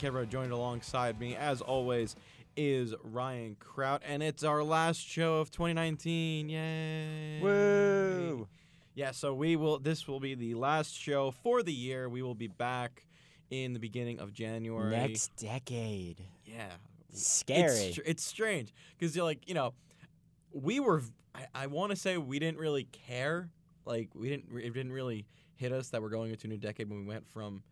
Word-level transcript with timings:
Kevra, 0.00 0.26
joined 0.26 0.50
alongside 0.50 1.20
me, 1.20 1.36
as 1.36 1.60
always, 1.60 2.16
is 2.56 2.94
Ryan 3.04 3.54
Kraut, 3.60 4.00
and 4.02 4.22
it's 4.22 4.42
our 4.42 4.64
last 4.64 5.06
show 5.06 5.40
of 5.40 5.50
2019. 5.50 6.48
Yay! 6.48 7.40
Woo! 7.42 8.48
Yeah, 8.94 9.10
so 9.10 9.34
we 9.34 9.56
will. 9.56 9.78
This 9.78 10.08
will 10.08 10.18
be 10.18 10.34
the 10.34 10.54
last 10.54 10.98
show 10.98 11.30
for 11.30 11.62
the 11.62 11.72
year. 11.72 12.08
We 12.08 12.22
will 12.22 12.34
be 12.34 12.46
back 12.46 13.04
in 13.50 13.74
the 13.74 13.78
beginning 13.78 14.20
of 14.20 14.32
January. 14.32 14.90
Next 14.90 15.36
decade. 15.36 16.24
Yeah, 16.46 16.70
Scary. 17.12 17.68
It's, 17.68 17.98
it's 18.06 18.24
strange 18.24 18.72
because 18.98 19.14
you're 19.14 19.26
like, 19.26 19.46
you 19.46 19.54
know, 19.54 19.74
we 20.50 20.80
were. 20.80 21.02
I, 21.34 21.44
I 21.54 21.66
want 21.66 21.90
to 21.90 21.96
say 21.96 22.16
we 22.16 22.38
didn't 22.38 22.58
really 22.58 22.84
care. 22.84 23.50
Like 23.84 24.08
we 24.14 24.30
didn't. 24.30 24.46
It 24.56 24.72
didn't 24.72 24.92
really 24.92 25.26
hit 25.56 25.72
us 25.72 25.90
that 25.90 26.00
we're 26.00 26.08
going 26.08 26.30
into 26.30 26.46
a 26.46 26.50
new 26.50 26.56
decade 26.56 26.88
when 26.88 27.00
we 27.00 27.06
went 27.06 27.28
from 27.28 27.62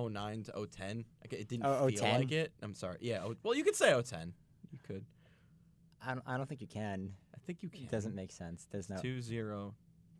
09 0.00 0.42
to 0.44 0.52
010. 0.66 1.04
Like 1.22 1.32
it 1.32 1.48
didn't 1.48 1.66
Oh, 1.66 1.88
feel 1.88 1.98
010? 1.98 2.20
like 2.20 2.32
oh 2.32 2.34
it. 2.36 2.52
I'm 2.62 2.74
sorry. 2.74 2.98
Yeah. 3.00 3.22
oh- 3.24 3.36
Well, 3.42 3.54
you 3.54 3.64
could 3.64 3.76
say 3.76 3.92
010. 3.92 4.32
You 4.72 4.78
could. 4.86 5.04
I 6.04 6.14
don't, 6.14 6.22
I 6.26 6.36
don't 6.36 6.48
think 6.48 6.60
you 6.60 6.66
can. 6.66 7.12
I 7.34 7.38
think 7.46 7.62
you 7.62 7.68
can. 7.68 7.82
It 7.84 7.90
doesn't 7.90 8.14
make 8.14 8.30
sense. 8.32 8.66
There's 8.70 8.88
no 8.88 8.96
Two 8.98 9.20
zero. 9.20 9.74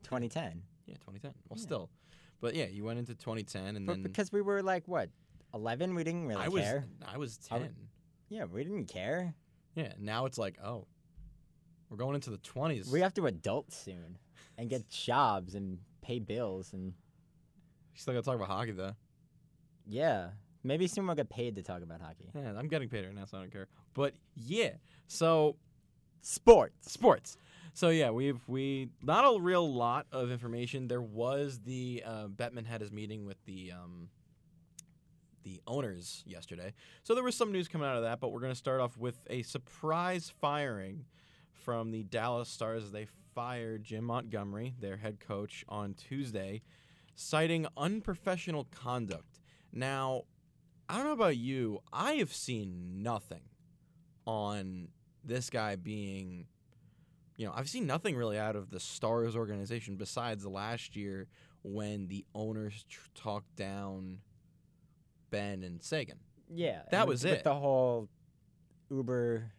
2010. 0.05 0.63
Yeah, 0.87 0.95
2010. 0.95 1.33
Well, 1.49 1.59
Yeah. 1.59 1.63
still. 1.63 1.91
But 2.41 2.55
yeah, 2.55 2.67
you 2.67 2.85
went 2.85 2.99
into 2.99 3.15
2010, 3.15 3.77
and 3.77 3.87
But 3.87 3.95
then 3.95 4.03
because 4.03 4.31
we 4.33 4.41
were 4.43 4.63
like 4.63 4.87
what, 4.87 5.11
11, 5.55 5.95
we 5.95 6.05
didn't 6.05 6.27
really 6.27 6.43
I 6.43 6.49
was 6.49 6.63
care. 6.63 6.85
I 7.07 7.17
was 7.19 7.39
10. 7.39 7.61
w- 7.61 7.75
Yeah, 8.29 8.45
we 8.45 8.63
didn't 8.65 8.87
care. 8.87 9.35
yeah. 9.75 9.93
Now 9.99 10.27
it's 10.27 10.39
like, 10.39 10.59
oh, 10.63 10.87
we're 11.89 11.97
going 11.97 12.15
into 12.15 12.31
the 12.31 12.39
20s. 12.39 12.91
We 12.91 13.01
have 13.01 13.15
to 13.15 13.27
adult 13.27 13.73
soon 13.73 14.19
and 14.59 14.69
get 14.69 14.89
jobs 14.91 15.55
and 15.55 15.79
pay 16.03 16.19
bills 16.19 16.73
and 16.73 16.95
You 17.95 18.01
still 18.01 18.15
got 18.15 18.21
to 18.21 18.25
talk 18.27 18.37
about 18.37 18.49
hockey 18.49 18.73
though. 18.73 18.95
Yeah. 19.87 20.29
Maybe 20.65 20.89
soon 20.89 21.07
we'll 21.07 21.15
get 21.15 21.29
paid 21.29 21.55
to 21.57 21.63
talk 21.63 21.83
about 21.83 22.01
hockey. 22.01 22.29
Yeah, 22.35 22.53
I'm 22.57 22.67
getting 22.67 22.89
paid 22.89 23.05
right 23.05 23.15
now, 23.15 23.25
so 23.25 23.39
I 23.39 23.41
don't 23.41 23.53
care. 23.53 23.69
But 23.95 24.15
yeah, 24.35 24.71
so 25.07 25.57
Sports. 26.29 26.93
sports. 26.93 27.37
So 27.73 27.91
yeah, 27.91 28.11
we've 28.11 28.41
we 28.49 28.89
not 29.01 29.25
a 29.25 29.41
real 29.41 29.73
lot 29.73 30.07
of 30.11 30.33
information. 30.33 30.89
There 30.89 31.01
was 31.01 31.61
the 31.61 32.03
uh, 32.05 32.27
Bettman 32.27 32.67
had 32.67 32.81
his 32.81 32.91
meeting 32.91 33.25
with 33.25 33.37
the 33.45 33.71
um, 33.71 34.09
the 35.45 35.63
owners 35.69 36.25
yesterday, 36.27 36.73
so 37.05 37.15
there 37.15 37.23
was 37.23 37.37
some 37.37 37.53
news 37.53 37.69
coming 37.69 37.87
out 37.87 37.97
of 37.97 38.03
that. 38.03 38.19
But 38.19 38.33
we're 38.33 38.41
going 38.41 38.51
to 38.51 38.59
start 38.59 38.81
off 38.81 38.97
with 38.97 39.19
a 39.31 39.43
surprise 39.43 40.33
firing 40.41 41.05
from 41.53 41.93
the 41.93 42.03
Dallas 42.03 42.49
Stars 42.49 42.91
they 42.91 43.07
fired 43.37 43.85
Jim 43.85 44.03
Montgomery, 44.03 44.75
their 44.81 44.97
head 44.97 45.21
coach, 45.21 45.65
on 45.69 45.95
Tuesday, 45.95 46.63
citing 47.15 47.69
unprofessional 47.77 48.65
conduct. 48.65 49.39
Now, 49.73 50.23
I 50.89 50.97
don't 50.97 51.07
know 51.07 51.13
about 51.13 51.37
you, 51.37 51.81
I 51.93 52.15
have 52.15 52.33
seen 52.33 53.03
nothing 53.03 53.43
on 54.27 54.89
this 55.25 55.51
guy 55.51 55.77
being 55.77 56.47
you 57.37 57.47
know, 57.47 57.53
I've 57.55 57.69
seen 57.69 57.87
nothing 57.87 58.17
really 58.17 58.39
out 58.39 58.57
of 58.57 58.71
the 58.71 58.81
Stars 58.81 59.37
organization 59.37 59.97
besides 59.97 60.47
last 60.47 60.97
year 60.97 61.29
when 61.63 62.09
the 62.09 62.25
owners 62.35 62.85
tr- 62.89 63.09
talked 63.15 63.55
down 63.57 64.19
Benn 65.31 65.63
and 65.63 65.83
Seguin. 65.83 66.19
Yeah. 66.53 66.83
That 66.91 67.07
was 67.07 67.25
with, 67.25 67.33
it. 67.33 67.37
With 67.37 67.45
the 67.45 67.55
whole 67.55 68.09
Uber. 68.91 69.53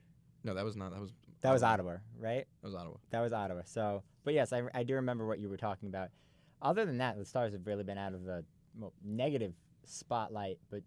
No, 0.43 0.53
that 0.55 0.65
was 0.65 0.75
not. 0.75 0.91
That 0.91 1.01
was 1.01 1.11
That 1.41 1.51
was 1.51 1.61
Ottawa, 1.61 1.97
right? 2.19 2.45
That 2.61 2.67
was 2.67 2.75
Ottawa. 2.75 2.95
That 3.11 3.21
was 3.21 3.33
Ottawa. 3.33 3.61
So, 3.65 4.03
but 4.23 4.33
yes, 4.33 4.53
I, 4.53 4.63
I 4.73 4.83
do 4.83 4.95
remember 4.95 5.27
what 5.27 5.39
you 5.39 5.49
were 5.49 5.57
talking 5.57 5.87
about. 5.89 6.09
Other 6.61 6.85
than 6.85 6.97
that, 6.97 7.17
the 7.17 7.25
Stars 7.25 7.53
have 7.53 7.67
really 7.67 7.83
been 7.83 7.99
out 7.99 8.13
of 8.13 8.23
the 8.23 8.43
well, 8.79 8.93
negative 9.05 9.53
spotlight, 9.89 10.59
but 10.69 10.81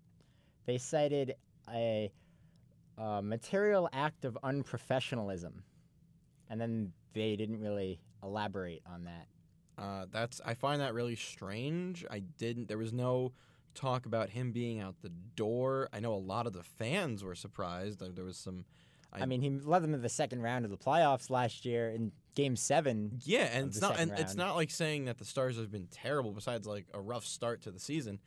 they 0.66 0.78
cited 0.78 1.34
a, 1.72 2.10
uh 2.98 3.20
material 3.22 3.88
act 3.92 4.24
of 4.24 4.36
unprofessionalism, 4.44 5.52
and 6.48 6.60
then 6.60 6.92
they 7.14 7.36
didn't 7.36 7.60
really 7.60 8.00
elaborate 8.22 8.82
on 8.86 9.04
that. 9.04 9.26
Uh, 9.78 10.06
that's 10.10 10.40
I 10.44 10.54
find 10.54 10.80
that 10.80 10.92
really 10.94 11.16
strange. 11.16 12.04
I 12.10 12.18
didn't. 12.18 12.68
There 12.68 12.78
was 12.78 12.92
no 12.92 13.32
talk 13.74 14.04
about 14.06 14.30
him 14.30 14.52
being 14.52 14.80
out 14.80 14.96
the 15.00 15.12
door. 15.36 15.88
I 15.92 16.00
know 16.00 16.12
a 16.12 16.16
lot 16.16 16.46
of 16.46 16.52
the 16.52 16.62
fans 16.62 17.24
were 17.24 17.34
surprised. 17.34 18.00
There, 18.00 18.24
was 18.24 18.36
some. 18.36 18.64
I- 19.12 19.22
I, 19.22 19.26
mean, 19.26 19.40
he 19.40 19.50
led 19.50 19.82
them 19.82 19.92
to 19.92 19.98
the 19.98 20.08
second 20.08 20.42
round 20.42 20.64
of 20.64 20.70
the 20.70 20.76
playoffs 20.76 21.30
last 21.30 21.64
year 21.64 21.90
in 21.90 22.12
Game 22.34 22.56
Seven. 22.56 23.20
Yeah, 23.24 23.48
and 23.52 23.68
it's 23.68 23.80
not. 23.80 23.98
And 23.98 24.10
second 24.10 24.22
it's 24.22 24.34
not 24.36 24.54
like 24.54 24.70
saying 24.70 25.06
that 25.06 25.18
the 25.18 25.24
Stars 25.24 25.56
have 25.56 25.70
been 25.70 25.88
terrible. 25.90 26.32
Besides, 26.32 26.66
like 26.66 26.86
a 26.92 27.00
rough 27.00 27.24
start 27.24 27.62
to 27.62 27.70
the 27.70 27.80
season, 27.80 28.20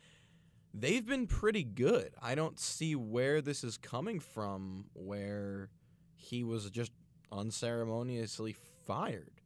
they've 0.73 1.06
been 1.06 1.28
pretty 1.28 1.63
good. 1.63 2.13
I 2.22 2.35
don't 2.35 2.59
see 2.59 2.95
where 2.95 3.41
this 3.41 3.63
is 3.63 3.78
coming 3.78 4.19
from. 4.19 4.85
Where 4.94 5.69
he 6.16 6.44
was 6.44 6.69
just 6.69 6.91
unceremoniously 7.31 8.56
fired. 8.85 9.41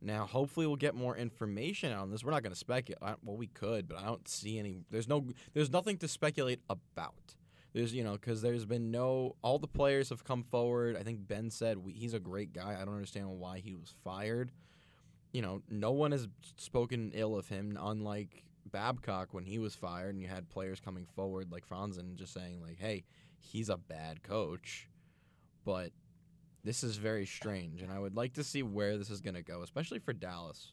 Now, 0.00 0.26
hopefully, 0.26 0.66
we'll 0.66 0.76
get 0.76 0.94
more 0.94 1.16
information 1.16 1.92
on 1.92 2.10
this. 2.10 2.24
We're 2.24 2.32
not 2.32 2.42
going 2.42 2.52
to 2.52 2.58
speculate. 2.58 3.00
Well, 3.22 3.36
we 3.36 3.46
could, 3.46 3.88
but 3.88 3.98
I 3.98 4.06
don't 4.06 4.26
see 4.26 4.58
any. 4.58 4.80
There's 4.90 5.08
no. 5.08 5.26
There's 5.54 5.70
nothing 5.70 5.96
to 5.98 6.08
speculate 6.08 6.60
about. 6.68 7.36
There's, 7.72 7.94
you 7.94 8.04
know, 8.04 8.12
because 8.12 8.42
there's 8.42 8.66
been 8.66 8.90
no. 8.90 9.36
All 9.42 9.58
the 9.58 9.68
players 9.68 10.08
have 10.08 10.24
come 10.24 10.42
forward. 10.42 10.96
I 10.96 11.04
think 11.04 11.26
Benn 11.28 11.50
said 11.50 11.78
we, 11.78 11.92
he's 11.92 12.14
a 12.14 12.20
great 12.20 12.52
guy. 12.52 12.76
I 12.80 12.84
don't 12.84 12.94
understand 12.94 13.28
why 13.28 13.60
he 13.60 13.74
was 13.74 13.94
fired. 14.02 14.50
You 15.32 15.40
know, 15.40 15.62
no 15.70 15.92
one 15.92 16.12
has 16.12 16.28
spoken 16.58 17.12
ill 17.14 17.36
of 17.38 17.48
him, 17.48 17.78
unlike 17.80 18.44
Babcock 18.72 19.32
when 19.32 19.44
he 19.44 19.58
was 19.58 19.74
fired, 19.74 20.14
and 20.14 20.20
you 20.20 20.28
had 20.28 20.48
players 20.48 20.80
coming 20.80 21.06
forward 21.14 21.52
like 21.52 21.68
Franzen 21.68 22.16
just 22.16 22.32
saying 22.32 22.60
like, 22.60 22.78
"Hey, 22.78 23.04
he's 23.38 23.68
a 23.68 23.76
bad 23.76 24.22
coach," 24.22 24.88
but 25.64 25.92
this 26.64 26.82
is 26.82 26.96
very 26.96 27.26
strange, 27.26 27.82
and 27.82 27.92
I 27.92 27.98
would 27.98 28.16
like 28.16 28.34
to 28.34 28.44
see 28.44 28.62
where 28.62 28.96
this 28.96 29.10
is 29.10 29.20
going 29.20 29.34
to 29.34 29.42
go, 29.42 29.62
especially 29.62 29.98
for 29.98 30.12
Dallas. 30.12 30.72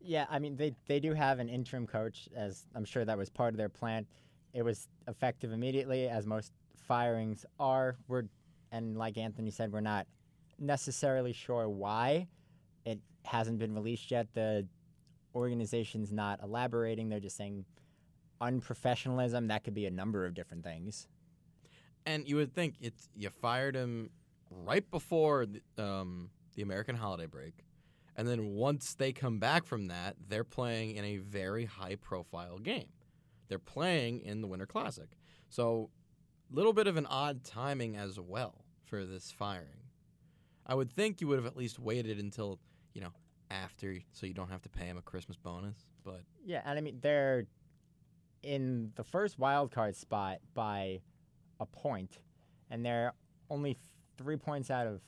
Yeah, 0.00 0.26
I 0.30 0.38
mean 0.38 0.56
they 0.56 0.74
they 0.86 1.00
do 1.00 1.14
have 1.14 1.38
an 1.38 1.48
interim 1.48 1.86
coach, 1.86 2.28
as 2.34 2.66
I'm 2.74 2.84
sure 2.84 3.04
that 3.04 3.18
was 3.18 3.30
part 3.30 3.54
of 3.54 3.58
their 3.58 3.68
plan. 3.68 4.06
It 4.52 4.62
was 4.62 4.88
effective 5.08 5.52
immediately, 5.52 6.08
as 6.08 6.26
most 6.26 6.52
firings 6.86 7.44
are. 7.58 7.96
We're 8.08 8.24
and 8.72 8.96
like 8.96 9.16
Anthony 9.16 9.50
said, 9.50 9.72
we're 9.72 9.80
not 9.80 10.06
necessarily 10.58 11.32
sure 11.32 11.68
why. 11.68 12.28
It 12.84 13.00
hasn't 13.24 13.58
been 13.58 13.74
released 13.74 14.10
yet. 14.10 14.28
The 14.32 14.66
organization's 15.36 16.10
not 16.10 16.42
elaborating. 16.42 17.08
They're 17.08 17.20
just 17.20 17.36
saying 17.36 17.64
unprofessionalism. 18.40 19.48
That 19.48 19.64
could 19.64 19.74
be 19.74 19.86
a 19.86 19.90
number 19.90 20.24
of 20.24 20.34
different 20.34 20.64
things. 20.64 21.06
And 22.06 22.26
you 22.28 22.36
would 22.36 22.54
think 22.54 22.74
it's 22.80 23.08
you 23.14 23.28
fired 23.30 23.74
him 23.74 24.10
right 24.50 24.88
before 24.90 25.46
the, 25.46 25.82
um, 25.82 26.30
the 26.54 26.62
American 26.62 26.96
holiday 26.96 27.26
break, 27.26 27.64
and 28.16 28.26
then 28.26 28.54
once 28.54 28.94
they 28.94 29.12
come 29.12 29.38
back 29.38 29.66
from 29.66 29.88
that, 29.88 30.16
they're 30.28 30.44
playing 30.44 30.96
in 30.96 31.04
a 31.04 31.16
very 31.18 31.64
high-profile 31.64 32.58
game. 32.58 32.88
They're 33.48 33.58
playing 33.58 34.20
in 34.20 34.40
the 34.40 34.46
Winter 34.46 34.66
Classic, 34.66 35.08
so 35.48 35.90
a 36.50 36.54
little 36.54 36.72
bit 36.72 36.86
of 36.86 36.96
an 36.96 37.06
odd 37.06 37.44
timing 37.44 37.96
as 37.96 38.20
well 38.20 38.64
for 38.84 39.04
this 39.04 39.32
firing. 39.32 39.82
I 40.64 40.74
would 40.74 40.90
think 40.90 41.20
you 41.20 41.26
would 41.28 41.38
have 41.38 41.46
at 41.46 41.56
least 41.56 41.78
waited 41.78 42.18
until 42.20 42.60
you 42.94 43.00
know 43.00 43.12
after, 43.50 43.98
so 44.12 44.26
you 44.26 44.34
don't 44.34 44.50
have 44.50 44.62
to 44.62 44.68
pay 44.68 44.86
him 44.86 44.96
a 44.96 45.02
Christmas 45.02 45.36
bonus. 45.36 45.76
But 46.04 46.22
Yeah, 46.44 46.62
and 46.64 46.78
I 46.78 46.82
mean 46.82 46.98
they're 47.00 47.46
in 48.42 48.92
the 48.96 49.04
first 49.04 49.38
wild 49.38 49.72
card 49.72 49.96
spot 49.96 50.38
by 50.54 51.00
a 51.60 51.66
point, 51.66 52.18
and 52.70 52.84
they're 52.84 53.12
only 53.50 53.76
three 54.18 54.36
points 54.36 54.70
out 54.70 54.86
of 54.86 55.00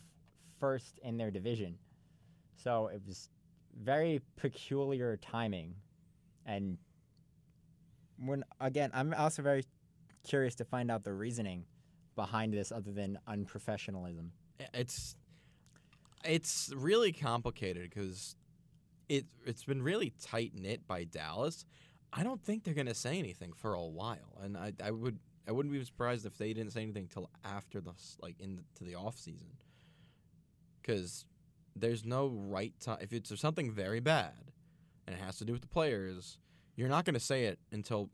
first 0.59 0.99
in 1.03 1.17
their 1.17 1.31
division. 1.31 1.79
So 2.57 2.89
it 2.89 3.03
was 3.07 3.29
very 3.81 4.21
peculiar 4.37 5.17
timing, 5.17 5.75
and 6.45 6.79
when 8.19 8.45
again, 8.61 8.91
I'm 8.93 9.15
also 9.15 9.43
very 9.43 9.65
curious 10.27 10.55
to 10.57 10.65
find 10.65 10.91
out 10.91 11.05
the 11.05 11.12
reasoning 11.12 11.65
behind 12.17 12.53
this, 12.53 12.73
other 12.73 12.91
than 12.91 13.19
unprofessionalism. 13.29 14.31
it's 14.75 15.15
it's 16.25 16.73
really 16.75 17.12
complicated 17.12 17.91
because 17.91 18.37
it 19.09 19.26
it's 19.47 19.65
been 19.65 19.82
really 19.82 20.12
tight 20.23 20.53
knit 20.55 20.87
by 20.87 21.05
Dallas. 21.05 21.65
I 22.12 22.23
don't 22.23 22.43
think 22.43 22.65
they're 22.65 22.75
gonna 22.75 22.94
say 22.94 23.19
anything 23.19 23.53
for 23.53 23.75
a 23.75 23.85
while, 23.85 24.38
and 24.43 24.56
I, 24.56 24.73
I 24.82 24.91
would 24.91 25.19
I 25.47 25.53
wouldn't 25.53 25.73
be 25.73 25.82
surprised 25.85 26.26
if 26.26 26.37
they 26.38 26.53
didn't 26.53 26.73
say 26.73 26.82
anything 26.82 27.09
till 27.12 27.31
after 27.44 27.81
the 27.81 27.93
like 28.20 28.37
into 28.41 28.62
the 28.81 28.94
off 28.94 29.19
season, 29.19 29.49
because 30.81 31.25
there's 31.76 32.05
no 32.05 32.29
right 32.29 32.73
time 32.81 32.99
if 33.00 33.12
it's 33.12 33.38
something 33.41 33.71
very 33.71 34.00
bad, 34.00 34.53
and 35.06 35.17
it 35.17 35.23
has 35.23 35.38
to 35.38 35.44
do 35.44 35.53
with 35.53 35.62
the 35.62 35.69
players. 35.69 36.38
You're 36.76 36.88
not 36.88 37.05
gonna 37.05 37.21
say 37.21 37.44
it 37.44 37.59
until 37.73 38.11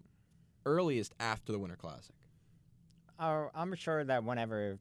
earliest 0.66 1.12
after 1.20 1.52
the 1.52 1.58
Winter 1.58 1.76
Classic. 1.76 2.14
Oh, 3.18 3.50
I'm 3.54 3.74
sure 3.74 4.02
that 4.04 4.24
whenever 4.24 4.78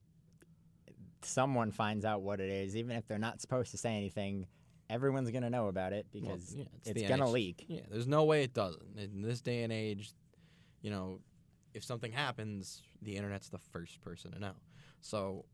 someone 1.26 1.72
finds 1.72 2.06
out 2.06 2.22
what 2.22 2.40
it 2.40 2.50
is, 2.50 2.76
even 2.76 2.96
if 2.96 3.08
they're 3.08 3.18
not 3.20 3.42
supposed 3.42 3.72
to 3.72 3.78
say 3.78 3.96
anything, 3.96 4.48
everyone's 4.90 5.32
gonna 5.32 5.50
know 5.50 5.68
about 5.68 5.94
it 5.94 6.06
Well, 6.14 6.22
because 6.22 6.56
yeah, 6.56 6.66
it's 6.86 7.02
the 7.02 7.08
gonna 7.08 7.30
leak. 7.30 7.66
Yeah, 7.68 7.82
there's 7.90 8.08
no 8.08 8.24
way 8.24 8.44
it 8.44 8.54
doesn't. 8.54 8.98
In 8.98 9.22
this 9.22 9.42
day 9.42 9.64
and 9.64 9.72
age, 9.74 10.12
you 10.82 10.92
know, 10.92 11.20
if 11.74 11.84
something 11.84 12.12
happens, 12.12 12.82
the 13.02 13.16
internet's 13.16 13.50
the 13.50 13.58
first 13.58 14.02
person 14.02 14.32
to 14.32 14.40
know. 14.40 14.54
So, 15.02 15.46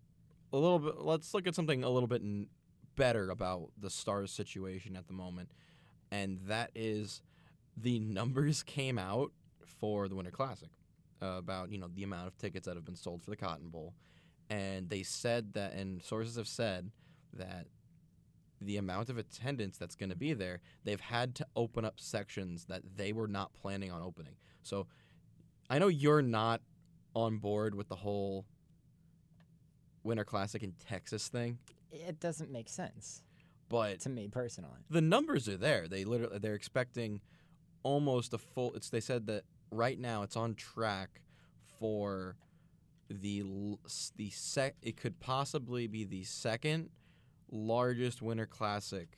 a 0.52 0.58
little 0.58 0.80
bit. 0.80 1.00
Let's 1.00 1.34
look 1.34 1.48
at 1.48 1.56
something 1.56 1.84
a 1.84 1.90
little 1.90 2.08
bit 2.08 2.22
n- 2.22 2.48
better 2.96 3.30
about 3.30 3.70
the 3.80 3.90
Stars 3.90 4.32
situation 4.32 4.96
at 4.96 5.08
the 5.08 5.14
moment, 5.14 5.52
and 6.12 6.40
that 6.48 6.72
is 6.76 7.22
the 7.78 8.00
numbers 8.00 8.64
came 8.64 8.98
out 8.98 9.32
for 9.80 10.08
the 10.08 10.16
Winter 10.16 10.32
Classic 10.32 10.70
uh, 11.22 11.38
about 11.38 11.72
you 11.72 11.78
know 11.78 11.88
the 11.94 12.04
amount 12.04 12.28
of 12.28 12.38
tickets 12.38 12.66
that 12.68 12.76
have 12.76 12.86
been 12.86 12.96
sold 12.96 13.24
for 13.24 13.30
the 13.30 13.38
Cotton 13.38 13.70
Bowl, 13.70 13.94
and 14.50 14.90
they 14.90 15.04
said 15.04 15.54
that, 15.54 15.74
and 15.74 16.02
sources 16.04 16.36
have 16.36 16.48
said 16.48 16.92
that 17.34 17.68
the 18.62 18.78
amount 18.78 19.10
of 19.10 19.18
attendance 19.18 19.78
that's 19.78 19.96
going 19.96 20.10
to 20.10 20.16
be 20.16 20.34
there, 20.34 20.60
they've 20.84 21.00
had 21.00 21.36
to 21.36 21.46
open 21.56 21.86
up 21.86 22.00
sections 22.00 22.66
that 22.66 22.82
they 22.98 23.14
were 23.14 23.28
not 23.28 23.54
planning 23.54 23.92
on 23.92 24.02
opening. 24.02 24.36
So, 24.64 24.88
I 25.70 25.80
know 25.80 25.88
you're 25.88 26.22
not 26.22 26.62
on 27.16 27.38
board 27.38 27.76
with 27.76 27.88
the 27.88 27.96
whole 27.96 28.46
Winter 30.04 30.26
Classic 30.26 30.64
in 30.64 30.74
Texas 30.74 31.28
thing, 31.28 31.60
It 31.92 32.20
doesn't 32.20 32.52
make 32.52 32.70
sense 32.70 33.22
but 33.70 34.00
to 34.02 34.10
me 34.10 34.28
personally. 34.28 34.80
the 34.90 35.02
numbers 35.02 35.48
are 35.48 35.58
there. 35.58 35.88
They 35.88 36.04
literally 36.04 36.40
they're 36.40 36.56
expecting 36.56 37.22
almost 37.84 38.34
a 38.34 38.38
full. 38.38 38.74
It's 38.74 38.90
they 38.90 39.00
said 39.00 39.28
that 39.28 39.44
right 39.72 40.00
now 40.00 40.24
it's 40.24 40.36
on 40.36 40.56
track 40.56 41.22
for 41.80 42.36
the 43.10 43.44
the 44.16 44.30
sec. 44.30 44.76
It 44.82 44.98
could 44.98 45.20
possibly 45.20 45.88
be 45.88 46.04
the 46.04 46.24
second 46.24 46.90
largest 47.52 48.22
Winter 48.22 48.46
Classic 48.46 49.18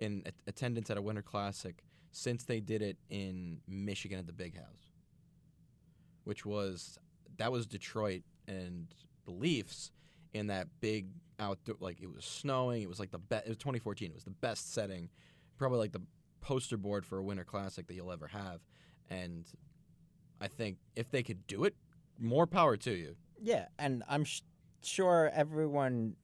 in 0.00 0.22
a- 0.26 0.48
attendance 0.48 0.90
at 0.90 0.96
a 0.96 1.02
Winter 1.02 1.22
Classic 1.22 1.82
since 2.10 2.44
they 2.44 2.60
did 2.60 2.82
it 2.82 2.98
in 3.08 3.60
Michigan 3.66 4.18
at 4.18 4.26
the 4.26 4.32
Big 4.32 4.56
House, 4.56 4.92
which 6.24 6.44
was 6.44 6.98
that 7.38 7.52
was 7.52 7.66
Detroit 7.66 8.22
and 8.46 8.88
the 9.24 9.30
Leafs 9.30 9.90
in 10.34 10.48
that 10.48 10.66
big 10.80 11.08
outdoor 11.38 11.76
like 11.80 12.00
it 12.00 12.12
was 12.12 12.24
snowing. 12.24 12.82
It 12.82 12.88
was 12.88 13.00
like 13.00 13.10
the 13.10 13.18
best. 13.18 13.46
It 13.46 13.50
was 13.50 13.58
2014. 13.58 14.10
It 14.10 14.14
was 14.14 14.24
the 14.24 14.30
best 14.30 14.72
setting, 14.72 15.08
probably 15.58 15.78
like 15.78 15.92
the 15.92 16.02
poster 16.40 16.76
board 16.76 17.06
for 17.06 17.18
a 17.18 17.22
Winter 17.22 17.44
Classic 17.44 17.86
that 17.86 17.94
you'll 17.94 18.12
ever 18.12 18.28
have. 18.28 18.60
And 19.10 19.46
I 20.40 20.48
think 20.48 20.78
if 20.96 21.10
they 21.10 21.22
could 21.22 21.46
do 21.46 21.64
it, 21.64 21.74
more 22.22 22.46
power 22.46 22.76
to 22.78 22.92
you. 22.92 23.16
Yeah, 23.40 23.66
and 23.78 24.02
I'm 24.08 24.24
sh- 24.24 24.42
sure 24.82 25.30
everyone, 25.34 26.14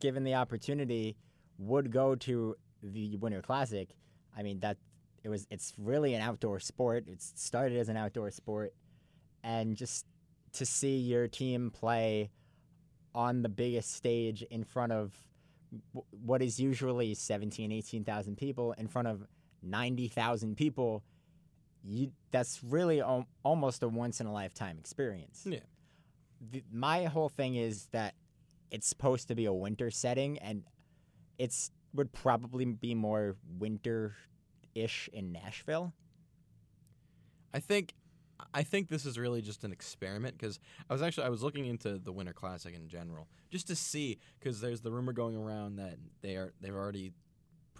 given 0.00 0.24
the 0.24 0.34
opportunity, 0.34 1.16
would 1.58 1.90
go 1.90 2.14
to 2.14 2.54
the 2.82 3.16
Winter 3.16 3.42
Classic. 3.42 3.96
I 4.36 4.42
mean 4.42 4.60
that 4.60 4.76
it 5.22 5.28
was 5.28 5.46
it's 5.50 5.72
really 5.78 6.14
an 6.14 6.20
outdoor 6.20 6.60
sport. 6.60 7.08
It 7.08 7.22
started 7.22 7.78
as 7.78 7.88
an 7.88 7.96
outdoor 7.96 8.30
sport, 8.30 8.74
and 9.42 9.76
just 9.76 10.06
to 10.52 10.66
see 10.66 10.98
your 10.98 11.26
team 11.26 11.70
play 11.70 12.30
on 13.14 13.42
the 13.42 13.48
biggest 13.48 13.92
stage 13.92 14.42
in 14.42 14.64
front 14.64 14.92
of 14.92 15.14
what 16.10 16.42
is 16.42 16.60
usually 16.60 17.14
17, 17.14 17.72
18,000 17.72 18.36
people 18.36 18.72
in 18.78 18.86
front 18.86 19.08
of 19.08 19.24
90,000 19.62 20.56
people, 20.56 21.02
you 21.86 22.12
that's 22.30 22.62
really 22.64 23.00
al- 23.00 23.28
almost 23.42 23.82
a 23.82 23.88
once 23.88 24.20
in 24.20 24.26
a 24.26 24.32
lifetime 24.32 24.78
experience. 24.78 25.46
Yeah. 25.48 25.60
The, 26.50 26.62
my 26.72 27.04
whole 27.04 27.28
thing 27.28 27.54
is 27.56 27.88
that 27.92 28.14
it's 28.70 28.86
supposed 28.86 29.28
to 29.28 29.34
be 29.34 29.44
a 29.44 29.52
winter 29.52 29.90
setting 29.90 30.38
and 30.38 30.64
it's 31.38 31.70
would 31.94 32.12
probably 32.12 32.64
be 32.64 32.94
more 32.94 33.36
winter-ish 33.58 35.08
in 35.12 35.30
Nashville. 35.30 35.92
I 37.52 37.60
think 37.60 37.94
I 38.52 38.62
think 38.64 38.88
this 38.88 39.06
is 39.06 39.16
really 39.16 39.40
just 39.40 39.62
an 39.62 39.72
experiment 39.72 40.36
because 40.36 40.58
I 40.90 40.92
was 40.92 41.02
actually 41.02 41.26
I 41.26 41.28
was 41.28 41.42
looking 41.42 41.66
into 41.66 41.98
the 41.98 42.12
Winter 42.12 42.32
Classic 42.32 42.74
in 42.74 42.88
general 42.88 43.28
just 43.50 43.68
to 43.68 43.76
see 43.76 44.18
because 44.38 44.60
there's 44.60 44.80
the 44.80 44.90
rumor 44.90 45.12
going 45.12 45.36
around 45.36 45.76
that 45.76 45.96
they 46.20 46.34
are 46.34 46.52
they've 46.60 46.74
already 46.74 47.12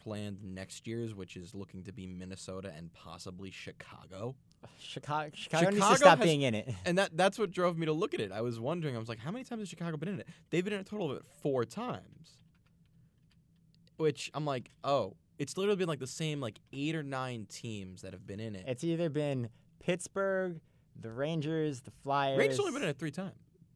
planned 0.04 0.38
next 0.44 0.86
year's, 0.86 1.14
which 1.14 1.36
is 1.36 1.54
looking 1.54 1.82
to 1.84 1.92
be 1.92 2.06
Minnesota 2.06 2.72
and 2.76 2.92
possibly 2.92 3.50
Chicago. 3.50 4.36
Chicago, 4.78 5.30
Chicago, 5.34 5.70
needs 5.70 5.88
to 5.88 5.96
stop 5.96 6.18
has- 6.18 6.26
being 6.26 6.42
in 6.42 6.54
it. 6.54 6.72
And 6.84 6.98
that 6.98 7.16
that's 7.16 7.38
what 7.38 7.50
drove 7.50 7.76
me 7.78 7.86
to 7.86 7.92
look 7.92 8.14
at 8.14 8.20
it. 8.20 8.30
I 8.30 8.42
was 8.42 8.60
wondering, 8.60 8.94
I 8.94 8.98
was 8.98 9.08
like, 9.08 9.18
how 9.18 9.30
many 9.30 9.44
times 9.44 9.62
has 9.62 9.68
Chicago 9.68 9.96
been 9.96 10.10
in 10.10 10.20
it? 10.20 10.28
They've 10.50 10.64
been 10.64 10.74
in 10.74 10.80
a 10.80 10.84
total 10.84 11.10
of 11.10 11.16
it 11.16 11.24
four 11.42 11.64
times. 11.64 12.38
Which 13.96 14.30
I'm 14.34 14.44
like, 14.44 14.70
oh, 14.82 15.16
it's 15.38 15.56
literally 15.56 15.76
been 15.76 15.88
like 15.88 16.00
the 16.00 16.06
same 16.06 16.40
like 16.40 16.58
eight 16.72 16.94
or 16.94 17.02
nine 17.02 17.46
teams 17.48 18.02
that 18.02 18.12
have 18.12 18.26
been 18.26 18.40
in 18.40 18.54
it. 18.54 18.64
It's 18.66 18.84
either 18.84 19.08
been 19.08 19.48
Pittsburgh, 19.80 20.60
the 21.00 21.10
Rangers, 21.10 21.80
the 21.80 21.90
Flyers. 22.02 22.38
Rangers 22.38 22.60
only 22.60 22.72
been 22.72 22.82
in 22.82 22.88
it 22.88 22.98
three 22.98 23.10
times. 23.10 23.32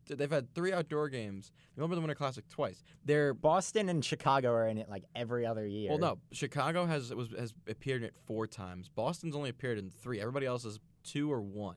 Th- 0.08 0.18
They've 0.18 0.30
had 0.30 0.52
three 0.54 0.72
outdoor 0.72 1.08
games. 1.08 1.52
They've 1.76 1.82
only 1.84 1.94
been 1.94 2.02
the 2.02 2.06
Winter 2.08 2.14
Classic 2.16 2.48
twice. 2.48 2.82
They're 3.04 3.32
Boston 3.34 3.88
and 3.88 4.04
Chicago 4.04 4.50
are 4.52 4.66
in 4.66 4.78
it 4.78 4.88
like 4.88 5.04
every 5.14 5.46
other 5.46 5.66
year. 5.66 5.90
well, 5.90 5.98
no. 5.98 6.18
Chicago 6.32 6.86
has 6.86 7.14
was 7.14 7.28
has 7.38 7.54
appeared 7.68 8.02
in 8.02 8.08
it 8.08 8.14
four 8.26 8.46
times. 8.46 8.88
Boston's 8.88 9.36
only 9.36 9.50
appeared 9.50 9.78
in 9.78 9.90
three. 9.90 10.20
Everybody 10.20 10.46
else 10.46 10.64
is 10.64 10.80
two 11.04 11.30
or 11.32 11.40
one, 11.40 11.76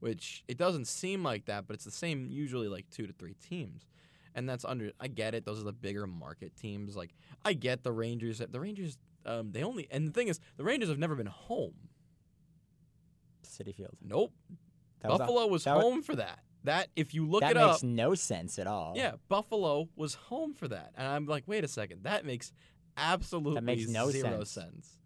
which 0.00 0.42
it 0.48 0.56
doesn't 0.58 0.86
seem 0.86 1.22
like 1.22 1.44
that, 1.46 1.66
but 1.66 1.74
it's 1.74 1.84
the 1.84 1.90
same. 1.90 2.26
Usually, 2.30 2.66
like 2.68 2.88
two 2.90 3.06
to 3.06 3.12
three 3.12 3.34
teams, 3.34 3.86
and 4.34 4.48
that's 4.48 4.64
under. 4.64 4.90
I 4.98 5.08
get 5.08 5.34
it. 5.34 5.44
Those 5.44 5.60
are 5.60 5.64
the 5.64 5.72
bigger 5.72 6.06
market 6.06 6.56
teams. 6.56 6.96
Like 6.96 7.14
I 7.44 7.52
get 7.52 7.82
the 7.84 7.92
Rangers. 7.92 8.38
The 8.38 8.60
Rangers. 8.60 8.98
Um, 9.26 9.52
they 9.52 9.62
only 9.62 9.86
and 9.90 10.08
the 10.08 10.12
thing 10.12 10.28
is, 10.28 10.40
the 10.56 10.64
Rangers 10.64 10.88
have 10.88 10.98
never 10.98 11.14
been 11.14 11.26
home. 11.26 11.74
Citi 13.46 13.74
Field. 13.74 13.96
Nope. 14.02 14.32
That 15.00 15.10
was 15.10 15.16
a- 15.16 15.18
Buffalo 15.24 15.46
was, 15.46 15.64
that 15.64 15.76
wa- 15.76 15.82
home 15.82 16.02
for 16.02 16.16
that. 16.16 16.40
That 16.64 16.88
if 16.94 17.14
you 17.14 17.26
look 17.26 17.40
that 17.40 17.56
it 17.56 17.66
makes 17.66 17.82
no 17.82 18.14
sense 18.14 18.58
at 18.58 18.66
all. 18.66 18.92
Yeah, 18.96 19.12
Buffalo 19.28 19.88
was 19.96 20.14
home 20.14 20.52
for 20.52 20.68
that. 20.68 20.92
And 20.96 21.06
I'm 21.06 21.26
like, 21.26 21.44
wait 21.46 21.64
a 21.64 21.68
second, 21.68 22.04
that 22.04 22.24
makes 22.26 22.52
absolutely 22.96 23.60
makes 23.62 23.88
no 23.88 24.10
zero 24.10 24.44
sense. 24.44 24.50
sense. 24.50 24.96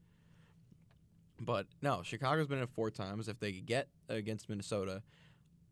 But 1.41 1.67
no, 1.83 2.03
Chicago's 2.03 2.47
been 2.47 2.59
in 2.59 2.65
it 2.65 2.71
four 2.71 2.91
times. 2.91 3.29
If 3.29 3.39
they 3.39 3.53
could 3.53 3.67
get 3.67 3.89
against 4.09 4.49
Minnesota, 4.49 5.03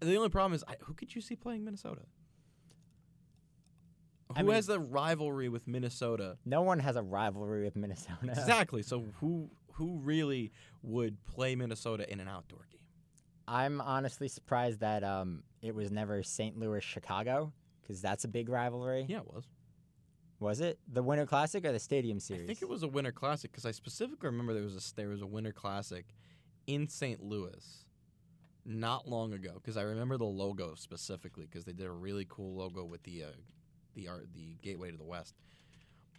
the 0.01 0.17
only 0.17 0.29
problem 0.29 0.55
is 0.55 0.65
I, 0.69 0.75
who 0.81 0.95
could 0.95 1.15
you 1.15 1.21
see 1.21 1.37
playing 1.37 1.65
Minnesota? 1.65 2.03
Who 4.29 4.35
I 4.37 4.43
mean- 4.43 4.55
has 4.55 4.67
the 4.67 4.81
rivalry 4.81 5.49
with 5.49 5.67
Minnesota? 5.67 6.39
No 6.45 6.63
one 6.63 6.79
has 6.79 6.97
a 6.97 7.03
rivalry 7.03 7.65
with 7.65 7.77
Minnesota. 7.77 8.17
exactly. 8.23 8.83
So 8.83 9.05
who 9.21 9.51
who 9.75 9.99
really 9.99 10.53
would 10.83 11.25
play 11.25 11.55
Minnesota 11.57 12.11
in 12.11 12.21
an 12.21 12.29
outdoor 12.29 12.67
game? 12.71 12.81
I'm 13.47 13.81
honestly 13.81 14.29
surprised 14.29 14.81
that 14.81 15.05
um, 15.05 15.43
it 15.61 15.75
was 15.75 15.91
never 15.91 16.23
St. 16.23 16.59
Louis 16.59 16.83
Chicago 16.83 17.53
because 17.81 18.01
that's 18.01 18.25
a 18.25 18.29
big 18.29 18.49
rivalry. 18.49 19.07
Yeah, 19.09 19.19
it 19.19 19.33
was. 19.33 19.45
Was 20.41 20.61
it 20.61 20.79
the 20.93 21.03
Winter 21.03 21.27
Classic 21.27 21.65
or 21.65 21.71
the 21.73 21.79
Stadium 21.79 22.19
Series? 22.19 22.45
I 22.45 22.47
think 22.47 22.63
it 22.63 22.69
was 22.69 22.83
a 22.83 22.89
Winter 22.89 23.13
Classic 23.13 23.51
because 23.51 23.65
I 23.65 23.71
specifically 23.71 24.29
remember 24.29 24.55
there 24.55 24.65
was 24.65 24.77
a 24.77 24.95
there 24.97 25.09
was 25.09 25.23
a 25.23 25.27
Winter 25.27 25.53
Classic 25.53 26.05
in 26.67 26.89
St. 26.89 27.23
Louis 27.23 27.85
not 28.65 29.09
long 29.09 29.33
ago 29.33 29.53
because 29.55 29.77
I 29.77 29.83
remember 29.83 30.17
the 30.17 30.25
logo 30.25 30.75
specifically 30.75 31.47
because 31.47 31.65
they 31.65 31.73
did 31.73 31.87
a 31.87 31.91
really 31.93 32.27
cool 32.29 32.55
logo 32.57 32.85
with 32.85 33.03
the 33.05 33.25
uh, 33.25 33.27
the 33.95 34.09
art 34.09 34.27
the 34.35 34.57
gateway 34.63 34.91
to 34.91 34.97
the 34.97 35.05
west. 35.05 35.35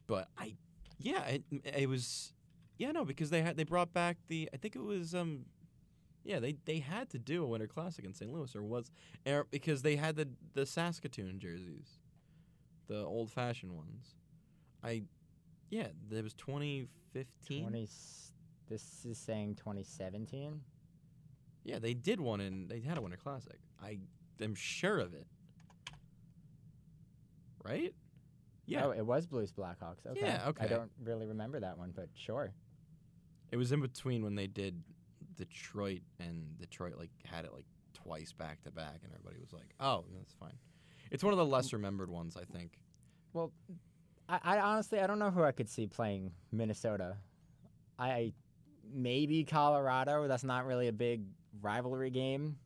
But 0.08 0.27
I 0.38 0.56
yeah 1.00 1.24
it, 1.25 1.44
it 1.63 1.89
was 1.89 2.34
yeah 2.77 2.92
no 2.92 3.06
because 3.06 3.30
they 3.30 3.42
had 3.42 3.58
they 3.58 3.63
brought 3.63 3.94
back 3.94 4.18
the 4.27 4.50
I 4.53 4.58
think 4.58 4.75
it 4.75 4.82
was 4.82 5.13
um 5.13 5.46
yeah 6.24 6.39
they 6.39 6.56
they 6.65 6.80
had 6.80 7.10
to 7.10 7.20
do 7.20 7.44
a 7.44 7.48
Winter 7.48 7.68
Classic 7.68 8.06
in 8.06 8.13
St. 8.13 8.32
Louis 8.32 8.56
or 8.56 8.63
was 8.63 8.92
er, 9.27 9.46
because 9.51 9.82
they 9.82 9.96
had 9.96 10.15
the 10.15 10.27
the 10.53 10.65
Saskatoon 10.65 11.39
jerseys 11.39 12.00
the 12.88 13.03
old 13.03 13.32
fashioned 13.32 13.72
ones. 13.72 14.15
I 14.84 15.03
yeah, 15.70 15.88
it 16.12 16.24
was 16.24 16.34
2015. 16.36 17.62
20, 17.63 17.89
this 18.70 19.06
is 19.06 19.18
saying 19.18 19.56
2017. 19.56 20.62
Yeah, 21.63 21.80
they 21.80 21.94
did 21.94 22.20
one 22.20 22.42
and 22.42 22.70
they 22.70 22.80
had 22.82 22.98
a 22.98 23.01
Winter 23.01 23.18
Classic. 23.18 23.58
I 23.82 24.00
am 24.42 24.56
sure 24.56 25.00
of 25.00 25.13
it. 25.13 25.25
Right? 27.63 27.94
Yeah. 28.65 28.86
Oh, 28.86 28.92
it 28.92 29.06
was 29.06 29.25
Blues 29.25 29.51
Blackhawks. 29.51 30.06
Okay. 30.06 30.20
Yeah, 30.22 30.44
okay. 30.50 30.65
I 30.65 30.68
don't 30.68 30.92
really 31.01 31.25
remember 31.25 31.60
that 31.62 31.77
one, 31.77 31.92
but 31.96 32.10
sure. 32.13 32.53
It 33.51 33.58
was 33.58 33.72
in 33.72 33.82
between 33.82 34.24
when 34.24 34.36
they 34.36 34.48
did 34.48 34.84
Detroit 35.35 36.01
and 36.19 36.57
Detroit 36.57 36.95
like 36.97 37.11
had 37.25 37.45
it 37.45 37.53
like 37.53 37.65
twice 37.93 38.31
back 38.33 38.61
to 38.63 38.71
back 38.71 38.99
and 39.03 39.11
everybody 39.13 39.39
was 39.39 39.53
like, 39.53 39.73
"Oh, 39.79 40.05
that's 40.17 40.33
fine." 40.33 40.57
It's 41.11 41.23
one 41.23 41.33
of 41.33 41.37
the 41.37 41.45
less 41.45 41.73
remembered 41.73 42.09
ones, 42.09 42.35
I 42.37 42.45
think. 42.45 42.79
I, 44.29 44.39
I 44.43 44.59
honestly 44.59 44.99
I 44.99 45.07
don't 45.07 45.19
know 45.19 45.31
who 45.31 45.43
I 45.43 45.51
could 45.51 45.69
see 45.69 45.87
playing 45.87 46.31
Minnesota. 46.51 47.17
I 47.99 48.33
maybe 48.91 49.43
Colorado. 49.43 50.27
That's 50.27 50.43
not 50.43 50.65
really 50.65 50.87
a 50.87 50.93
big 50.93 51.23
rivalry 51.61 52.09
game. 52.09 52.57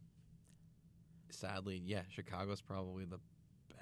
Sadly, 1.29 1.81
yeah, 1.85 2.01
Chicago's 2.09 2.61
probably 2.61 3.05
the 3.05 3.19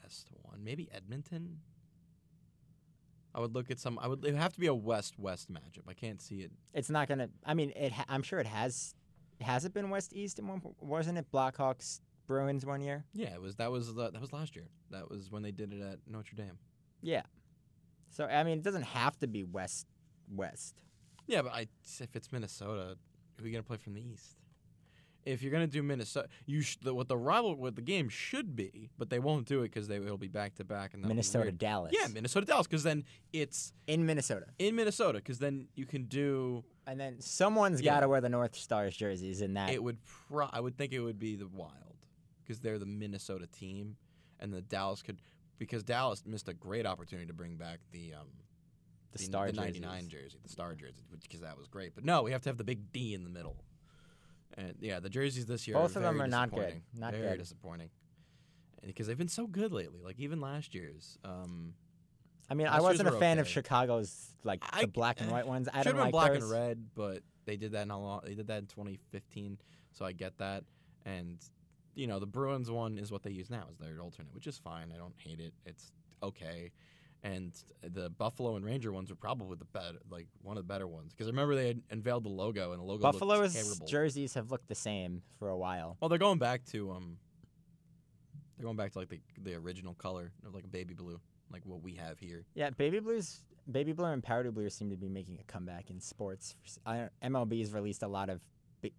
best 0.02 0.30
one. 0.42 0.64
Maybe 0.64 0.90
Edmonton. 0.92 1.60
I 3.36 3.40
would 3.42 3.54
look 3.54 3.70
at 3.70 3.80
some. 3.80 4.00
I 4.00 4.08
would. 4.08 4.24
It 4.24 4.32
would 4.32 4.42
have 4.42 4.54
to 4.54 4.60
be 4.60 4.68
a 4.68 4.74
West 4.74 5.20
West 5.20 5.52
matchup. 5.52 5.84
I 5.90 5.94
can't 5.94 6.22
see 6.22 6.38
it. 6.38 6.52
It's 6.74 6.90
not 6.90 7.10
gonna. 7.10 7.28
I 7.46 7.54
mean, 7.54 7.72
it. 7.76 7.92
Ha- 7.92 8.06
I'm 8.08 8.24
sure 8.24 8.40
it 8.40 8.48
has 8.48 8.96
Has 9.42 9.66
it 9.66 9.74
been 9.74 9.90
West 9.90 10.14
East? 10.14 10.40
And 10.40 10.62
wasn't 10.80 11.18
it 11.18 11.30
Blackhawks 11.32 12.00
Bruins 12.28 12.66
one 12.66 12.82
year? 12.82 13.04
Yeah, 13.14 13.34
it 13.34 13.42
was. 13.42 13.56
That 13.58 13.72
was 13.72 13.94
the, 13.94 14.10
that 14.12 14.22
was 14.22 14.32
last 14.32 14.56
year. 14.56 14.70
That 14.90 15.12
was 15.12 15.30
when 15.30 15.44
they 15.44 15.52
did 15.52 15.74
it 15.74 15.82
at 15.82 16.00
Notre 16.08 16.36
Dame. 16.36 16.58
Yeah. 17.02 17.24
So 18.10 18.24
I 18.26 18.44
mean, 18.46 18.60
it 18.60 18.64
doesn't 18.64 18.84
have 18.84 19.20
to 19.20 19.28
be 19.28 19.44
West 19.44 19.88
West. 20.34 20.76
Yeah, 21.28 21.42
but 21.42 21.54
I, 21.54 21.68
if 22.00 22.16
it's 22.16 22.32
Minnesota, 22.32 22.96
who 23.38 23.44
are 23.44 23.48
you 23.48 23.54
gonna 23.54 23.64
play 23.64 23.78
from 23.78 23.96
the 23.96 24.02
East? 24.02 24.38
If 25.26 25.42
you're 25.42 25.52
gonna 25.52 25.66
do 25.66 25.82
Minnesota, 25.82 26.28
you 26.46 26.62
sh- 26.62 26.78
the, 26.84 26.94
what 26.94 27.08
the 27.08 27.18
rival 27.18 27.56
what 27.56 27.76
the 27.76 27.82
game 27.82 28.10
should 28.10 28.56
be, 28.56 28.90
but 28.98 29.10
they 29.10 29.18
won't 29.20 29.48
do 29.48 29.62
it 29.62 29.70
because 29.72 29.88
they 29.88 30.00
will 30.00 30.18
be 30.18 30.28
back 30.28 30.54
to 30.56 30.64
back 30.64 30.94
and 30.94 31.04
Minnesota. 31.04 31.52
Dallas. 31.52 31.92
Yeah, 32.00 32.08
Minnesota 32.08 32.46
Dallas, 32.46 32.68
because 32.68 32.84
then 32.84 33.04
it's 33.34 33.74
in 33.88 34.06
Minnesota. 34.06 34.46
in 34.60 34.76
Minnesota, 34.76 35.18
because 35.20 35.40
then 35.40 35.68
you 35.76 35.86
can 35.86 36.04
do. 36.06 36.64
And 36.88 37.00
then 37.00 37.20
someone's 37.20 37.82
Yeah. 37.82 37.96
got 37.96 38.00
to 38.02 38.08
wear 38.08 38.22
the 38.22 38.30
North 38.30 38.56
Stars 38.56 38.96
jerseys 38.96 39.42
in 39.42 39.56
that. 39.56 39.72
It 39.72 39.82
would. 39.84 39.98
Pro- 40.30 40.50
I 40.54 40.60
would 40.60 40.78
think 40.78 40.94
it 40.94 41.00
would 41.00 41.18
be 41.18 41.36
the 41.36 41.48
Wild, 41.48 41.72
because 42.44 42.60
they're 42.60 42.78
the 42.78 42.86
Minnesota 42.86 43.48
team, 43.48 43.98
and 44.40 44.54
the 44.54 44.62
Dallas 44.62 45.02
could, 45.02 45.20
because 45.58 45.84
Dallas 45.84 46.24
missed 46.28 46.48
a 46.50 46.54
great 46.54 46.86
opportunity 46.86 47.26
to 47.26 47.34
bring 47.34 47.56
back 47.56 47.80
the 47.92 48.14
um 48.14 48.28
the 49.12 49.18
Star 49.18 49.48
the 49.48 49.54
jerseys. 49.54 49.82
99 49.82 50.10
jersey, 50.10 50.38
the 50.44 50.50
star 50.50 50.76
jersey, 50.76 51.02
because 51.24 51.40
that 51.40 51.58
was 51.58 51.68
great. 51.68 51.96
But 51.96 52.04
no, 52.06 52.22
we 52.22 52.32
have 52.32 52.42
to 52.44 52.50
have 52.50 52.58
the 52.58 52.64
big 52.66 52.92
D 52.92 53.14
in 53.16 53.24
the 53.24 53.30
middle. 53.30 53.56
And 54.54 54.76
yeah, 54.80 55.00
the 55.00 55.10
jerseys 55.10 55.46
this 55.46 55.68
year. 55.68 55.76
Both 55.76 55.96
are 55.96 56.00
of 56.00 56.04
them 56.04 56.22
are 56.22 56.28
not 56.28 56.52
good. 56.52 56.82
Not 56.98 57.14
very 57.14 57.30
good. 57.30 57.40
disappointing. 57.40 57.90
Because 58.86 59.08
they've 59.08 59.18
been 59.18 59.28
so 59.28 59.48
good 59.48 59.72
lately, 59.72 60.02
like 60.04 60.20
even 60.20 60.40
last 60.40 60.76
year's. 60.76 61.18
Um, 61.24 61.74
I 62.50 62.54
mean, 62.54 62.68
I 62.68 62.82
wasn't 62.82 63.10
a 63.10 63.14
fan 63.14 63.40
of. 63.40 63.48
Chicago's 63.48 64.30
like 64.44 64.64
I- 64.72 64.82
the 64.82 64.88
black 64.88 65.22
and 65.22 65.32
white 65.32 65.48
ones. 65.48 65.68
I 65.74 65.84
don't 65.84 65.98
like 65.98 66.12
black 66.12 66.34
those. 66.34 66.44
and 66.44 66.52
red, 66.52 66.86
but 66.94 67.24
they 67.46 67.58
did 67.58 67.72
that 67.72 67.84
in 67.84 67.92
a 67.92 68.00
lot. 68.00 68.26
They 68.26 68.36
did 68.36 68.48
that 68.48 68.60
in 68.60 68.68
2015, 68.68 69.58
so 69.92 70.06
I 70.06 70.12
get 70.12 70.38
that. 70.38 70.64
And 71.06 71.38
you 71.96 72.08
know, 72.08 72.20
the 72.20 72.28
Bruins 72.28 72.70
one 72.70 72.98
is 72.98 73.12
what 73.12 73.24
they 73.24 73.32
use 73.32 73.50
now 73.50 73.66
as 73.72 73.78
their 73.78 74.00
alternate, 74.02 74.34
which 74.34 74.48
is 74.48 74.58
fine. 74.58 74.92
I 74.94 74.98
don't 74.98 75.16
hate 75.18 75.40
it. 75.40 75.54
It's 75.66 75.92
okay. 76.22 76.72
And 77.26 77.52
the 77.82 78.12
Buffalo 78.12 78.56
and 78.56 78.64
Ranger 78.64 78.92
ones 78.92 79.10
are 79.10 79.16
probably 79.16 79.58
the 79.58 79.66
better, 79.66 79.98
like 80.12 80.28
one 80.44 80.58
of 80.58 80.64
the 80.64 80.72
better 80.72 80.86
ones, 80.88 81.12
because 81.12 81.26
I 81.28 81.32
remember 81.32 81.56
they 81.56 81.68
had 81.70 81.82
unveiled 81.90 82.24
the 82.24 82.30
logo, 82.30 82.72
and 82.72 82.80
the 82.80 82.84
logo 82.86 83.04
looked 83.04 83.20
Buffalo's 83.20 83.80
jerseys 83.88 84.36
have 84.36 84.52
looked 84.52 84.68
the 84.68 84.76
same 84.76 85.24
for 85.40 85.50
a 85.50 85.58
while. 85.58 85.98
well, 86.00 86.10
they're 86.10 86.20
going 86.20 86.38
back 86.38 86.64
to 86.66 86.92
um, 86.92 87.18
they're 88.58 88.66
going 88.66 88.78
back 88.78 88.92
to 88.92 89.00
like 89.00 89.10
the 89.10 89.20
the 89.42 89.56
original 89.56 89.96
color 89.96 90.32
of 90.46 90.54
like 90.54 90.66
a 90.66 90.68
baby 90.68 90.94
blue, 90.94 91.20
like 91.52 91.64
what 91.66 91.82
we 91.82 91.96
have 91.96 92.20
here. 92.20 92.46
Yeah, 92.54 92.70
baby 92.70 93.00
blues, 93.00 93.42
baby 93.72 93.92
blue 93.92 94.06
and 94.06 94.24
powder 94.24 94.52
blue 94.52 94.70
seem 94.70 94.92
to 94.92 94.98
be 94.98 95.10
making 95.10 95.40
a 95.40 95.52
comeback 95.52 95.90
in 95.90 96.00
sports. 96.00 96.56
I, 96.86 97.10
MLB's 97.24 97.74
released 97.74 98.04
a 98.04 98.08
lot 98.08 98.30
of 98.30 98.42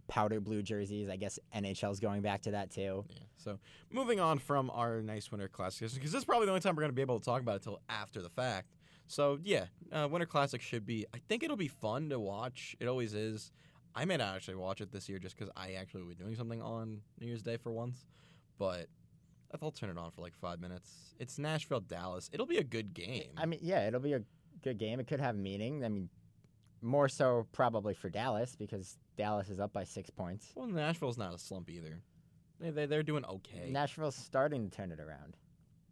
powder 0.09 0.41
blue 0.41 0.63
jerseys. 0.63 1.09
I 1.09 1.17
guess 1.17 1.39
NHL's 1.55 2.01
going 2.01 2.23
back 2.23 2.43
to 2.43 2.53
that 2.53 2.71
too. 2.71 3.05
Yeah. 3.09 3.19
So 3.37 3.59
moving 3.91 4.21
on 4.21 4.39
from 4.39 4.71
our 4.71 5.03
nice 5.03 5.31
Winter 5.31 5.49
Classic, 5.49 5.93
because 5.93 6.13
this 6.13 6.21
is 6.21 6.25
probably 6.25 6.47
the 6.47 6.53
only 6.53 6.61
time 6.61 6.77
we're 6.77 6.83
going 6.83 6.93
to 6.93 6.97
be 6.97 7.03
able 7.03 7.19
to 7.19 7.25
talk 7.25 7.41
about 7.41 7.53
it 7.53 7.67
until 7.67 7.81
after 7.89 8.23
the 8.23 8.31
fact. 8.31 8.69
So 9.07 9.39
yeah, 9.43 9.67
uh, 9.93 10.09
Winter 10.11 10.27
Classic 10.27 10.61
should 10.61 10.85
be. 10.85 11.07
I 11.15 11.19
think 11.29 11.43
it'll 11.43 11.57
be 11.57 11.69
fun 11.69 12.09
to 12.11 12.19
watch. 12.19 12.77
It 12.81 12.87
always 12.87 13.15
is. 13.15 13.53
I 13.95 14.05
may 14.05 14.17
not 14.17 14.35
actually 14.35 14.57
watch 14.57 14.81
it 14.81 14.93
this 14.93 15.09
year 15.09 15.19
just 15.19 15.37
because 15.37 15.51
I 15.57 15.73
actually 15.73 16.03
will 16.03 16.11
be 16.11 16.17
doing 16.17 16.35
something 16.35 16.61
on 16.61 17.01
New 17.19 17.27
Year's 17.27 17.43
Day 17.43 17.57
for 17.57 17.73
once, 17.73 18.05
but 18.59 18.89
I'll 19.63 19.71
turn 19.71 19.91
it 19.91 19.97
on 19.97 20.11
for 20.11 20.21
like 20.21 20.35
five 20.35 20.61
minutes. 20.61 21.15
It's 21.19 21.39
Nashville 21.39 21.81
Dallas. 21.81 22.29
It'll 22.33 22.47
be 22.47 22.59
a 22.59 22.65
good 22.65 22.93
game. 22.93 23.31
I 23.37 23.47
mean, 23.47 23.61
yeah, 23.63 23.87
it'll 23.87 24.01
be 24.01 24.13
a 24.13 24.23
good 24.63 24.79
game. 24.79 25.01
It 25.01 25.07
could 25.07 25.21
have 25.21 25.37
meaning. 25.37 25.85
I 25.85 25.89
mean, 25.89 26.11
more 26.83 27.09
so 27.09 27.47
probably 27.53 27.95
for 27.95 28.11
Dallas 28.11 28.55
because 28.55 28.99
Dallas 29.17 29.49
is 29.49 29.61
up 29.61 29.73
by 29.73 29.85
six 29.85 30.11
points. 30.11 30.53
well, 30.55 30.67
Nashville's 30.67 31.19
not 31.19 31.35
a 31.35 31.39
slump 31.39 31.71
either. 31.71 32.01
They 32.61 32.71
they 32.71 32.87
they're 32.87 33.03
doing 33.03 33.25
okay. 33.25 33.71
Nashville's 33.71 34.17
starting 34.17 34.69
to 34.69 34.77
turn 34.77 34.93
it 34.93 35.01
around. 35.01 35.37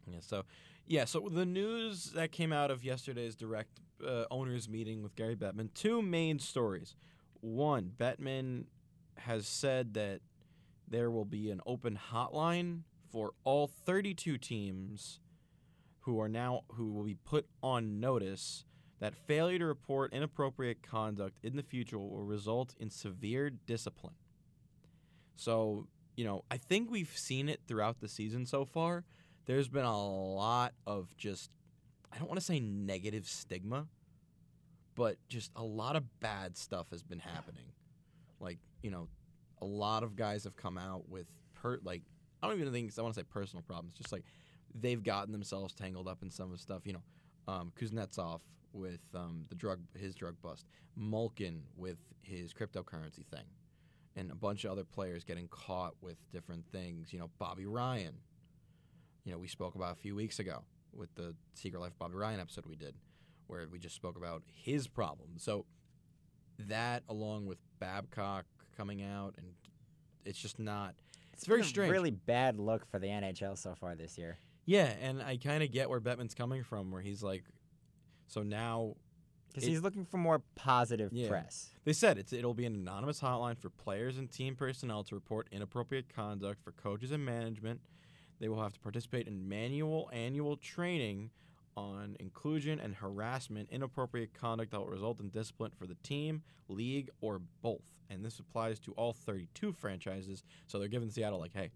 Yeah. 0.07 0.19
So, 0.21 0.43
yeah. 0.87 1.05
So 1.05 1.29
the 1.31 1.45
news 1.45 2.11
that 2.11 2.31
came 2.31 2.53
out 2.53 2.71
of 2.71 2.83
yesterday's 2.83 3.35
direct 3.35 3.79
uh, 4.05 4.25
owners 4.31 4.69
meeting 4.69 5.01
with 5.01 5.15
Gary 5.15 5.35
Bettman. 5.35 5.73
Two 5.73 6.01
main 6.01 6.39
stories. 6.39 6.95
One, 7.41 7.91
Bettman 7.97 8.65
has 9.17 9.47
said 9.47 9.93
that 9.93 10.21
there 10.87 11.09
will 11.09 11.25
be 11.25 11.49
an 11.49 11.61
open 11.65 11.99
hotline 12.11 12.81
for 13.11 13.31
all 13.43 13.67
32 13.67 14.37
teams 14.37 15.19
who 16.01 16.19
are 16.19 16.29
now 16.29 16.61
who 16.73 16.91
will 16.91 17.03
be 17.03 17.15
put 17.15 17.47
on 17.63 17.99
notice 17.99 18.65
that 18.99 19.15
failure 19.15 19.59
to 19.59 19.65
report 19.65 20.13
inappropriate 20.13 20.81
conduct 20.81 21.37
in 21.43 21.55
the 21.55 21.63
future 21.63 21.99
will 21.99 22.23
result 22.23 22.73
in 22.79 22.89
severe 22.89 23.49
discipline. 23.49 24.15
So, 25.35 25.87
you 26.15 26.23
know, 26.23 26.45
I 26.49 26.57
think 26.57 26.89
we've 26.89 27.11
seen 27.15 27.49
it 27.49 27.59
throughout 27.67 27.99
the 27.99 28.07
season 28.07 28.45
so 28.45 28.63
far 28.65 29.03
there's 29.45 29.67
been 29.67 29.85
a 29.85 30.07
lot 30.07 30.73
of 30.85 31.15
just 31.17 31.51
I 32.11 32.17
don't 32.17 32.27
want 32.27 32.39
to 32.39 32.45
say 32.45 32.59
negative 32.59 33.27
stigma, 33.27 33.87
but 34.95 35.17
just 35.27 35.51
a 35.55 35.63
lot 35.63 35.95
of 35.95 36.19
bad 36.19 36.55
stuff 36.57 36.89
has 36.91 37.03
been 37.03 37.19
happening. 37.19 37.65
Like, 38.39 38.59
you 38.81 38.89
know, 38.89 39.09
a 39.61 39.65
lot 39.65 40.03
of 40.03 40.15
guys 40.15 40.45
have 40.45 40.55
come 40.55 40.77
out 40.77 41.09
with 41.09 41.27
per 41.53 41.79
like 41.83 42.03
I 42.41 42.47
don't 42.47 42.59
even 42.59 42.71
think 42.71 42.91
I 42.97 43.01
want 43.01 43.13
to 43.15 43.19
say 43.19 43.25
personal 43.29 43.63
problems, 43.63 43.95
just 43.97 44.11
like 44.11 44.23
they've 44.73 45.01
gotten 45.01 45.31
themselves 45.31 45.73
tangled 45.73 46.07
up 46.07 46.21
in 46.21 46.29
some 46.29 46.45
of 46.45 46.51
the 46.51 46.57
stuff, 46.57 46.85
you 46.85 46.93
know. 46.93 47.03
Um, 47.47 47.71
Kuznetsov 47.79 48.39
with 48.75 48.99
um, 49.13 49.45
the 49.49 49.55
drug 49.55 49.79
his 49.97 50.15
drug 50.15 50.35
bust, 50.41 50.65
Malkin 50.95 51.63
with 51.75 51.97
his 52.21 52.53
cryptocurrency 52.53 53.25
thing, 53.25 53.45
and 54.15 54.31
a 54.31 54.35
bunch 54.35 54.65
of 54.65 54.71
other 54.71 54.83
players 54.83 55.23
getting 55.23 55.47
caught 55.47 55.93
with 56.01 56.17
different 56.31 56.65
things. 56.71 57.13
You 57.13 57.19
know, 57.19 57.29
Bobby 57.39 57.65
Ryan, 57.65 58.15
you 59.23 59.31
know, 59.31 59.37
we 59.37 59.47
spoke 59.47 59.75
about 59.75 59.93
a 59.93 59.99
few 59.99 60.15
weeks 60.15 60.39
ago 60.39 60.63
with 60.93 61.13
the 61.15 61.35
Secret 61.53 61.79
Life 61.79 61.91
of 61.91 61.99
Bobby 61.99 62.15
Ryan 62.15 62.39
episode 62.39 62.65
we 62.65 62.75
did, 62.75 62.95
where 63.47 63.67
we 63.71 63.79
just 63.79 63.95
spoke 63.95 64.17
about 64.17 64.43
his 64.47 64.87
problem. 64.87 65.31
So 65.37 65.65
that, 66.59 67.03
along 67.09 67.45
with 67.45 67.57
Babcock 67.79 68.45
coming 68.75 69.03
out, 69.03 69.35
and 69.37 69.47
it's 70.25 70.39
just 70.39 70.59
not. 70.59 70.95
It's 71.33 71.45
very 71.45 71.59
been 71.59 71.65
a 71.65 71.69
strange. 71.69 71.91
Really 71.91 72.11
bad 72.11 72.59
look 72.59 72.89
for 72.89 72.99
the 72.99 73.07
NHL 73.07 73.57
so 73.57 73.75
far 73.75 73.95
this 73.95 74.17
year. 74.17 74.37
Yeah, 74.65 74.93
and 75.01 75.21
I 75.21 75.37
kind 75.37 75.61
of 75.61 75.71
get 75.71 75.89
where 75.89 76.01
Bettman's 76.01 76.33
coming 76.33 76.63
from, 76.63 76.91
where 76.91 77.01
he's 77.01 77.21
like, 77.21 77.43
so 78.27 78.43
now 78.43 78.95
Because 79.49 79.63
he's 79.65 79.81
looking 79.81 80.05
for 80.05 80.17
more 80.17 80.41
positive 80.55 81.11
Yeah. 81.13 81.29
press. 81.29 81.71
They 81.85 81.93
said 81.93 82.17
it's, 82.17 82.33
it'll 82.33 82.53
be 82.53 82.65
an 82.65 82.75
anonymous 82.75 83.21
hotline 83.21 83.57
for 83.57 83.69
players 83.69 84.17
and 84.17 84.29
team 84.31 84.55
personnel 84.55 85.03
to 85.05 85.15
report 85.15 85.47
inappropriate 85.51 86.09
conduct 86.13 86.61
for 86.63 86.71
coaches 86.71 87.11
and 87.11 87.23
management. 87.23 87.81
They 88.39 88.49
will 88.49 88.61
have 88.61 88.73
to 88.73 88.79
participate 88.79 89.27
in 89.27 89.47
manual 89.47 90.09
annual 90.11 90.57
training 90.57 91.31
on 91.77 92.15
inclusion 92.19 92.79
and 92.79 92.95
harassment, 92.95 93.69
inappropriate 93.69 94.33
conduct 94.33 94.71
that 94.71 94.79
will 94.79 94.87
result 94.87 95.19
in 95.19 95.29
discipline 95.29 95.71
for 95.77 95.85
the 95.87 95.95
team, 96.03 96.41
league, 96.67 97.09
or 97.21 97.39
both. 97.61 97.91
And 98.09 98.23
this 98.23 98.39
applies 98.39 98.79
to 98.81 98.91
all 98.93 99.13
32 99.13 99.73
franchises. 99.73 100.43
So 100.67 100.79
they're 100.79 100.87
giving 100.87 101.09
Seattle, 101.09 101.39
like, 101.39 101.53
hey, 101.53 101.71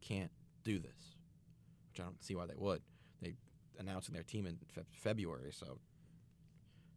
can't 0.00 0.30
do 0.64 0.78
this, 0.78 1.16
which 1.90 2.00
I 2.00 2.04
don't 2.04 2.22
see 2.22 2.34
why 2.34 2.46
they 2.46 2.54
would. 2.56 2.82
Announcing 3.78 4.14
their 4.14 4.22
team 4.22 4.46
in 4.46 4.58
Fe- 4.72 4.82
February, 4.90 5.52
so 5.52 5.78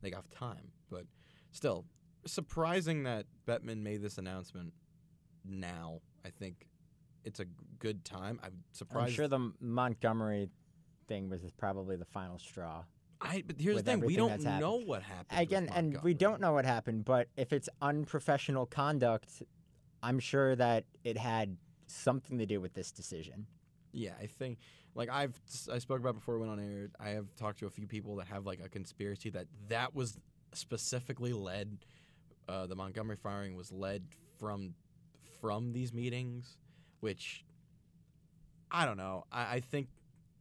they 0.02 0.10
got 0.10 0.30
time. 0.32 0.72
But 0.90 1.06
still, 1.52 1.86
surprising 2.26 3.04
that 3.04 3.26
Bettman 3.48 3.82
made 3.82 4.02
this 4.02 4.18
announcement 4.18 4.74
now. 5.46 6.02
I 6.26 6.30
think 6.30 6.68
it's 7.24 7.40
a 7.40 7.46
good 7.80 8.06
time. 8.06 8.40
I'm 8.44 8.64
surprised. 8.72 9.10
I'm 9.10 9.14
sure 9.14 9.28
the 9.28 9.52
Montgomery 9.60 10.50
thing 11.08 11.30
was 11.30 11.42
probably 11.58 11.96
the 11.96 12.06
final 12.06 12.38
straw. 12.40 12.84
I, 13.20 13.44
but 13.46 13.60
here's 13.60 13.78
the 13.78 13.84
thing: 13.84 14.02
we 14.02 14.16
don't 14.16 14.44
know 14.44 14.76
what 14.76 15.02
happened. 15.02 15.40
Again, 15.40 15.70
and 15.74 15.98
we 16.04 16.14
don't 16.14 16.40
know 16.40 16.54
what 16.54 16.66
happened, 16.66 17.06
but 17.06 17.30
if 17.36 17.52
it's 17.52 17.68
unprofessional 17.82 18.66
conduct, 18.68 19.42
I'm 20.04 20.20
sure 20.20 20.56
that 20.56 20.86
it 21.04 21.18
had 21.18 21.58
something 21.88 22.38
to 22.38 22.46
do 22.46 22.62
with 22.62 22.74
this 22.74 22.92
decision. 22.92 23.48
Yeah, 23.92 24.14
I 24.22 24.28
think 24.28 24.60
like 24.98 25.10
I've 25.10 25.40
I 25.72 25.78
spoke 25.78 26.00
about 26.00 26.16
before 26.16 26.38
we 26.38 26.48
went 26.48 26.60
on 26.60 26.60
air. 26.60 26.90
I 27.00 27.10
have 27.10 27.34
talked 27.36 27.60
to 27.60 27.68
a 27.68 27.70
few 27.70 27.88
people 27.88 28.16
that 28.18 28.28
have 28.28 28.46
like 28.46 28.60
a 28.64 28.68
conspiracy 28.68 29.30
that 29.30 29.46
that 29.70 29.96
was 29.96 30.18
specifically 30.54 31.32
led. 31.32 31.78
Uh, 32.50 32.66
the 32.66 32.76
Montgomery 32.76 33.16
firing 33.16 33.56
was 33.56 33.72
led 33.72 34.04
from 34.40 34.74
from 35.40 35.72
these 35.72 35.94
meetings, 35.94 36.58
which 37.00 37.46
I 38.72 38.86
don't 38.86 38.98
know. 38.98 39.26
I, 39.32 39.56
I 39.56 39.60
think 39.60 39.88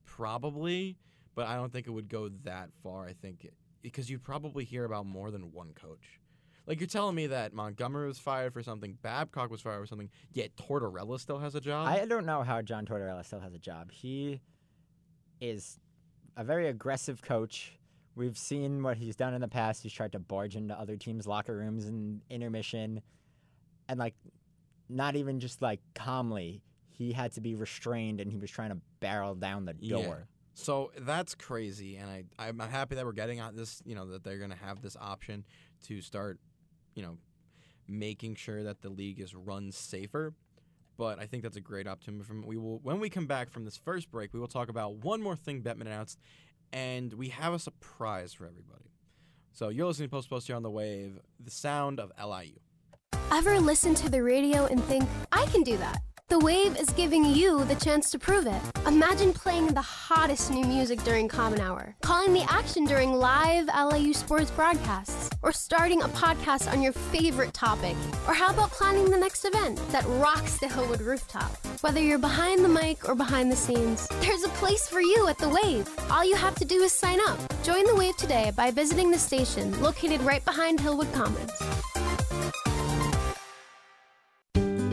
probably, 0.06 0.96
but 1.34 1.46
I 1.46 1.56
don't 1.56 1.70
think 1.70 1.86
it 1.86 1.90
would 1.90 2.08
go 2.08 2.30
that 2.44 2.70
far. 2.82 3.06
I 3.06 3.12
think 3.12 3.46
because 3.82 4.08
you'd 4.08 4.24
probably 4.24 4.64
hear 4.64 4.84
about 4.84 5.04
more 5.04 5.30
than 5.30 5.52
one 5.52 5.72
coach. 5.74 6.18
Like 6.66 6.80
you're 6.80 6.88
telling 6.88 7.14
me 7.14 7.28
that 7.28 7.52
Montgomery 7.52 8.08
was 8.08 8.18
fired 8.18 8.52
for 8.52 8.62
something, 8.62 8.98
Babcock 9.02 9.50
was 9.50 9.60
fired 9.60 9.80
for 9.80 9.86
something, 9.86 10.10
yet 10.32 10.50
Tortorella 10.56 11.20
still 11.20 11.38
has 11.38 11.54
a 11.54 11.60
job. 11.60 11.86
I 11.88 12.04
don't 12.06 12.26
know 12.26 12.42
how 12.42 12.60
John 12.62 12.84
Tortorella 12.86 13.24
still 13.24 13.40
has 13.40 13.54
a 13.54 13.58
job. 13.58 13.92
He 13.92 14.40
is 15.40 15.78
a 16.36 16.44
very 16.44 16.68
aggressive 16.68 17.22
coach. 17.22 17.78
We've 18.14 18.36
seen 18.38 18.82
what 18.82 18.96
he's 18.96 19.14
done 19.14 19.34
in 19.34 19.40
the 19.40 19.48
past. 19.48 19.82
He's 19.82 19.92
tried 19.92 20.12
to 20.12 20.18
barge 20.18 20.56
into 20.56 20.78
other 20.78 20.96
teams' 20.96 21.26
locker 21.26 21.56
rooms 21.56 21.86
in 21.86 22.22
intermission. 22.30 23.02
and 23.88 24.00
like 24.00 24.14
not 24.88 25.14
even 25.14 25.38
just 25.38 25.62
like 25.62 25.78
calmly. 25.94 26.62
He 26.90 27.12
had 27.12 27.30
to 27.32 27.40
be 27.40 27.54
restrained, 27.54 28.20
and 28.20 28.30
he 28.32 28.36
was 28.38 28.50
trying 28.50 28.70
to 28.70 28.78
barrel 29.00 29.34
down 29.36 29.64
the 29.66 29.74
Yeah. 29.78 29.96
door. 30.02 30.28
So 30.54 30.90
that's 30.98 31.34
crazy, 31.34 31.96
and 31.96 32.08
I 32.10 32.24
I'm 32.38 32.58
happy 32.58 32.94
that 32.96 33.04
we're 33.04 33.12
getting 33.12 33.38
at 33.40 33.54
this. 33.54 33.82
You 33.84 33.94
know 33.94 34.06
that 34.06 34.24
they're 34.24 34.38
going 34.38 34.50
to 34.50 34.56
have 34.56 34.80
this 34.82 34.96
option 34.98 35.44
to 35.84 36.00
start, 36.00 36.40
you 36.96 37.02
know, 37.02 37.18
making 37.86 38.34
sure 38.34 38.64
that 38.64 38.82
the 38.82 38.88
league 38.88 39.20
is 39.20 39.34
run 39.34 39.70
safer. 39.70 40.34
But 40.96 41.20
I 41.20 41.26
think 41.26 41.42
that's 41.42 41.58
a 41.58 41.60
great 41.60 41.86
optimism. 41.86 42.42
We 42.44 42.56
will 42.56 42.80
when 42.82 42.98
we 42.98 43.10
come 43.10 43.26
back 43.26 43.50
from 43.50 43.64
this 43.64 43.76
first 43.76 44.10
break, 44.10 44.32
we 44.32 44.40
will 44.40 44.48
talk 44.48 44.68
about 44.68 44.96
one 44.96 45.22
more 45.22 45.36
thing 45.36 45.62
Bettman 45.62 45.82
announced, 45.82 46.18
and 46.72 47.12
we 47.12 47.28
have 47.28 47.52
a 47.52 47.58
surprise 47.58 48.32
for 48.32 48.46
everybody. 48.46 48.90
So 49.52 49.68
you're 49.68 49.86
listening 49.86 50.08
to 50.08 50.10
Post 50.10 50.30
Post 50.30 50.46
here 50.46 50.56
on 50.56 50.62
the 50.62 50.70
Wave, 50.70 51.20
the 51.38 51.50
sound 51.50 52.00
of 52.00 52.10
LIU. 52.18 52.58
Ever 53.30 53.60
listen 53.60 53.94
to 53.96 54.10
the 54.10 54.22
radio 54.22 54.66
and 54.66 54.82
think, 54.84 55.04
I 55.32 55.44
can 55.46 55.62
do 55.62 55.76
that? 55.78 56.00
The 56.28 56.40
Wave 56.40 56.76
is 56.76 56.90
giving 56.90 57.24
you 57.24 57.64
the 57.66 57.76
chance 57.76 58.10
to 58.10 58.18
prove 58.18 58.48
it. 58.48 58.60
Imagine 58.84 59.32
playing 59.32 59.68
the 59.68 59.80
hottest 59.80 60.50
new 60.50 60.64
music 60.66 61.00
during 61.04 61.28
Common 61.28 61.60
Hour, 61.60 61.94
calling 62.02 62.32
the 62.32 62.44
action 62.52 62.84
during 62.84 63.12
live 63.12 63.68
LIU 63.68 64.12
sports 64.12 64.50
broadcasts, 64.50 65.30
or 65.42 65.52
starting 65.52 66.02
a 66.02 66.08
podcast 66.08 66.68
on 66.72 66.82
your 66.82 66.90
favorite 66.92 67.54
topic. 67.54 67.94
Or 68.26 68.34
how 68.34 68.52
about 68.52 68.72
planning 68.72 69.08
the 69.08 69.16
next 69.16 69.44
event 69.44 69.80
that 69.92 70.04
rocks 70.18 70.58
the 70.58 70.66
Hillwood 70.66 70.98
rooftop? 70.98 71.52
Whether 71.80 72.00
you're 72.00 72.18
behind 72.18 72.64
the 72.64 72.68
mic 72.70 73.08
or 73.08 73.14
behind 73.14 73.52
the 73.52 73.56
scenes, 73.56 74.08
there's 74.20 74.42
a 74.42 74.58
place 74.58 74.88
for 74.88 75.00
you 75.00 75.28
at 75.28 75.38
the 75.38 75.48
Wave. 75.48 75.88
All 76.10 76.24
you 76.24 76.34
have 76.34 76.56
to 76.56 76.64
do 76.64 76.82
is 76.82 76.92
sign 76.92 77.20
up. 77.28 77.38
Join 77.62 77.86
the 77.86 77.94
Wave 77.94 78.16
today 78.16 78.50
by 78.56 78.72
visiting 78.72 79.12
the 79.12 79.18
station 79.18 79.80
located 79.80 80.20
right 80.22 80.44
behind 80.44 80.80
Hillwood 80.80 81.12
Commons. 81.14 81.52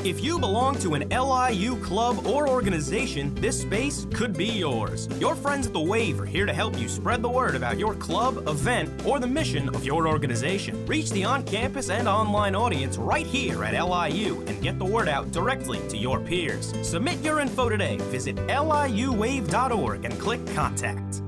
If 0.06 0.22
you 0.22 0.38
belong 0.38 0.78
to 0.80 0.96
an 0.96 1.08
LIU 1.08 1.78
club 1.78 2.28
or 2.28 2.50
organization, 2.50 3.34
this 3.36 3.62
space 3.62 4.06
could 4.14 4.36
be 4.36 4.48
yours. 4.48 5.08
Your 5.18 5.34
friends 5.34 5.66
at 5.66 5.72
The 5.72 5.80
Wave 5.80 6.20
are 6.20 6.26
here 6.26 6.46
to 6.46 6.52
help 6.52 6.78
you 6.78 6.90
spread 6.90 7.22
the 7.22 7.30
word 7.30 7.56
about 7.56 7.80
your 7.80 7.96
club, 7.96 8.50
event, 8.50 8.90
or 9.06 9.22
the 9.22 9.28
mission 9.28 9.70
of 9.70 9.86
your 9.86 10.10
organization. 10.10 10.86
Reach 10.88 11.10
the 11.12 11.24
on 11.24 11.44
campus 11.44 11.90
and 11.90 12.10
online 12.10 12.54
audience 12.54 12.98
right 12.98 13.26
here 13.26 13.64
at 13.64 13.82
LIU 13.82 14.42
and 14.42 14.62
get 14.62 14.78
the 14.78 14.84
word 14.84 15.08
out 15.08 15.32
directly 15.32 15.80
to 15.88 15.96
your 15.96 16.20
peers. 16.20 16.74
Submit 16.82 17.22
your 17.22 17.40
info 17.40 17.70
today. 17.70 17.96
Visit 18.12 18.36
liuwave.org 18.36 20.04
and 20.04 20.20
click 20.20 20.46
contact. 20.48 21.22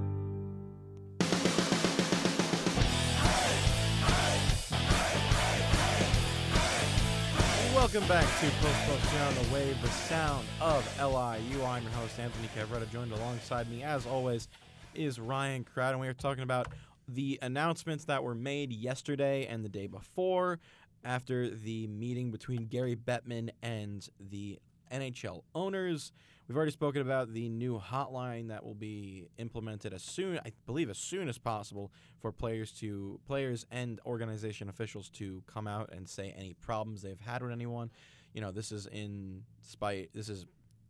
Welcome 7.85 8.07
back 8.07 8.25
to 8.39 8.49
Post 8.49 8.87
Post 8.87 9.05
here 9.11 9.21
on 9.21 9.35
the 9.35 9.53
Wave, 9.53 9.79
the 9.79 9.87
sound 9.89 10.43
of 10.59 10.83
LIU. 10.97 11.63
I'm 11.63 11.83
your 11.83 11.91
host, 11.91 12.19
Anthony 12.19 12.49
Cavretta. 12.57 12.91
Joined 12.91 13.11
alongside 13.11 13.69
me, 13.69 13.83
as 13.83 14.07
always, 14.07 14.47
is 14.95 15.19
Ryan 15.19 15.63
Crowd, 15.63 15.91
and 15.91 15.99
we 15.99 16.07
are 16.07 16.13
talking 16.15 16.41
about 16.41 16.69
the 17.07 17.37
announcements 17.43 18.05
that 18.05 18.23
were 18.23 18.33
made 18.33 18.73
yesterday 18.73 19.45
and 19.45 19.63
the 19.63 19.69
day 19.69 19.85
before 19.85 20.59
after 21.03 21.47
the 21.51 21.85
meeting 21.85 22.31
between 22.31 22.65
Gary 22.65 22.95
Bettman 22.95 23.51
and 23.61 24.09
the 24.31 24.57
NHL 24.91 25.43
owners. 25.53 26.11
We've 26.47 26.55
already 26.55 26.71
spoken 26.71 27.01
about 27.01 27.33
the 27.33 27.49
new 27.49 27.79
hotline 27.79 28.49
that 28.49 28.63
will 28.63 28.75
be 28.75 29.29
implemented 29.39 29.93
as 29.93 30.03
soon, 30.03 30.39
I 30.45 30.51
believe, 30.67 30.91
as 30.91 30.99
soon 30.99 31.27
as 31.27 31.39
possible 31.39 31.91
for 32.21 32.31
players 32.31 32.71
to 32.73 33.19
players 33.25 33.65
and 33.71 33.99
organization 34.05 34.69
officials 34.69 35.09
to 35.11 35.41
come 35.47 35.67
out 35.67 35.89
and 35.91 36.07
say 36.07 36.35
any 36.37 36.53
problems 36.53 37.01
they've 37.01 37.19
had 37.19 37.41
with 37.41 37.51
anyone. 37.51 37.89
You 38.33 38.41
know, 38.41 38.51
this 38.51 38.71
is 38.71 38.85
in 38.85 39.41
spite. 39.61 40.11
This 40.13 40.29
is 40.29 40.45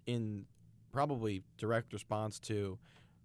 in 0.06 0.46
probably 0.92 1.42
direct 1.58 1.94
response 1.94 2.38
to 2.40 2.78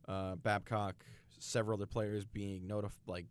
uh, 0.07 0.37
Babcock, 0.37 1.05
several 1.41 1.79
other 1.79 1.87
players 1.87 2.25
being 2.25 2.65
notified, 2.65 3.09
like 3.09 3.27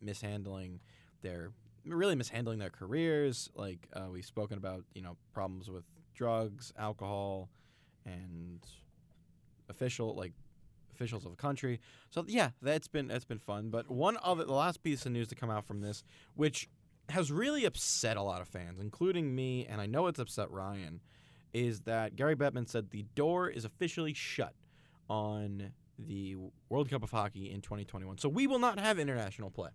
mishandling 0.00 0.78
their 1.22 1.50
really 1.84 2.14
mishandling 2.14 2.60
their 2.60 2.70
careers. 2.70 3.50
Like 3.56 3.88
uh, 3.92 4.06
we've 4.12 4.24
spoken 4.24 4.56
about, 4.56 4.84
you 4.94 5.02
know, 5.02 5.16
problems 5.32 5.68
with 5.68 5.84
drugs, 6.14 6.72
alcohol, 6.78 7.48
and 8.04 8.60
official 9.68 10.14
like 10.14 10.32
officials 10.92 11.24
of 11.24 11.30
the 11.30 11.36
country. 11.36 11.80
So 12.10 12.24
yeah, 12.26 12.50
that's 12.60 12.88
been 12.88 13.08
that's 13.08 13.24
been 13.24 13.38
fun. 13.38 13.70
But 13.70 13.90
one 13.90 14.18
other 14.22 14.44
the 14.44 14.52
last 14.52 14.82
piece 14.82 15.06
of 15.06 15.12
news 15.12 15.28
to 15.28 15.34
come 15.34 15.50
out 15.50 15.66
from 15.66 15.80
this, 15.80 16.02
which 16.34 16.68
has 17.10 17.32
really 17.32 17.64
upset 17.64 18.16
a 18.16 18.22
lot 18.22 18.40
of 18.40 18.48
fans, 18.48 18.80
including 18.80 19.34
me, 19.34 19.66
and 19.66 19.80
I 19.80 19.86
know 19.86 20.08
it's 20.08 20.18
upset 20.18 20.50
Ryan, 20.50 21.00
is 21.52 21.80
that 21.80 22.16
Gary 22.16 22.36
Bettman 22.36 22.68
said 22.68 22.90
the 22.90 23.06
door 23.14 23.48
is 23.48 23.64
officially 23.64 24.12
shut 24.12 24.54
on 25.08 25.72
the 25.98 26.36
World 26.68 26.90
Cup 26.90 27.02
of 27.02 27.10
Hockey 27.10 27.50
in 27.50 27.60
2021. 27.60 28.18
So 28.18 28.28
we 28.28 28.46
will 28.46 28.58
not 28.58 28.78
have 28.78 28.98
international 28.98 29.50
play. 29.50 29.70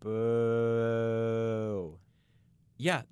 Boo. 0.00 1.98
Yeah, 2.76 3.02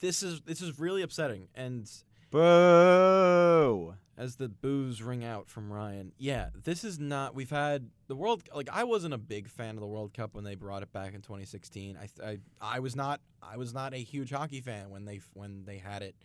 this 0.00 0.22
is 0.22 0.42
this 0.42 0.60
is 0.60 0.78
really 0.78 1.02
upsetting. 1.02 1.48
And 1.54 1.90
Boo. 2.30 3.94
as 4.16 4.36
the 4.36 4.48
boos 4.48 5.02
ring 5.02 5.24
out 5.24 5.48
from 5.48 5.72
Ryan. 5.72 6.12
Yeah, 6.18 6.48
this 6.64 6.82
is 6.84 6.98
not. 6.98 7.34
We've 7.34 7.50
had 7.50 7.90
the 8.08 8.16
World. 8.16 8.42
Like 8.54 8.68
I 8.72 8.84
wasn't 8.84 9.14
a 9.14 9.18
big 9.18 9.48
fan 9.48 9.74
of 9.76 9.80
the 9.80 9.86
World 9.86 10.12
Cup 10.14 10.34
when 10.34 10.44
they 10.44 10.54
brought 10.54 10.82
it 10.82 10.92
back 10.92 11.14
in 11.14 11.22
2016. 11.22 11.96
I 11.96 12.26
I, 12.26 12.38
I 12.60 12.80
was 12.80 12.96
not. 12.96 13.20
I 13.42 13.56
was 13.56 13.72
not 13.72 13.94
a 13.94 13.98
huge 13.98 14.30
hockey 14.30 14.60
fan 14.60 14.90
when 14.90 15.04
they 15.04 15.20
when 15.34 15.64
they 15.64 15.78
had 15.78 16.02
it 16.02 16.16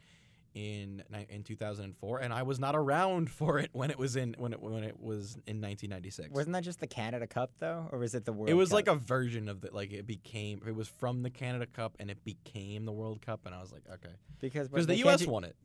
in 0.55 1.03
in 1.29 1.43
2004, 1.43 2.19
and 2.19 2.33
I 2.33 2.43
was 2.43 2.59
not 2.59 2.75
around 2.75 3.29
for 3.39 3.59
it 3.59 3.69
when 3.73 3.91
it 3.91 3.97
was 3.97 4.15
in 4.15 4.35
when 4.37 4.53
it 4.53 4.61
when 4.61 4.83
it 4.83 4.99
was 4.99 5.33
in 5.47 5.61
1996. 5.61 6.29
Wasn't 6.31 6.53
that 6.53 6.63
just 6.63 6.79
the 6.79 6.87
Canada 6.87 7.27
Cup 7.27 7.51
though, 7.59 7.87
or 7.91 7.99
was 7.99 8.15
it 8.15 8.25
the 8.25 8.33
World? 8.33 8.49
it 8.49 8.55
was 8.55 8.69
Cup? 8.69 8.75
like 8.75 8.87
a 8.87 8.95
version 8.95 9.47
of 9.49 9.61
the 9.61 9.69
like 9.71 9.93
it 9.93 10.07
became 10.07 10.61
it 10.67 10.75
was 10.75 10.87
from 10.87 11.21
the 11.23 11.29
Canada 11.29 11.65
Cup 11.67 11.95
and 11.99 12.09
it 12.09 12.23
became 12.23 12.85
the 12.85 12.91
World 12.91 13.21
Cup 13.21 13.41
and 13.45 13.53
I 13.53 13.61
was 13.61 13.71
like 13.71 13.83
okay 13.93 14.13
because 14.39 14.67
because 14.69 14.87
they 14.87 14.95
the 14.95 14.99
U.S. 15.01 15.21
ju- 15.21 15.29
won 15.29 15.43
it. 15.43 15.55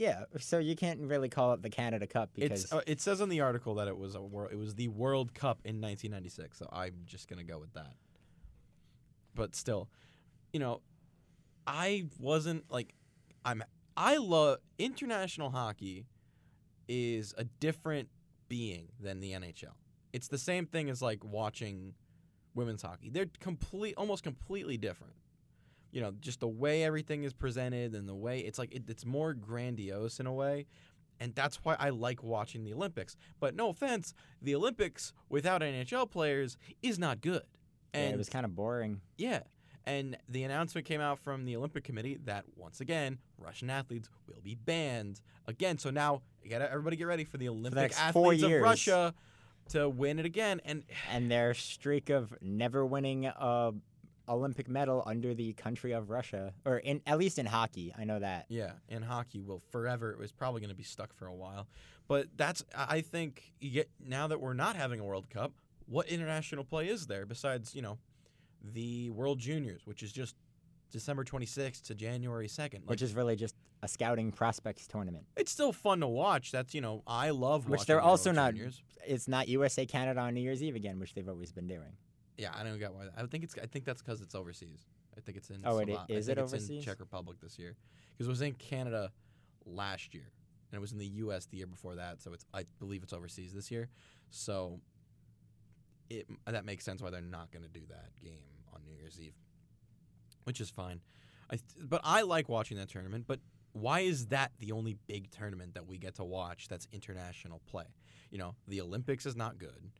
Yeah, 0.00 0.24
so 0.38 0.58
you 0.58 0.76
can't 0.76 0.98
really 1.02 1.28
call 1.28 1.52
it 1.52 1.60
the 1.60 1.68
Canada 1.68 2.06
Cup 2.06 2.30
because 2.34 2.72
uh, 2.72 2.80
it 2.86 3.02
says 3.02 3.20
in 3.20 3.28
the 3.28 3.42
article 3.42 3.74
that 3.74 3.86
it 3.86 3.98
was 3.98 4.14
a 4.14 4.22
world. 4.22 4.50
It 4.50 4.56
was 4.56 4.74
the 4.74 4.88
World 4.88 5.34
Cup 5.34 5.58
in 5.62 5.78
1996. 5.78 6.56
So 6.56 6.66
I'm 6.72 7.02
just 7.04 7.28
gonna 7.28 7.44
go 7.44 7.58
with 7.58 7.74
that. 7.74 7.92
But 9.34 9.54
still, 9.54 9.90
you 10.54 10.58
know, 10.58 10.80
I 11.66 12.06
wasn't 12.18 12.64
like 12.70 12.94
I'm. 13.44 13.62
I 13.94 14.16
love 14.16 14.60
international 14.78 15.50
hockey. 15.50 16.06
Is 16.88 17.34
a 17.36 17.44
different 17.44 18.08
being 18.48 18.88
than 18.98 19.20
the 19.20 19.32
NHL. 19.32 19.74
It's 20.14 20.28
the 20.28 20.38
same 20.38 20.64
thing 20.64 20.88
as 20.88 21.02
like 21.02 21.22
watching 21.22 21.92
women's 22.54 22.80
hockey. 22.80 23.10
They're 23.10 23.26
complete, 23.38 23.96
almost 23.98 24.22
completely 24.22 24.78
different. 24.78 25.12
You 25.92 26.00
know, 26.00 26.12
just 26.20 26.40
the 26.40 26.48
way 26.48 26.84
everything 26.84 27.24
is 27.24 27.32
presented 27.32 27.94
and 27.94 28.08
the 28.08 28.14
way 28.14 28.40
it's 28.40 28.58
like 28.58 28.72
it, 28.74 28.84
it's 28.88 29.04
more 29.04 29.34
grandiose 29.34 30.20
in 30.20 30.26
a 30.26 30.32
way 30.32 30.66
and 31.20 31.34
that's 31.34 31.56
why 31.56 31.76
I 31.78 31.90
like 31.90 32.22
watching 32.22 32.64
the 32.64 32.72
Olympics. 32.72 33.16
But 33.38 33.54
no 33.54 33.68
offense, 33.68 34.14
the 34.40 34.54
Olympics 34.54 35.12
without 35.28 35.60
NHL 35.60 36.10
players 36.10 36.56
is 36.82 36.98
not 36.98 37.20
good. 37.20 37.42
yeah, 37.92 38.00
And 38.00 38.14
it 38.14 38.18
was 38.18 38.30
kind 38.30 38.44
of 38.46 38.56
boring. 38.56 39.02
yeah, 39.18 39.40
and 39.84 40.16
the 40.28 40.44
announcement 40.44 40.86
came 40.86 41.00
out 41.00 41.18
from 41.18 41.44
the 41.44 41.56
Olympic 41.56 41.84
Committee 41.84 42.18
that 42.24 42.44
once 42.56 42.80
again 42.80 43.18
Russian 43.38 43.70
athletes 43.70 44.08
will 44.26 44.40
be 44.42 44.54
banned 44.54 45.20
again. 45.46 45.78
So 45.78 45.90
now 45.90 46.22
everybody 46.50 46.96
get 46.96 47.06
ready 47.06 47.24
for 47.24 47.36
the 47.36 47.48
Olympic 47.48 47.74
next 47.82 47.98
four 48.12 48.32
athletes 48.32 48.42
of. 48.42 48.62
Russia 48.62 49.14
to 49.70 49.88
win 49.88 50.18
it 50.18 50.26
again. 50.26 50.60
And 50.64 50.84
And 51.10 51.30
their 51.30 51.54
streak 51.54 52.10
of 52.10 52.34
never 52.40 52.84
winning 52.84 53.26
a 53.26 53.72
Olympic 54.28 54.68
medal 54.68 55.02
under 55.06 55.34
the 55.34 55.52
country 55.54 55.92
of 55.92 56.10
Russia, 56.10 56.52
or 56.64 56.78
in 56.78 57.00
at 57.06 57.18
least 57.18 57.38
in 57.38 57.46
hockey, 57.46 57.94
I 57.98 58.04
know 58.04 58.18
that. 58.18 58.46
Yeah, 58.48 58.72
and 58.88 59.04
hockey 59.04 59.40
will 59.40 59.60
forever. 59.70 60.10
It 60.12 60.18
was 60.18 60.32
probably 60.32 60.60
going 60.60 60.70
to 60.70 60.76
be 60.76 60.82
stuck 60.82 61.12
for 61.12 61.26
a 61.26 61.34
while, 61.34 61.66
but 62.08 62.26
that's. 62.36 62.64
I 62.74 63.00
think 63.00 63.52
get 63.60 63.90
now 64.04 64.28
that 64.28 64.40
we're 64.40 64.54
not 64.54 64.76
having 64.76 65.00
a 65.00 65.04
World 65.04 65.30
Cup. 65.30 65.52
What 65.86 66.08
international 66.08 66.64
play 66.64 66.88
is 66.88 67.06
there 67.08 67.26
besides 67.26 67.74
you 67.74 67.82
know, 67.82 67.98
the 68.62 69.10
World 69.10 69.38
Juniors, 69.38 69.82
which 69.84 70.02
is 70.02 70.12
just 70.12 70.36
December 70.92 71.24
26th 71.24 71.82
to 71.86 71.94
January 71.94 72.46
2nd. 72.48 72.74
Like, 72.74 72.90
which 72.90 73.02
is 73.02 73.14
really 73.14 73.36
just 73.36 73.54
a 73.82 73.88
scouting 73.88 74.30
prospects 74.30 74.86
tournament. 74.86 75.24
it's 75.36 75.50
still 75.50 75.72
fun 75.72 76.00
to 76.00 76.06
watch. 76.06 76.52
That's 76.52 76.74
you 76.74 76.80
know 76.80 77.02
I 77.06 77.30
love 77.30 77.68
Which 77.68 77.86
they're 77.86 77.96
the 77.96 78.02
also 78.02 78.30
World 78.30 78.36
not. 78.36 78.54
Juniors. 78.54 78.82
It's 79.06 79.26
not 79.28 79.48
USA 79.48 79.86
Canada 79.86 80.20
on 80.20 80.34
New 80.34 80.42
Year's 80.42 80.62
Eve 80.62 80.76
again, 80.76 80.98
which 81.00 81.14
they've 81.14 81.28
always 81.28 81.52
been 81.52 81.66
doing. 81.66 81.96
Yeah, 82.38 82.52
I 82.54 82.62
don't 82.62 82.78
get 82.78 82.92
why. 82.94 83.06
I 83.16 83.26
think 83.26 83.44
it's. 83.44 83.54
I 83.62 83.66
think 83.66 83.84
that's 83.84 84.02
because 84.02 84.20
it's 84.20 84.34
overseas. 84.34 84.86
I 85.16 85.20
think 85.20 85.36
it's 85.36 85.50
in. 85.50 85.60
Oh, 85.64 85.78
it 85.78 85.88
i- 85.88 85.92
Slova- 85.92 86.06
I 86.10 86.12
is 86.12 86.28
it 86.28 86.38
it's 86.38 86.52
in 86.52 86.58
overseas? 86.58 86.84
Czech 86.84 87.00
Republic 87.00 87.38
this 87.42 87.58
year 87.58 87.76
because 88.12 88.26
it 88.26 88.30
was 88.30 88.40
in 88.42 88.54
Canada 88.54 89.12
last 89.66 90.14
year 90.14 90.30
and 90.70 90.78
it 90.78 90.80
was 90.80 90.92
in 90.92 90.98
the 90.98 91.06
U.S. 91.06 91.46
the 91.46 91.58
year 91.58 91.66
before 91.66 91.96
that. 91.96 92.22
So 92.22 92.32
it's. 92.32 92.44
I 92.54 92.64
believe 92.78 93.02
it's 93.02 93.12
overseas 93.12 93.52
this 93.52 93.70
year. 93.70 93.88
So 94.30 94.80
it 96.08 96.26
that 96.46 96.64
makes 96.64 96.84
sense 96.84 97.02
why 97.02 97.10
they're 97.10 97.20
not 97.20 97.50
going 97.50 97.62
to 97.62 97.68
do 97.68 97.82
that 97.88 98.10
game 98.22 98.64
on 98.72 98.80
New 98.84 98.92
Year's 98.98 99.20
Eve, 99.20 99.34
which 100.44 100.60
is 100.60 100.70
fine. 100.70 101.00
I 101.50 101.56
th- 101.56 101.88
but 101.88 102.00
I 102.04 102.22
like 102.22 102.48
watching 102.48 102.76
that 102.78 102.88
tournament. 102.88 103.24
But 103.26 103.40
why 103.72 104.00
is 104.00 104.26
that 104.28 104.52
the 104.58 104.72
only 104.72 104.96
big 105.06 105.30
tournament 105.30 105.74
that 105.74 105.86
we 105.86 105.98
get 105.98 106.14
to 106.16 106.24
watch 106.24 106.68
that's 106.68 106.88
international 106.92 107.60
play? 107.66 107.84
You 108.30 108.38
know, 108.38 108.54
the 108.68 108.80
Olympics 108.80 109.26
is 109.26 109.36
not 109.36 109.58
good 109.58 109.90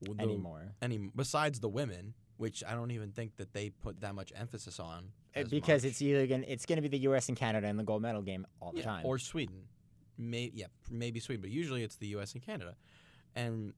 the- 0.00 0.22
anymore. 0.22 0.72
Any 0.82 1.10
besides 1.14 1.60
the 1.60 1.68
women, 1.68 2.14
which 2.36 2.62
I 2.66 2.74
don't 2.74 2.90
even 2.90 3.12
think 3.12 3.36
that 3.36 3.52
they 3.52 3.70
put 3.70 4.00
that 4.00 4.14
much 4.14 4.32
emphasis 4.34 4.80
on. 4.80 5.12
Uh, 5.36 5.44
because 5.44 5.84
much. 5.84 5.92
it's 5.92 6.02
either 6.02 6.26
gonna 6.26 6.44
it's 6.48 6.66
gonna 6.66 6.82
be 6.82 6.88
the 6.88 6.98
U.S. 7.00 7.28
and 7.28 7.36
Canada 7.36 7.68
in 7.68 7.76
the 7.76 7.84
gold 7.84 8.02
medal 8.02 8.22
game 8.22 8.46
all 8.60 8.72
the 8.72 8.78
Yeah, 8.78 8.84
time. 8.84 9.06
or 9.06 9.18
Sweden. 9.18 9.62
May 10.18 10.50
yeah, 10.54 10.66
maybe 10.90 11.20
Sweden, 11.20 11.40
but 11.42 11.50
usually 11.50 11.82
it's 11.82 11.96
the 11.96 12.08
U.S. 12.08 12.32
and 12.32 12.42
Canada. 12.42 12.74
And 13.34 13.72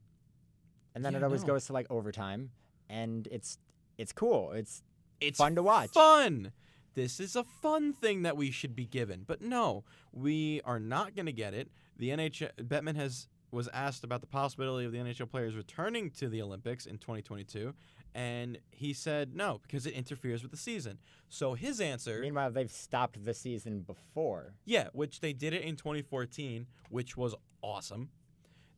and 0.94 1.04
then 1.04 1.12
yeah, 1.12 1.18
it 1.18 1.24
always 1.24 1.42
no. 1.42 1.48
goes 1.48 1.66
to 1.66 1.72
like 1.72 1.87
overtime, 1.90 2.50
and 2.88 3.26
it's 3.30 3.58
it's 3.98 4.12
cool. 4.12 4.52
It's 4.52 4.82
it's 5.20 5.38
fun 5.38 5.54
to 5.56 5.62
watch. 5.62 5.90
Fun. 5.90 6.52
This 6.94 7.20
is 7.20 7.37
a 7.37 7.44
fun 7.44 7.92
thing 7.94 8.22
that 8.22 8.37
we 8.37 8.50
should 8.50 8.76
be 8.76 8.85
given. 8.87 9.24
But 9.26 9.40
no, 9.40 9.85
we 10.12 10.61
are 10.64 10.78
not 10.78 11.14
going 11.16 11.26
to 11.26 11.32
get 11.32 11.54
it. 11.54 11.70
The 11.96 12.11
NHL 12.11 12.50
Bettman 12.61 12.96
has 12.96 13.28
was 13.53 13.69
asked 13.73 14.03
about 14.03 14.21
the 14.23 14.27
possibility 14.27 14.85
of 14.87 14.93
the 14.93 14.99
NHL 14.99 15.31
players 15.31 15.55
returning 15.55 16.11
to 16.11 16.29
the 16.29 16.43
Olympics 16.43 16.87
in 16.87 16.99
2022, 16.99 17.75
and 18.15 18.59
he 18.71 18.93
said 18.93 19.37
no 19.37 19.61
because 19.62 19.87
it 19.87 19.93
interferes 19.95 20.43
with 20.43 20.51
the 20.51 20.57
season. 20.57 20.99
So 21.29 21.55
his 21.55 21.81
answer, 21.81 22.19
Meanwhile, 22.21 22.51
they've 22.53 22.71
stopped 22.71 23.25
the 23.25 23.35
season 23.35 23.83
before. 23.83 24.55
yeah, 24.65 24.88
which 24.93 25.21
they 25.21 25.33
did 25.33 25.53
it 25.53 25.62
in 25.62 25.77
2014, 25.77 26.67
which 26.91 27.17
was 27.17 27.35
awesome. 27.62 28.09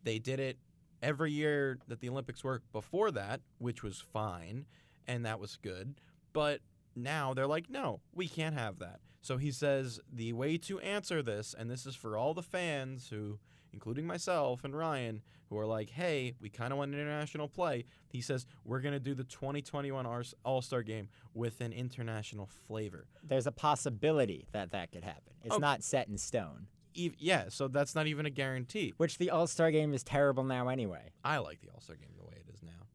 They 0.02 0.18
did 0.18 0.40
it 0.40 0.58
every 1.02 1.32
year 1.32 1.78
that 1.88 2.00
the 2.00 2.08
Olympics 2.08 2.42
were 2.44 2.62
before 2.72 3.10
that, 3.12 3.40
which 3.58 3.82
was 3.82 4.00
fine, 4.00 4.66
and 5.06 5.24
that 5.24 5.38
was 5.40 5.56
good. 5.56 5.94
But 6.32 6.60
now 6.96 7.32
they're 7.32 7.46
like, 7.46 7.70
no, 7.70 8.00
we 8.12 8.26
can't 8.28 8.56
have 8.56 8.78
that. 8.80 9.00
So 9.20 9.36
he 9.38 9.50
says 9.52 10.00
the 10.12 10.32
way 10.34 10.58
to 10.58 10.80
answer 10.80 11.22
this, 11.22 11.54
and 11.56 11.70
this 11.70 11.86
is 11.86 11.94
for 11.94 12.16
all 12.16 12.34
the 12.34 12.42
fans 12.42 13.08
who, 13.08 13.38
including 13.74 14.06
myself 14.06 14.64
and 14.64 14.74
Ryan, 14.74 15.20
who 15.50 15.58
are 15.58 15.66
like, 15.66 15.90
hey, 15.90 16.34
we 16.40 16.48
kind 16.48 16.72
of 16.72 16.78
want 16.78 16.94
an 16.94 16.98
international 17.00 17.48
play. 17.48 17.84
He 18.08 18.22
says 18.22 18.46
we're 18.64 18.80
gonna 18.80 19.00
do 19.00 19.14
the 19.14 19.24
2021 19.24 20.06
All 20.44 20.62
Star 20.62 20.82
Game 20.82 21.08
with 21.34 21.60
an 21.60 21.72
international 21.72 22.46
flavor. 22.66 23.06
There's 23.22 23.46
a 23.46 23.52
possibility 23.52 24.46
that 24.52 24.70
that 24.70 24.92
could 24.92 25.04
happen. 25.04 25.34
It's 25.42 25.54
Okay. 25.54 25.60
not 25.60 25.82
set 25.84 26.08
in 26.08 26.16
stone. 26.16 26.68
Ev- 26.96 27.16
yeah, 27.18 27.48
so 27.48 27.66
that's 27.68 27.94
not 27.96 28.06
even 28.06 28.24
a 28.24 28.30
guarantee. 28.30 28.94
Which 28.96 29.18
the 29.18 29.30
All 29.30 29.46
Star 29.48 29.70
game 29.70 29.92
is 29.92 30.02
terrible 30.04 30.44
now 30.44 30.68
anyway. 30.68 31.10
I 31.24 31.38
like 31.38 31.60
the 31.60 31.68
All 31.70 31.80
Star 31.80 31.96
game 31.96 32.14
the 32.16 32.24
way 32.24 32.34
it 32.40 32.48
is 32.54 32.62
now. 32.62 32.86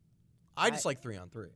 I 0.58 0.70
just 0.72 0.86
I- 0.86 0.90
like 0.90 1.02
three 1.02 1.18
on 1.18 1.30
three. 1.30 1.52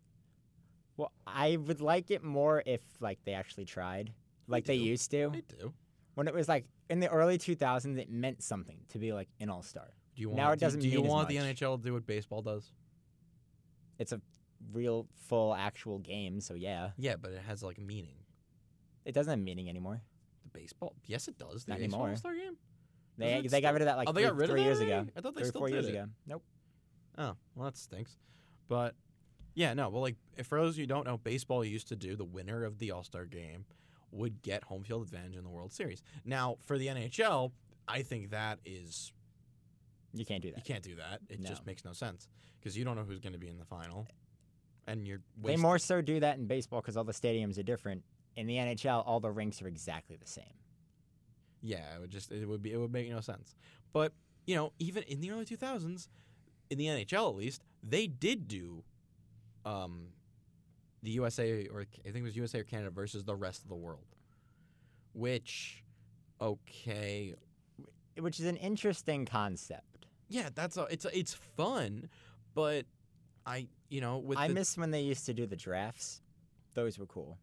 Well, 0.98 1.12
I 1.26 1.56
would 1.58 1.82
like 1.82 2.12
it 2.12 2.24
more 2.24 2.62
if 2.66 2.82
like 3.00 3.18
they 3.26 3.34
actually 3.34 3.66
tried, 3.66 4.14
like 4.48 4.66
they 4.66 4.78
do. 4.78 4.84
used 4.84 5.10
to. 5.12 5.32
They 5.34 5.42
do. 5.58 5.74
When 6.16 6.28
it 6.28 6.34
was 6.36 6.48
like 6.48 6.66
in 6.90 7.00
the 7.00 7.10
early 7.10 7.38
2000s, 7.38 7.98
it 7.98 8.10
meant 8.10 8.44
something 8.44 8.78
to 8.90 9.00
be 9.00 9.14
like 9.14 9.30
an 9.40 9.50
All 9.50 9.64
Star. 9.64 9.88
Do 10.16 10.22
you 10.22 10.30
want? 10.30 10.38
Now 10.38 10.52
it 10.52 10.60
doesn't 10.60 10.82
Do 10.82 10.88
you 10.88 10.98
mean 10.98 11.06
as 11.06 11.12
want 11.12 11.30
the. 11.30 11.38
NHL 11.38 11.78
to 11.78 11.84
do 11.84 11.94
what 11.94 12.06
baseball 12.06 12.42
does? 12.42 12.72
It's 14.00 14.12
a 14.12 14.22
real 14.72 15.08
full 15.28 15.54
actual 15.54 16.00
game, 16.00 16.40
so 16.40 16.54
yeah, 16.54 16.92
Yeah, 16.98 17.16
but 17.20 17.32
it 17.32 17.42
has 17.48 17.64
like 17.64 17.78
meaning. 17.80 18.16
it 19.06 19.14
doesn't 19.14 19.32
have 19.32 19.40
meaning 19.40 19.70
anymore. 19.70 20.02
The 20.44 20.50
baseball, 20.60 20.96
yes, 21.06 21.28
it 21.28 21.38
does. 21.38 21.66
The 21.66 21.72
Not 21.72 21.80
anymore. 21.80 22.10
All 22.10 22.16
Star 22.16 22.36
game. 22.36 22.58
They 23.18 23.42
they 23.48 23.62
got 23.62 23.74
rid 23.74 23.82
of 23.84 23.88
that 23.88 23.98
like 23.98 24.10
Oh, 24.10 24.14
three, 24.14 24.24
got 24.24 24.36
rid 24.36 24.50
of 24.50 24.56
that 24.56 24.62
years 24.64 24.80
ago. 24.80 25.06
I 25.16 25.22
thought 25.22 25.36
they 25.36 25.42
three 25.42 25.50
still 25.50 25.62
four 25.62 25.68
did 25.70 25.74
years 25.76 25.86
it. 25.88 25.92
ago. 25.92 26.06
Nope. 26.26 26.44
Oh, 27.18 27.36
well, 27.56 27.66
that 27.66 27.78
stinks. 27.78 28.18
But 28.68 28.96
yeah, 29.54 29.74
no. 29.76 29.90
Well, 29.90 30.02
like 30.02 30.16
if 30.36 30.48
for 30.48 30.60
those 30.60 30.74
of 30.76 30.78
you 30.80 30.84
who 30.84 30.88
don't 30.88 31.06
know, 31.06 31.18
baseball 31.18 31.64
used 31.64 31.88
to 31.90 31.96
do 31.96 32.16
the 32.16 32.26
winner 32.26 32.64
of 32.64 32.80
the 32.80 32.92
All 32.92 33.04
Star 33.04 33.26
game 33.26 33.66
would 34.14 34.42
get 34.42 34.64
home 34.64 34.84
field 34.84 35.04
advantage 35.04 35.36
in 35.36 35.44
the 35.44 35.50
World 35.50 35.74
Series. 35.74 36.02
Now 36.26 36.58
for 36.66 36.78
the 36.78 36.88
NHL, 36.88 37.52
I 37.88 38.02
think 38.04 38.30
that 38.32 38.60
is 38.66 39.12
You 40.14 40.26
can't 40.26 40.42
do 40.42 40.52
that. 40.52 40.58
You 40.58 40.64
can't 40.64 40.84
do 40.84 40.96
that. 40.96 41.22
It 41.30 41.42
just 41.42 41.66
makes 41.66 41.84
no 41.84 41.94
sense 41.94 42.28
because 42.60 42.78
you 42.78 42.86
don't 42.86 42.96
know 42.96 43.04
who's 43.04 43.20
going 43.20 43.34
to 43.34 43.40
be 43.40 43.50
in 43.50 43.58
the 43.58 43.66
final, 43.66 44.08
and 44.88 45.08
you're. 45.08 45.20
They 45.42 45.58
more 45.58 45.80
so 45.80 46.02
do 46.02 46.20
that 46.20 46.38
in 46.38 46.46
baseball 46.46 46.82
because 46.82 46.96
all 46.98 47.04
the 47.04 47.14
stadiums 47.14 47.58
are 47.58 47.64
different. 47.64 48.04
In 48.36 48.48
the 48.48 48.56
NHL, 48.56 49.04
all 49.06 49.20
the 49.20 49.32
rinks 49.32 49.62
are 49.62 49.68
exactly 49.68 50.16
the 50.16 50.28
same. 50.28 50.46
Yeah, 51.62 51.96
it 51.96 52.02
would 52.02 52.12
just 52.12 52.32
it 52.32 52.48
would 52.48 52.62
be 52.62 52.72
it 52.74 52.78
would 52.78 52.92
make 52.94 53.10
no 53.10 53.22
sense. 53.22 53.56
But 53.92 54.14
you 54.46 54.56
know, 54.56 54.74
even 54.80 55.04
in 55.04 55.22
the 55.22 55.32
early 55.32 55.46
2000s, 55.46 56.08
in 56.70 56.78
the 56.78 56.86
NHL 56.88 57.30
at 57.30 57.36
least, 57.36 57.64
they 57.82 58.08
did 58.08 58.48
do, 58.48 58.84
um, 59.66 60.08
the 61.04 61.12
USA 61.12 61.68
or 61.68 61.82
I 61.82 62.04
think 62.06 62.18
it 62.18 62.24
was 62.24 62.36
USA 62.36 62.60
or 62.62 62.64
Canada 62.64 62.90
versus 62.90 63.24
the 63.24 63.36
rest 63.36 63.62
of 63.62 63.70
the 63.70 63.76
world, 63.76 64.08
which, 65.14 65.84
okay, 66.42 67.36
Which 68.20 68.40
is 68.40 68.46
an 68.46 68.58
interesting 68.58 69.26
concept. 69.26 70.08
yeah, 70.30 70.50
that's 70.56 70.78
a, 70.78 70.84
it's 70.90 71.06
a, 71.06 71.18
it's 71.18 71.34
fun, 71.34 72.10
but 72.56 72.86
I 73.46 73.68
you 73.90 74.02
know 74.02 74.18
with 74.20 74.38
I 74.38 74.48
the, 74.48 74.54
miss 74.54 74.78
when 74.78 74.92
they 74.92 75.02
used 75.02 75.26
to 75.28 75.34
do 75.34 75.46
the 75.46 75.56
drafts. 75.58 76.22
Those 76.74 76.98
were 76.98 77.06
cool. 77.06 77.38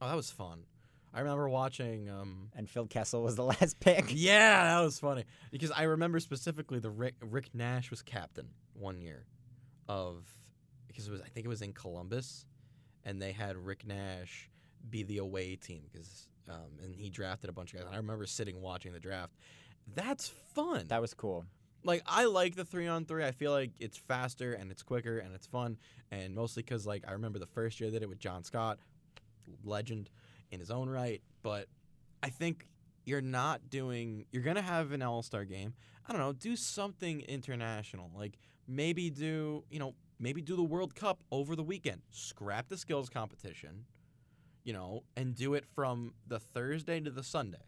oh 0.00 0.08
that 0.08 0.16
was 0.16 0.30
fun. 0.30 0.64
I 1.12 1.20
remember 1.20 1.48
watching 1.48 2.08
um 2.08 2.50
And 2.54 2.68
Phil 2.70 2.86
Kessel 2.86 3.22
was 3.22 3.34
the 3.36 3.44
last 3.52 3.80
pick. 3.80 4.04
Yeah, 4.08 4.62
that 4.76 4.84
was 4.84 4.98
funny 4.98 5.24
because 5.50 5.70
I 5.72 5.84
remember 5.84 6.20
specifically 6.20 6.78
the 6.78 6.90
Rick, 6.90 7.14
Rick 7.20 7.50
Nash 7.54 7.90
was 7.90 8.02
captain 8.02 8.48
one 8.74 9.00
year 9.00 9.24
of 9.88 10.24
because 10.86 11.08
it 11.08 11.12
was 11.12 11.20
I 11.22 11.28
think 11.28 11.46
it 11.46 11.48
was 11.48 11.62
in 11.62 11.72
Columbus, 11.72 12.46
and 13.04 13.20
they 13.20 13.32
had 13.32 13.56
Rick 13.56 13.86
Nash 13.86 14.48
be 14.88 15.02
the 15.02 15.18
away 15.18 15.56
team 15.56 15.82
because 15.92 16.28
um, 16.48 16.78
and 16.82 16.94
he 16.94 17.10
drafted 17.10 17.48
a 17.50 17.52
bunch 17.52 17.72
of 17.72 17.78
guys. 17.78 17.86
And 17.86 17.94
I 17.94 17.98
remember 17.98 18.26
sitting 18.26 18.60
watching 18.60 18.92
the 18.92 19.00
draft. 19.00 19.34
That's 19.94 20.28
fun. 20.54 20.86
That 20.88 21.00
was 21.00 21.14
cool. 21.14 21.44
like 21.84 22.02
I 22.06 22.24
like 22.24 22.56
the 22.56 22.64
three 22.64 22.86
on 22.86 23.04
three. 23.04 23.24
I 23.24 23.32
feel 23.32 23.52
like 23.52 23.70
it's 23.78 23.96
faster 23.96 24.52
and 24.52 24.70
it's 24.70 24.82
quicker 24.82 25.18
and 25.18 25.34
it's 25.34 25.46
fun, 25.46 25.78
and 26.10 26.34
mostly 26.34 26.62
because 26.62 26.86
like 26.86 27.04
I 27.06 27.12
remember 27.12 27.38
the 27.38 27.46
first 27.46 27.80
year 27.80 27.90
they 27.90 27.96
did 27.96 28.04
it 28.04 28.08
with 28.08 28.18
John 28.18 28.44
Scott, 28.44 28.78
legend 29.64 30.10
in 30.50 30.60
his 30.60 30.70
own 30.70 30.88
right. 30.88 31.22
But 31.42 31.66
I 32.22 32.28
think 32.28 32.66
you're 33.04 33.22
not 33.22 33.70
doing. 33.70 34.26
You're 34.30 34.42
gonna 34.42 34.62
have 34.62 34.92
an 34.92 35.02
All 35.02 35.22
Star 35.22 35.44
game. 35.44 35.74
I 36.06 36.12
don't 36.12 36.20
know. 36.20 36.32
Do 36.32 36.56
something 36.56 37.20
international. 37.22 38.10
Like 38.16 38.38
maybe 38.66 39.10
do 39.10 39.64
you 39.70 39.78
know 39.78 39.94
maybe 40.20 40.42
do 40.42 40.54
the 40.54 40.62
World 40.62 40.94
Cup 40.94 41.24
over 41.32 41.56
the 41.56 41.62
weekend. 41.64 42.02
Scrap 42.10 42.68
the 42.68 42.76
skills 42.76 43.08
competition, 43.08 43.86
you 44.62 44.72
know, 44.72 45.02
and 45.16 45.34
do 45.34 45.54
it 45.54 45.64
from 45.66 46.12
the 46.28 46.38
Thursday 46.38 47.00
to 47.00 47.10
the 47.10 47.24
Sunday, 47.24 47.64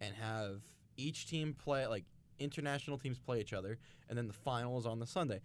and 0.00 0.14
have 0.14 0.62
each 0.96 1.26
team 1.26 1.54
play 1.54 1.86
like 1.86 2.04
international 2.38 2.98
teams 2.98 3.18
play 3.18 3.40
each 3.40 3.52
other, 3.52 3.78
and 4.08 4.16
then 4.16 4.28
the 4.28 4.32
final 4.34 4.78
is 4.78 4.86
on 4.86 5.00
the 5.00 5.06
Sunday. 5.06 5.40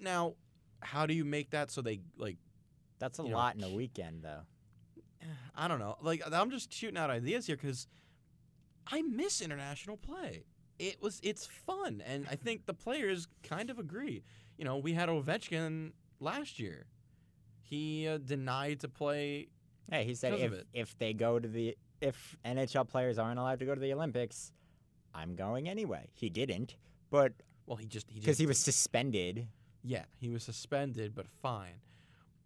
Now, 0.00 0.34
how 0.80 1.04
do 1.04 1.12
you 1.12 1.24
make 1.24 1.50
that 1.50 1.70
so 1.70 1.82
they 1.82 2.00
like? 2.16 2.38
That's 2.98 3.18
a 3.18 3.22
You 3.22 3.30
know, 3.30 3.36
lot 3.36 3.56
in 3.56 3.64
a 3.64 3.68
weekend, 3.70 4.22
though. 4.22 4.40
I 5.54 5.68
don't 5.68 5.80
know. 5.80 5.96
Like 6.00 6.22
I'm 6.32 6.50
just 6.50 6.72
shooting 6.72 6.96
out 6.96 7.10
ideas 7.10 7.46
here 7.46 7.56
because 7.56 7.86
I 8.86 9.02
miss 9.02 9.40
international 9.40 9.96
play. 9.96 10.44
It 10.78 11.02
was 11.02 11.20
it's 11.24 11.44
fun, 11.44 12.02
and 12.06 12.26
I 12.30 12.36
think 12.36 12.66
the 12.66 12.74
players 12.74 13.26
kind 13.42 13.68
of 13.70 13.78
agree. 13.78 14.22
You 14.58 14.64
know, 14.64 14.76
we 14.76 14.92
had 14.92 15.08
Ovechkin 15.08 15.92
last 16.20 16.58
year. 16.58 16.86
He 17.62 18.08
uh, 18.08 18.18
denied 18.18 18.80
to 18.80 18.88
play. 18.88 19.48
Hey, 19.90 20.04
he 20.04 20.14
said 20.14 20.34
if 20.34 20.52
if 20.72 20.98
they 20.98 21.12
go 21.12 21.38
to 21.38 21.48
the 21.48 21.76
if 22.00 22.36
NHL 22.44 22.88
players 22.88 23.18
aren't 23.18 23.38
allowed 23.38 23.60
to 23.60 23.66
go 23.66 23.74
to 23.74 23.80
the 23.80 23.92
Olympics, 23.92 24.52
I'm 25.14 25.34
going 25.36 25.68
anyway. 25.68 26.08
He 26.12 26.28
didn't, 26.28 26.76
but 27.10 27.32
Well, 27.66 27.76
he 27.76 27.86
just 27.86 28.08
because 28.08 28.24
just 28.24 28.40
he 28.40 28.46
was 28.46 28.58
suspended, 28.58 29.48
yeah 29.84 30.04
he 30.18 30.28
was 30.28 30.42
suspended, 30.42 31.14
but 31.14 31.26
fine. 31.28 31.80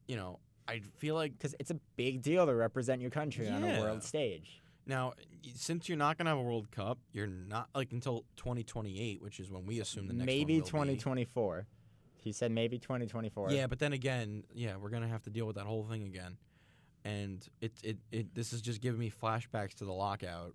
You 0.06 0.16
know, 0.16 0.38
I 0.68 0.82
feel 0.98 1.14
like 1.14 1.32
because 1.32 1.54
it's 1.58 1.70
a 1.70 1.80
big 1.96 2.22
deal 2.22 2.46
to 2.46 2.54
represent 2.54 3.00
your 3.00 3.10
country 3.10 3.48
on 3.48 3.64
a 3.64 3.80
world 3.80 4.02
stage. 4.02 4.60
now 4.86 5.12
since 5.54 5.88
you're 5.88 5.98
not 5.98 6.18
gonna 6.18 6.30
have 6.30 6.38
a 6.38 6.42
World 6.42 6.70
Cup, 6.70 6.98
you're 7.12 7.26
not 7.26 7.68
like 7.74 7.92
until 7.92 8.24
2028, 8.36 9.22
which 9.22 9.40
is 9.40 9.50
when 9.50 9.64
we 9.66 9.80
assume 9.80 10.08
the 10.08 10.14
next 10.14 10.26
maybe 10.26 10.54
one 10.54 10.62
will 10.62 10.66
be. 10.94 11.00
2024. 12.22 12.28
He 12.28 12.32
said 12.32 12.50
maybe 12.50 12.78
2024. 12.78 13.50
Yeah, 13.50 13.66
but 13.66 13.78
then 13.78 13.92
again, 13.92 14.44
yeah, 14.54 14.76
we're 14.76 14.90
gonna 14.90 15.08
have 15.08 15.22
to 15.24 15.30
deal 15.30 15.46
with 15.46 15.56
that 15.56 15.66
whole 15.66 15.84
thing 15.84 16.04
again, 16.04 16.36
and 17.04 17.46
it 17.60 17.72
it, 17.82 17.98
it 18.10 18.34
this 18.34 18.52
is 18.52 18.60
just 18.60 18.80
giving 18.80 19.00
me 19.00 19.10
flashbacks 19.10 19.74
to 19.74 19.84
the 19.84 19.92
lockout, 19.92 20.54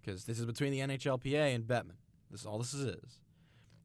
because 0.00 0.24
this 0.24 0.38
is 0.38 0.46
between 0.46 0.72
the 0.72 0.80
NHLPA 0.80 1.54
and 1.54 1.64
Bettman. 1.64 1.96
This 2.30 2.40
is 2.40 2.46
all 2.46 2.58
this 2.58 2.74
is, 2.74 3.18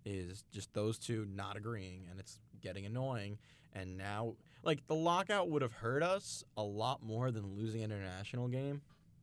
is 0.06 0.44
just 0.52 0.74
those 0.74 0.98
two 0.98 1.28
not 1.30 1.58
agreeing, 1.58 2.08
and 2.10 2.20
it's 2.20 2.40
getting 2.62 2.86
annoying. 2.86 3.38
And 3.74 3.98
now, 3.98 4.36
like 4.64 4.88
the 4.88 4.96
lockout 4.96 5.50
would 5.50 5.62
have 5.62 5.74
hurt 5.74 6.02
us 6.02 6.44
a 6.56 6.64
lot 6.64 7.04
more 7.04 7.32
than 7.32 7.56
losing 7.56 7.84
an 7.84 7.92
international 7.92 8.48
game, 8.48 8.82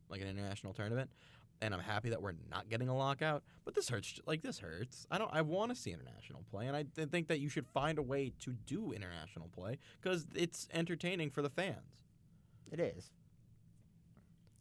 like 0.09 0.21
an 0.21 0.27
international 0.27 0.73
tournament. 0.73 1.09
And 1.61 1.73
I'm 1.73 1.79
happy 1.79 2.09
that 2.09 2.21
we're 2.21 2.33
not 2.51 2.69
getting 2.69 2.89
a 2.89 2.95
lockout, 2.95 3.41
but 3.63 3.73
this 3.75 3.89
hurts. 3.89 4.19
Like 4.27 4.41
this 4.43 4.59
hurts. 4.59 5.07
I 5.09 5.17
don't. 5.17 5.29
I 5.33 5.41
want 5.41 5.71
to 5.71 5.75
see 5.75 5.91
international 5.91 6.43
play, 6.51 6.67
and 6.67 6.75
I 6.75 6.83
th- 6.95 7.09
think 7.09 7.27
that 7.29 7.39
you 7.39 7.49
should 7.49 7.65
find 7.67 7.97
a 7.97 8.01
way 8.01 8.33
to 8.41 8.51
do 8.65 8.91
international 8.91 9.49
play 9.55 9.79
because 10.01 10.25
it's 10.35 10.67
entertaining 10.73 11.29
for 11.31 11.41
the 11.41 11.49
fans. 11.49 11.97
it 12.71 12.79
is. 12.79 13.09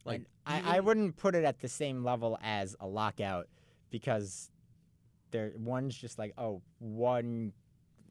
Like 0.04 0.22
I, 0.46 0.76
I 0.76 0.80
wouldn't 0.80 1.16
put 1.16 1.34
it 1.34 1.44
at 1.44 1.60
the 1.60 1.68
same 1.68 2.04
level 2.04 2.38
as 2.42 2.76
a 2.80 2.86
lockout 2.86 3.48
because 3.90 4.50
there 5.30 5.52
one's 5.56 5.96
just 5.96 6.18
like 6.18 6.32
oh 6.38 6.60
one 6.78 7.52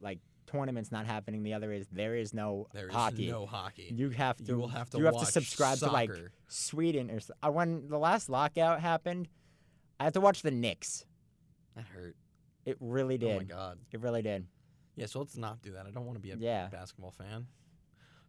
like 0.01 0.19
tournament's 0.45 0.91
not 0.91 1.05
happening. 1.05 1.43
The 1.43 1.53
other 1.53 1.71
is 1.71 1.87
there 1.91 2.15
is 2.15 2.33
no 2.33 2.67
there 2.73 2.87
is 2.87 2.93
hockey. 2.93 3.29
no 3.29 3.45
hockey. 3.45 3.91
You 3.95 4.09
have 4.09 4.37
to 4.37 4.43
You 4.43 4.57
will 4.57 4.67
have 4.67 4.89
to 4.91 4.97
you 4.97 5.05
have 5.05 5.19
to 5.19 5.25
subscribe 5.25 5.77
to 5.79 5.91
like. 5.91 6.11
Sweden 6.47 7.09
or 7.09 7.19
uh, 7.41 7.51
when 7.51 7.87
the 7.89 7.97
last 7.97 8.29
lockout 8.29 8.79
happened. 8.79 9.27
I 9.99 10.05
had 10.05 10.13
to 10.15 10.21
watch 10.21 10.41
the 10.41 10.51
Knicks. 10.51 11.05
That 11.75 11.85
hurt. 11.85 12.15
It 12.65 12.77
really 12.79 13.17
did. 13.17 13.31
Oh 13.35 13.37
my 13.37 13.43
god. 13.43 13.79
it 13.91 14.01
really 14.01 14.21
did. 14.21 14.45
Yeah, 14.95 15.07
so 15.07 15.19
let's 15.19 15.35
not 15.37 15.61
do 15.61 15.71
that. 15.73 15.85
I 15.87 15.91
don't 15.91 16.05
want 16.05 16.15
to 16.17 16.21
be 16.21 16.31
a 16.31 16.35
Yeah. 16.35 16.67
basketball 16.67 17.11
fan. 17.11 17.47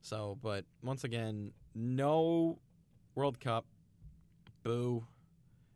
So, 0.01 0.39
but 0.43 0.65
once 0.83 1.05
again, 1.05 1.53
no 1.75 2.59
World 3.15 3.39
Cup, 3.41 3.67
boo, 4.63 5.07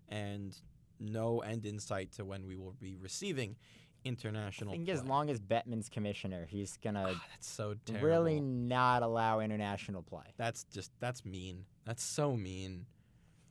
and 0.08 0.56
no 0.98 1.40
end 1.40 1.66
in 1.66 1.78
sight 1.78 2.12
to 2.12 2.24
when 2.24 2.46
we 2.46 2.56
will 2.56 2.74
be 2.80 2.96
receiving 2.96 3.56
I 4.04 4.08
international. 4.08 4.72
think 4.72 4.88
as 4.88 5.04
long 5.04 5.28
as 5.30 5.40
Bettman's 5.40 5.88
commissioner, 5.88 6.46
he's 6.46 6.76
gonna 6.78 7.12
Ah, 7.16 7.24
that's 7.30 7.48
so 7.48 7.74
terrible. 7.84 8.06
really 8.08 8.40
not 8.40 9.02
allow 9.02 9.40
international 9.40 10.02
play. 10.02 10.24
That's 10.36 10.64
just 10.64 10.90
that's 11.00 11.24
mean. 11.24 11.64
That's 11.84 12.02
so 12.02 12.36
mean. 12.36 12.86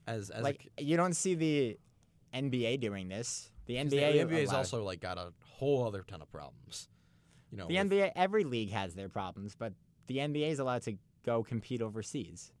As 0.06 0.30
as 0.30 0.42
like 0.42 0.68
c- 0.78 0.84
you 0.84 0.96
don't 0.96 1.14
see 1.14 1.34
the 1.34 1.78
NBA 2.34 2.80
doing 2.80 3.08
this. 3.08 3.50
The 3.66 3.76
NBA, 3.76 3.90
the 3.90 4.18
NBA 4.20 4.42
is 4.42 4.48
allowed- 4.50 4.58
also 4.58 4.82
like 4.82 5.00
got 5.00 5.18
a 5.18 5.32
whole 5.44 5.86
other 5.86 6.02
ton 6.02 6.22
of 6.22 6.30
problems. 6.30 6.88
You 7.50 7.58
know, 7.58 7.66
the 7.68 7.74
with- 7.78 7.90
NBA. 7.92 8.12
Every 8.16 8.44
league 8.44 8.70
has 8.70 8.94
their 8.94 9.08
problems, 9.08 9.54
but 9.54 9.74
the 10.06 10.16
NBA 10.18 10.48
is 10.50 10.58
allowed 10.58 10.82
to 10.82 10.98
go 11.24 11.42
compete 11.44 11.82
overseas. 11.82 12.52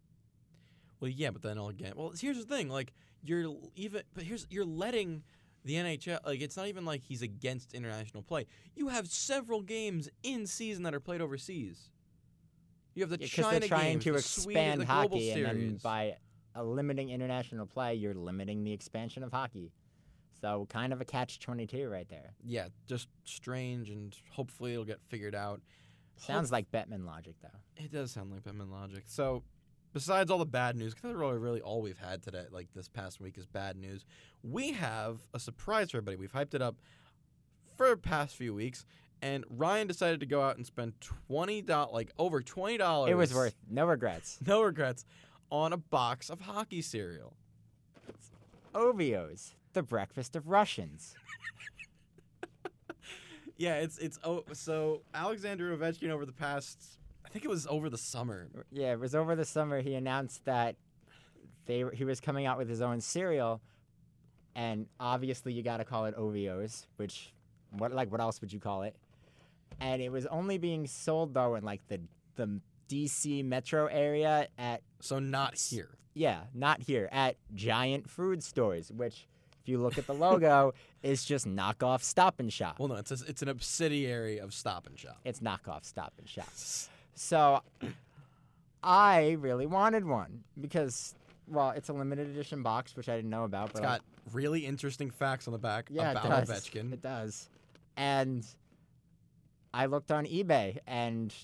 Well, 1.00 1.10
yeah, 1.10 1.30
but 1.30 1.42
then 1.42 1.58
again, 1.58 1.92
well, 1.96 2.12
here's 2.18 2.38
the 2.38 2.44
thing: 2.44 2.68
like 2.68 2.92
you're 3.22 3.54
even, 3.76 4.02
but 4.14 4.24
here's 4.24 4.46
you're 4.50 4.64
letting 4.64 5.22
the 5.68 5.74
NHL 5.74 6.18
like 6.26 6.40
it's 6.40 6.56
not 6.56 6.66
even 6.66 6.84
like 6.86 7.02
he's 7.04 7.20
against 7.22 7.74
international 7.74 8.22
play. 8.22 8.46
You 8.74 8.88
have 8.88 9.06
several 9.06 9.60
games 9.62 10.08
in 10.22 10.46
season 10.46 10.82
that 10.84 10.94
are 10.94 11.00
played 11.00 11.20
overseas. 11.20 11.90
You 12.94 13.02
have 13.02 13.10
the 13.10 13.18
Because 13.18 13.44
China 13.44 13.60
they're 13.60 13.68
trying 13.68 13.92
games, 13.98 14.04
to 14.04 14.12
the 14.12 14.18
expand 14.18 14.80
the 14.80 14.86
hockey, 14.86 15.30
and 15.30 15.44
then 15.46 15.78
by 15.82 16.16
limiting 16.60 17.10
international 17.10 17.66
play, 17.66 17.94
you're 17.94 18.14
limiting 18.14 18.64
the 18.64 18.72
expansion 18.72 19.22
of 19.22 19.30
hockey. 19.30 19.70
So 20.40 20.66
kind 20.70 20.92
of 20.92 21.00
a 21.00 21.04
catch 21.04 21.38
twenty 21.38 21.66
two 21.66 21.88
right 21.88 22.08
there. 22.08 22.34
yeah, 22.44 22.68
just 22.86 23.08
strange, 23.24 23.90
and 23.90 24.16
hopefully 24.32 24.72
it'll 24.72 24.84
get 24.84 25.00
figured 25.08 25.34
out. 25.34 25.60
Sounds 26.16 26.48
Hope- 26.48 26.52
like 26.52 26.70
Bettman 26.72 27.04
logic 27.04 27.34
though. 27.42 27.58
It 27.76 27.92
does 27.92 28.10
sound 28.12 28.32
like 28.32 28.42
Batman 28.42 28.70
logic. 28.70 29.04
So, 29.06 29.42
besides 29.92 30.30
all 30.30 30.38
the 30.38 30.46
bad 30.46 30.76
news, 30.76 30.94
'cause 30.94 31.02
that's 31.02 31.14
really, 31.16 31.38
really 31.38 31.60
all 31.60 31.80
we've 31.82 31.98
had 31.98 32.22
today, 32.22 32.46
like 32.50 32.72
this 32.74 32.88
past 32.88 33.20
week, 33.20 33.38
is 33.38 33.46
bad 33.46 33.76
news. 33.76 34.04
We 34.42 34.72
have 34.72 35.20
a 35.34 35.40
surprise 35.40 35.90
for 35.90 35.98
everybody. 35.98 36.16
We've 36.16 36.32
hyped 36.32 36.54
it 36.54 36.62
up 36.62 36.76
for 37.76 37.88
the 37.90 37.96
past 37.96 38.36
few 38.36 38.54
weeks, 38.54 38.84
and 39.22 39.44
Ryan 39.48 39.86
decided 39.86 40.20
to 40.20 40.26
go 40.26 40.42
out 40.42 40.56
and 40.56 40.66
spend 40.66 41.00
twenty 41.00 41.62
dollars, 41.62 41.92
like 41.92 42.12
over 42.18 42.40
twenty 42.42 42.76
dollars. 42.76 43.10
It 43.10 43.14
was 43.16 43.34
worth 43.34 43.56
no 43.68 43.86
regrets. 43.86 44.38
no 44.46 44.62
regrets 44.62 45.04
on 45.50 45.72
a 45.72 45.76
box 45.78 46.28
of 46.30 46.40
hockey 46.42 46.82
cereal. 46.82 47.34
Ovios, 48.74 49.54
the 49.72 49.82
breakfast 49.82 50.36
of 50.36 50.48
Russians. 50.48 51.14
Yeah, 53.56 53.78
it's 53.78 53.98
it's 53.98 54.20
oh 54.22 54.44
so 54.52 55.02
Alexander 55.12 55.76
Ovechkin 55.76 56.10
over 56.10 56.24
the 56.24 56.32
past, 56.32 56.97
I 57.28 57.30
think 57.30 57.44
it 57.44 57.48
was 57.48 57.66
over 57.66 57.90
the 57.90 57.98
summer. 57.98 58.48
Yeah, 58.72 58.92
it 58.92 59.00
was 59.00 59.14
over 59.14 59.36
the 59.36 59.44
summer. 59.44 59.82
He 59.82 59.94
announced 59.94 60.46
that 60.46 60.76
they 61.66 61.84
he 61.92 62.04
was 62.04 62.20
coming 62.20 62.46
out 62.46 62.56
with 62.56 62.70
his 62.70 62.80
own 62.80 63.02
cereal, 63.02 63.60
and 64.54 64.86
obviously 64.98 65.52
you 65.52 65.62
got 65.62 65.76
to 65.76 65.84
call 65.84 66.06
it 66.06 66.16
Ovios, 66.16 66.86
which 66.96 67.34
what 67.70 67.92
like 67.92 68.10
what 68.10 68.22
else 68.22 68.40
would 68.40 68.50
you 68.50 68.60
call 68.60 68.82
it? 68.82 68.96
And 69.78 70.00
it 70.00 70.10
was 70.10 70.24
only 70.26 70.56
being 70.56 70.86
sold 70.86 71.34
though 71.34 71.54
in 71.56 71.64
like 71.64 71.86
the 71.88 72.00
the 72.36 72.60
DC 72.88 73.44
metro 73.44 73.86
area 73.86 74.48
at 74.56 74.80
So 75.00 75.18
not 75.18 75.58
here. 75.58 75.90
yeah, 76.14 76.44
not 76.54 76.80
here 76.80 77.10
at 77.12 77.36
giant 77.54 78.08
food 78.08 78.42
stores, 78.42 78.90
which 78.90 79.26
if 79.60 79.68
you 79.68 79.76
look 79.76 79.98
at 79.98 80.06
the 80.06 80.14
logo 80.14 80.72
is 81.02 81.26
just 81.26 81.46
knockoff 81.46 82.02
Stop 82.02 82.40
and 82.40 82.50
Shop. 82.50 82.78
Well, 82.78 82.88
no, 82.88 82.94
it's 82.94 83.10
a, 83.10 83.18
it's 83.26 83.42
an 83.42 83.48
subsidiary 83.48 84.38
of 84.40 84.54
Stop 84.54 84.86
and 84.86 84.98
Shop. 84.98 85.18
It's 85.26 85.40
knockoff 85.40 85.84
Stop 85.84 86.14
and 86.18 86.26
Shop. 86.26 86.48
So 87.18 87.62
I 88.82 89.32
really 89.40 89.66
wanted 89.66 90.04
one 90.04 90.44
because, 90.60 91.16
well, 91.48 91.70
it's 91.70 91.88
a 91.88 91.92
limited 91.92 92.28
edition 92.28 92.62
box, 92.62 92.96
which 92.96 93.08
I 93.08 93.16
didn't 93.16 93.30
know 93.30 93.42
about. 93.42 93.70
It's 93.70 93.80
but 93.80 93.82
got 93.82 94.02
really 94.32 94.64
interesting 94.64 95.10
facts 95.10 95.48
on 95.48 95.52
the 95.52 95.58
back 95.58 95.88
yeah, 95.90 96.12
about 96.12 96.24
it 96.24 96.28
does. 96.28 96.48
Ovechkin. 96.48 96.92
It 96.92 97.02
does. 97.02 97.48
And 97.96 98.46
I 99.74 99.86
looked 99.86 100.12
on 100.12 100.26
eBay 100.26 100.78
and 100.86 101.34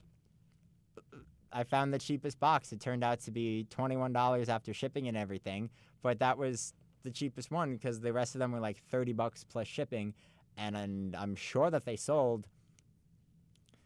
I 1.53 1.65
found 1.65 1.93
the 1.93 1.99
cheapest 1.99 2.39
box. 2.39 2.73
It 2.73 2.81
turned 2.81 3.03
out 3.03 3.21
to 3.23 3.33
be 3.33 3.67
$21 3.77 4.49
after 4.49 4.73
shipping 4.73 5.09
and 5.09 5.17
everything, 5.17 5.71
but 6.03 6.21
that 6.21 6.39
was 6.39 6.73
the 7.03 7.11
cheapest 7.11 7.51
one 7.51 7.75
because 7.75 8.01
the 8.01 8.13
rest 8.13 8.37
of 8.37 8.39
them 8.39 8.53
were 8.53 8.61
like 8.61 8.79
30 8.91 9.13
bucks 9.13 9.45
plus 9.45 9.67
shipping 9.67 10.15
and, 10.57 10.77
and 10.77 11.17
I'm 11.17 11.35
sure 11.35 11.69
that 11.69 11.85
they 11.85 11.97
sold. 11.97 12.47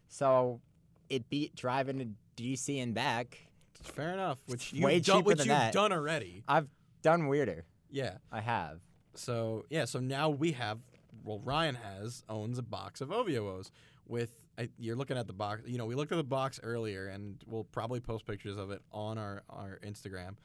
So 0.07 0.61
it 1.09 1.29
beat 1.29 1.55
driving 1.55 1.99
to 1.99 2.41
DC 2.43 2.81
and 2.81 2.93
back. 2.93 3.37
Fair 3.81 4.13
enough. 4.13 4.39
Which 4.47 4.73
you've 4.73 4.83
way 4.83 4.99
done, 4.99 5.17
cheaper 5.17 5.27
which 5.27 5.37
than 5.39 5.47
you've 5.47 5.57
that. 5.57 5.73
done 5.73 5.91
already. 5.91 6.43
I've 6.47 6.67
done 7.01 7.27
weirder. 7.27 7.65
Yeah. 7.89 8.17
I 8.31 8.41
have. 8.41 8.79
So 9.15 9.65
yeah. 9.69 9.85
So 9.85 9.99
now 9.99 10.29
we 10.29 10.51
have. 10.53 10.79
Well, 11.23 11.39
Ryan 11.39 11.75
has 11.75 12.23
owns 12.29 12.57
a 12.57 12.61
box 12.63 13.01
of 13.01 13.09
Ovios 13.09 13.71
with. 14.07 14.31
I, 14.57 14.69
you're 14.77 14.95
looking 14.95 15.17
at 15.17 15.27
the 15.27 15.33
box. 15.33 15.61
You 15.65 15.77
know, 15.77 15.85
we 15.85 15.95
looked 15.95 16.11
at 16.11 16.17
the 16.17 16.23
box 16.23 16.59
earlier, 16.63 17.07
and 17.07 17.41
we'll 17.47 17.63
probably 17.63 17.99
post 18.01 18.25
pictures 18.25 18.57
of 18.57 18.71
it 18.71 18.81
on 18.91 19.17
our 19.17 19.43
our 19.49 19.79
Instagram. 19.85 20.35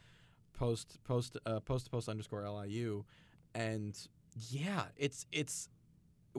Post 0.57 0.99
post 1.05 1.37
uh, 1.47 1.61
post 1.61 1.87
to 1.87 1.91
post 1.91 2.09
underscore 2.09 2.49
liu, 2.49 3.05
and 3.55 3.99
yeah, 4.51 4.85
it's 4.97 5.27
it's 5.33 5.69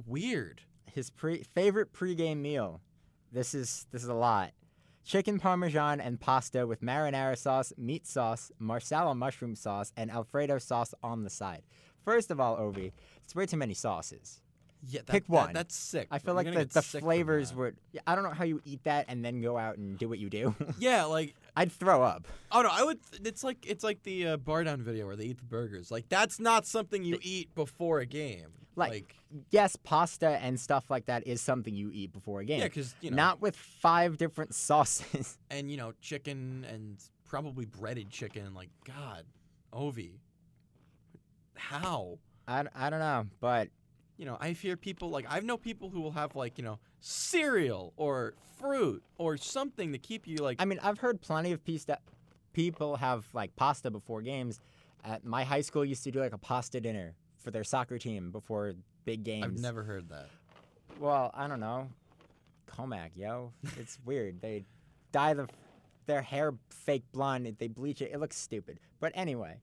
weird. 0.08 0.62
his 0.94 1.10
pre- 1.10 1.44
favorite 1.44 1.92
pregame 1.94 2.38
meal. 2.38 2.82
This 3.36 3.54
is 3.54 3.86
this 3.92 4.02
is 4.02 4.08
a 4.08 4.14
lot. 4.14 4.52
Chicken 5.04 5.40
parmesan 5.40 6.00
and 6.00 6.20
pasta 6.20 6.66
with 6.66 6.82
marinara 6.82 7.38
sauce, 7.38 7.74
meat 7.78 8.08
sauce, 8.08 8.50
marsala 8.60 9.14
mushroom 9.14 9.56
sauce, 9.56 9.92
and 9.98 10.10
alfredo 10.10 10.58
sauce 10.58 10.94
on 11.04 11.24
the 11.26 11.30
side. 11.30 11.64
First 12.06 12.32
of 12.32 12.40
all, 12.40 12.56
Ovi, 12.58 12.94
it's 13.26 13.36
way 13.36 13.46
too 13.46 13.58
many 13.58 13.74
sauces. 13.74 14.40
Yeah, 14.88 15.02
that, 15.06 15.12
Pick 15.12 15.24
that- 15.26 15.32
one. 15.32 15.54
that's 15.54 15.76
sick. 15.76 16.08
I 16.12 16.20
feel 16.20 16.34
like 16.34 16.46
the, 16.52 16.64
the 16.66 16.82
flavors 16.82 17.50
that. 17.50 17.58
would. 17.58 17.76
yeah, 17.92 18.02
I 18.08 18.16
don't 18.16 18.24
know 18.24 18.30
how 18.32 18.46
you 18.46 18.62
eat 18.64 18.84
that 18.86 19.06
and 19.10 19.26
then 19.26 19.42
go 19.42 19.58
out 19.58 19.78
and 19.78 19.98
do 19.98 20.08
what 20.08 20.18
you 20.20 20.30
do. 20.30 20.56
Yeah, 20.80 21.04
like 21.04 21.36
I'd 21.58 21.74
throw 21.74 22.04
up. 22.04 22.28
Oh 22.54 22.62
no, 22.62 22.70
I 22.72 22.84
would. 22.84 23.00
It's 23.26 23.44
like 23.44 23.66
it's 23.68 23.84
like 23.84 24.02
the 24.04 24.28
uh, 24.28 24.38
bar 24.38 24.64
down 24.64 24.82
video 24.82 25.08
where 25.08 25.18
they 25.18 25.26
eat 25.26 25.40
the 25.40 25.44
burgers. 25.44 25.92
Like 25.92 26.08
that's 26.08 26.40
not 26.40 26.66
something 26.66 27.04
you 27.04 27.20
eat 27.22 27.54
before 27.54 28.00
a 28.00 28.06
game. 28.06 28.48
Like, 28.76 29.16
Yes, 29.52 29.76
pasta 29.76 30.30
and 30.42 30.60
stuff 30.60 30.90
like 30.90 31.06
that 31.08 31.28
is 31.28 31.42
something 31.42 31.76
you 31.76 31.90
eat 31.94 32.14
before 32.14 32.40
a 32.42 32.46
game. 32.46 32.60
yeah, 32.60 32.66
because 32.66 32.96
you 33.02 33.10
know, 33.12 33.16
Not 33.16 33.42
with 33.42 33.56
five 33.56 34.18
different 34.18 34.54
sauces. 34.56 35.38
and 35.50 35.70
you 35.72 35.78
know, 35.78 35.94
chicken 36.02 36.66
and 36.70 36.98
probably 37.26 37.66
breaded 37.66 38.10
chicken. 38.10 38.54
Like 38.54 38.70
God, 38.86 39.26
Ovi, 39.74 40.12
how? 41.56 42.20
I, 42.48 42.64
I 42.76 42.90
don't 42.90 43.00
know, 43.00 43.26
but 43.40 43.70
You 44.18 44.26
know, 44.26 44.38
I 44.40 44.52
hear 44.52 44.78
people 44.78 45.10
like 45.10 45.26
I've 45.30 45.44
know 45.44 45.58
people 45.58 45.90
who 45.90 46.02
will 46.02 46.12
have 46.12 46.36
like 46.36 46.58
you 46.58 46.64
know 46.64 46.80
cereal 47.02 47.94
or 47.98 48.36
fruit 48.60 49.04
or 49.18 49.36
something 49.38 49.92
to 49.92 49.98
keep 49.98 50.28
you 50.28 50.38
like. 50.38 50.62
I 50.62 50.66
mean, 50.66 50.80
I've 50.82 51.00
heard 51.00 51.22
plenty 51.22 51.52
of 51.52 51.62
people 52.54 52.96
have 52.96 53.26
like 53.34 53.56
pasta 53.56 53.92
before 53.92 54.22
games. 54.22 54.60
At 55.04 55.24
my 55.26 55.44
high 55.44 55.62
school 55.62 55.84
used 55.86 56.04
to 56.06 56.12
do 56.12 56.20
like 56.20 56.34
a 56.34 56.38
pasta 56.38 56.80
dinner 56.82 57.14
for 57.46 57.52
their 57.52 57.64
soccer 57.64 57.98
team 58.00 58.32
before 58.32 58.74
big 59.06 59.24
games. 59.24 59.46
I've 59.46 59.60
never 59.62 59.84
heard 59.84 60.10
that. 60.10 60.28
Well, 61.00 61.30
I 61.36 61.48
don't 61.48 61.60
know. 61.60 61.88
Comac, 62.70 63.12
yo, 63.16 63.54
it's 63.78 64.00
weird. 64.06 64.42
They 64.42 64.66
dye 65.12 65.36
the 65.36 65.48
their 66.08 66.22
hair 66.24 66.54
fake 66.70 67.04
blonde. 67.14 67.56
They 67.60 67.68
bleach 67.68 68.02
it. 68.02 68.10
It 68.12 68.20
looks 68.20 68.36
stupid. 68.36 68.80
But 69.00 69.12
anyway, 69.16 69.58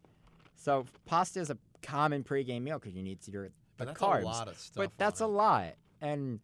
so 0.55 0.87
pasta 1.07 1.40
is 1.40 1.51
a 1.51 1.59
common 1.83 2.23
pregame 2.23 2.62
meal 2.62 2.79
because 2.79 2.95
you 2.95 3.03
need 3.03 3.18
your 3.27 3.51
But 3.77 3.87
the 3.87 3.92
that's 3.92 4.01
carbs. 4.01 4.23
a 4.23 4.27
lot 4.27 4.49
of 4.49 4.59
stuff. 4.59 4.77
but 4.77 4.92
that's 4.97 5.21
a 5.21 5.27
lot. 5.27 5.75
And 6.01 6.38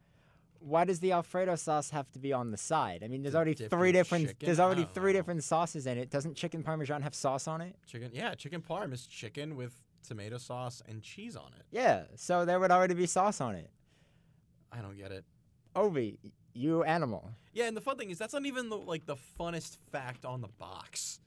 why 0.61 0.85
does 0.85 0.99
the 0.99 1.13
Alfredo 1.13 1.55
sauce 1.55 1.91
have 1.91 2.11
to 2.13 2.19
be 2.19 2.33
on 2.33 2.51
the 2.51 2.57
side? 2.57 3.03
I 3.05 3.09
mean, 3.09 3.23
there's 3.23 3.33
To 3.35 3.37
already 3.37 3.55
dip 3.55 3.71
three 3.71 3.93
different. 3.93 4.27
chicken? 4.29 4.47
There's 4.47 4.59
already 4.61 4.89
three 4.93 5.13
know. 5.13 5.19
different 5.21 5.45
sauces 5.45 5.87
in 5.87 5.99
it. 5.99 6.11
Doesn't 6.11 6.35
chicken 6.35 6.65
parmesan 6.65 7.03
have 7.03 7.15
sauce 7.15 7.47
on 7.47 7.61
it? 7.61 7.77
chicken. 7.87 8.11
Yeah, 8.13 8.35
chicken 8.35 8.61
parm 8.61 8.93
is 8.93 9.07
chicken 9.07 9.55
with 9.57 9.73
tomato 10.09 10.39
sauce 10.39 10.83
and 10.89 11.03
cheese 11.03 11.37
on 11.37 11.53
it. 11.59 11.65
Yeah, 11.71 12.05
so 12.17 12.45
there 12.45 12.59
would 12.59 12.71
already 12.71 12.95
be 12.95 13.07
sauce 13.07 13.41
on 13.41 13.55
it. 13.55 13.71
I 14.73 14.79
don't 14.81 14.97
get 14.97 15.13
it. 15.13 15.25
Ovi, 15.77 16.17
you 16.55 16.83
animal. 16.83 17.31
Yeah, 17.53 17.67
and 17.67 17.77
the 17.77 17.81
fun 17.81 17.97
thing 17.97 18.11
is 18.11 18.19
that's 18.19 18.33
not 18.35 18.45
even 18.47 18.69
the, 18.69 18.77
like 18.77 19.07
the 19.07 19.17
funnest 19.39 19.77
fact 19.93 20.25
on 20.25 20.41
the 20.41 20.49
box. 20.49 21.21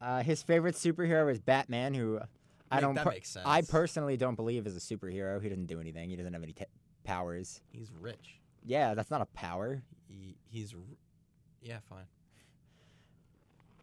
Uh, 0.00 0.22
his 0.22 0.42
favorite 0.42 0.74
superhero 0.74 1.30
is 1.30 1.38
Batman, 1.40 1.94
who 1.94 2.20
I 2.70 2.76
Make- 2.76 2.80
don't. 2.82 2.94
that 2.96 3.04
per- 3.04 3.10
makes 3.10 3.36
I 3.44 3.62
personally 3.62 4.16
don't 4.16 4.34
believe 4.34 4.66
is 4.66 4.76
a 4.76 4.80
superhero. 4.80 5.40
He 5.42 5.48
doesn't 5.48 5.66
do 5.66 5.80
anything. 5.80 6.10
He 6.10 6.16
doesn't 6.16 6.32
have 6.32 6.42
any 6.42 6.52
t- 6.52 6.64
powers. 7.04 7.60
He's 7.70 7.90
rich. 7.92 8.40
Yeah, 8.64 8.94
that's 8.94 9.10
not 9.10 9.20
a 9.20 9.26
power. 9.26 9.82
He, 10.08 10.36
he's, 10.50 10.74
r- 10.74 10.80
yeah, 11.62 11.78
fine. 11.88 12.04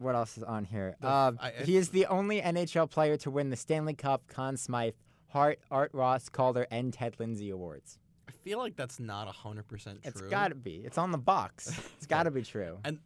What 0.02 0.14
else 0.14 0.36
is 0.36 0.42
on 0.44 0.64
here? 0.64 0.96
The 1.00 1.06
Uh, 1.08 1.32
I- 1.40 1.48
I- 1.48 1.64
he 1.64 1.76
is 1.76 1.90
the 1.90 2.06
only 2.06 2.40
NHL 2.42 2.86
player 2.90 3.16
to 3.18 3.30
win 3.30 3.50
the 3.50 3.56
Stanley 3.56 3.94
Cup, 3.94 4.26
Conn 4.26 4.56
Smythe, 4.56 4.94
Hart, 5.28 5.60
Art 5.70 5.90
Ross, 5.94 6.28
Calder, 6.28 6.66
and 6.70 6.92
Ted 6.92 7.16
Lindsay 7.18 7.50
awards. 7.50 7.98
I 8.28 8.32
feel 8.32 8.58
like 8.58 8.76
that's 8.76 8.98
not 9.00 9.28
hundred 9.28 9.66
percent 9.68 10.02
true. 10.02 10.10
It's 10.10 10.20
got 10.22 10.48
to 10.48 10.54
be. 10.54 10.82
It's 10.84 10.98
on 10.98 11.10
the 11.12 11.18
box. 11.18 11.68
It's 11.96 12.06
got 12.06 12.24
to 12.24 12.30
be 12.30 12.42
true. 12.42 12.78
And 12.84 12.98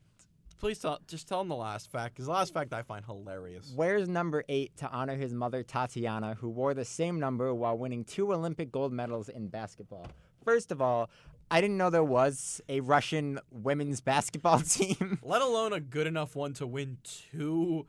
please 0.59 0.79
tell, 0.79 0.99
just 1.07 1.29
tell 1.29 1.41
him 1.43 1.49
the 1.49 1.55
last 1.57 1.91
fact, 1.91 2.15
because 2.15 2.27
the 2.27 2.33
last 2.33 2.53
fact 2.55 2.73
I 2.73 2.83
find 2.83 3.05
hilarious. 3.05 3.73
Wears 3.77 4.09
number 4.09 4.43
eight 4.49 4.77
to 4.79 4.91
honor 4.91 5.15
his 5.17 5.35
mother 5.35 5.63
Tatiana, 5.63 6.35
who 6.35 6.49
wore 6.49 6.73
the 6.75 6.85
same 6.85 7.21
number 7.21 7.53
while 7.55 7.77
winning 7.77 8.05
two 8.05 8.33
Olympic 8.33 8.73
gold 8.73 8.93
medals 8.93 9.29
in 9.29 9.49
basketball. 9.49 10.07
First 10.45 10.71
of 10.73 10.81
all, 10.81 11.11
I 11.51 11.61
didn't 11.61 11.77
know 11.77 11.91
there 11.91 12.03
was 12.03 12.61
a 12.69 12.81
Russian 12.81 13.39
women's 13.51 14.01
basketball 14.01 14.61
team. 14.63 15.19
Let 15.23 15.43
alone 15.43 15.73
a 15.73 15.81
good 15.81 16.07
enough 16.07 16.35
one 16.35 16.53
to 16.55 16.67
win 16.67 16.99
two 17.31 17.87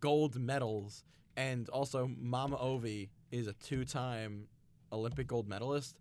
gold 0.00 0.36
medals, 0.38 1.04
and 1.36 1.68
also 1.70 2.10
Mama 2.18 2.56
Ovi 2.56 3.08
is 3.30 3.46
a 3.46 3.52
two-time 3.54 4.48
Olympic 4.92 5.26
gold 5.26 5.48
medalist. 5.48 5.98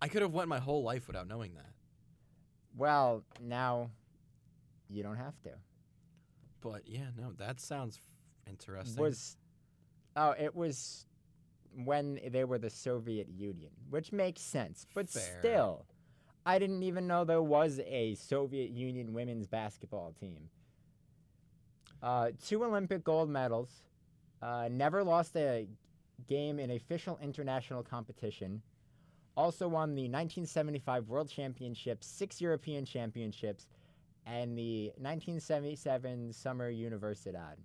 I 0.00 0.08
could 0.08 0.22
have 0.22 0.32
went 0.32 0.48
my 0.48 0.58
whole 0.58 0.82
life 0.82 1.06
without 1.06 1.26
knowing 1.28 1.54
that. 1.54 1.72
well, 2.76 3.24
now 3.40 3.90
you 4.88 5.02
don't 5.02 5.16
have 5.16 5.40
to. 5.42 5.50
But 6.60 6.82
yeah, 6.86 7.10
no, 7.16 7.32
that 7.38 7.60
sounds 7.60 7.98
interesting. 8.48 9.02
Was 9.02 9.36
oh, 10.16 10.34
it 10.38 10.54
was 10.54 11.06
when 11.84 12.18
they 12.30 12.44
were 12.44 12.58
the 12.58 12.70
Soviet 12.70 13.28
Union, 13.28 13.70
which 13.90 14.12
makes 14.12 14.40
sense. 14.42 14.86
But 14.94 15.08
Fair. 15.08 15.22
still, 15.40 15.86
I 16.46 16.58
didn't 16.58 16.82
even 16.82 17.06
know 17.06 17.24
there 17.24 17.42
was 17.42 17.80
a 17.86 18.14
Soviet 18.14 18.70
Union 18.70 19.12
women's 19.12 19.46
basketball 19.46 20.14
team. 20.18 20.48
Uh, 22.02 22.30
two 22.46 22.64
Olympic 22.64 23.04
gold 23.04 23.28
medals, 23.28 23.82
uh, 24.40 24.68
never 24.70 25.02
lost 25.02 25.36
a 25.36 25.66
game 26.26 26.58
in 26.58 26.70
official 26.70 27.18
international 27.22 27.82
competition. 27.82 28.62
Also 29.36 29.68
won 29.68 29.94
the 29.94 30.02
1975 30.02 31.08
World 31.08 31.28
Championships, 31.28 32.06
six 32.06 32.40
European 32.40 32.84
Championships, 32.84 33.66
and 34.26 34.56
the 34.58 34.86
1977 34.96 36.32
Summer 36.32 36.70
Universiade 36.72 37.56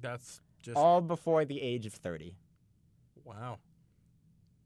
That's 0.00 0.40
just 0.62 0.76
all 0.76 1.00
before 1.00 1.44
the 1.44 1.60
age 1.60 1.86
of 1.86 1.92
30. 1.94 2.34
wow. 3.24 3.58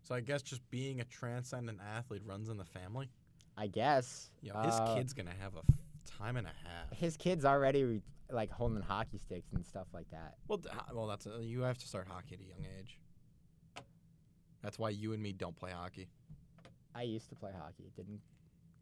So 0.03 0.17
I 0.17 0.21
guess 0.21 0.43
just 0.43 0.69
being 0.71 1.01
a 1.01 1.05
transcendent 1.05 1.79
athlete 1.97 2.23
runs 2.27 2.49
in 2.49 2.57
the 2.57 2.65
family. 2.65 3.09
I 3.57 3.67
guess. 3.67 4.31
Know, 4.43 4.61
his 4.63 4.75
Uh, 4.75 4.95
kid's 4.95 5.13
gonna 5.13 5.35
have 5.35 5.55
a 5.57 5.59
f- 5.61 5.65
time 6.05 6.37
and 6.37 6.47
a 6.47 6.53
half. 6.69 6.91
His 6.93 7.17
kid's 7.17 7.45
already 7.45 8.01
like 8.31 8.51
holding 8.51 8.83
hockey 8.83 9.19
sticks 9.19 9.53
and 9.53 9.65
stuff 9.67 9.87
like 9.93 10.09
that. 10.11 10.37
Well, 10.49 10.59
d- 10.59 10.71
well, 10.95 11.07
that's 11.07 11.27
a, 11.27 11.45
you 11.45 11.61
have 11.63 11.77
to 11.79 11.87
start 11.87 12.09
hockey 12.09 12.35
at 12.37 12.41
a 12.41 12.45
young 12.45 12.65
age. 12.79 12.99
That's 14.63 14.79
why 14.79 14.91
you 14.91 15.13
and 15.13 15.23
me 15.23 15.33
don't 15.33 15.57
play 15.57 15.71
hockey. 15.73 16.09
I 16.95 17.03
used 17.03 17.29
to 17.31 17.35
play 17.35 17.51
hockey, 17.59 17.91
didn't 17.97 18.21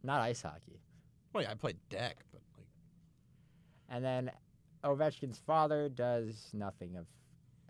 not 0.03 0.21
ice 0.21 0.43
hockey. 0.43 0.81
Well, 1.33 1.43
yeah, 1.43 1.51
I 1.51 1.55
played 1.55 1.79
deck, 1.89 2.25
but 2.33 2.41
like, 2.57 2.67
And 3.89 4.05
then 4.05 4.31
Ovechkin's 4.85 5.39
father 5.39 5.89
does 5.89 6.51
nothing 6.53 6.97
of 6.97 7.07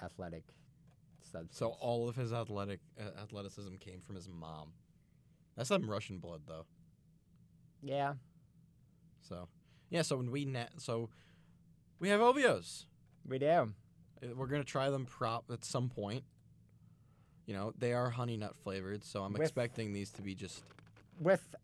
athletic 0.03 0.45
substance. 1.23 1.57
so 1.57 1.69
all 1.81 2.09
of 2.09 2.17
his 2.17 2.33
athletic 2.33 2.81
uh, 2.99 3.21
athleticism 3.23 3.75
came 3.77 4.01
from 4.01 4.17
his 4.17 4.29
mom. 4.29 4.73
That's 5.57 5.69
some 5.69 5.89
Russian 5.89 6.19
blood, 6.19 6.43
though. 6.47 6.67
Yeah, 7.83 8.15
So, 9.23 9.49
yeah. 9.91 10.03
So 10.03 10.17
when 10.17 10.31
we 10.31 10.45
na- 10.45 10.67
so 10.79 11.09
we 11.99 12.09
have 12.09 12.21
Ovios. 12.21 12.85
we 13.27 13.39
do. 13.39 13.47
Uh, 13.47 14.35
We're 14.37 14.47
gonna 14.47 14.65
try 14.65 14.91
them 14.91 15.07
prop 15.07 15.45
at 15.51 15.65
some 15.65 15.89
point. 15.89 16.25
You 17.47 17.55
know, 17.55 17.73
they 17.79 17.93
are 17.93 18.11
honey 18.11 18.37
nut 18.37 18.55
flavored, 18.63 19.03
so 19.05 19.23
I'm 19.23 19.33
With- 19.33 19.43
expecting 19.43 19.93
these 19.93 20.11
to 20.13 20.23
be 20.23 20.35
just. 20.35 20.63
With 21.19 21.55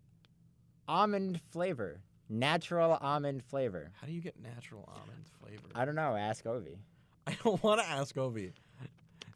almond 0.88 1.40
flavor, 1.50 2.00
natural 2.28 2.92
almond 3.00 3.42
flavor. 3.44 3.90
How 4.00 4.06
do 4.06 4.12
you 4.12 4.20
get 4.20 4.38
natural 4.40 4.84
almond 4.88 5.26
flavor? 5.40 5.62
I 5.74 5.84
don't 5.84 5.94
know. 5.94 6.14
Ask 6.16 6.44
Ovi. 6.44 6.76
I 7.26 7.36
don't 7.42 7.62
want 7.62 7.80
to 7.80 7.86
ask 7.86 8.14
Ovi. 8.16 8.52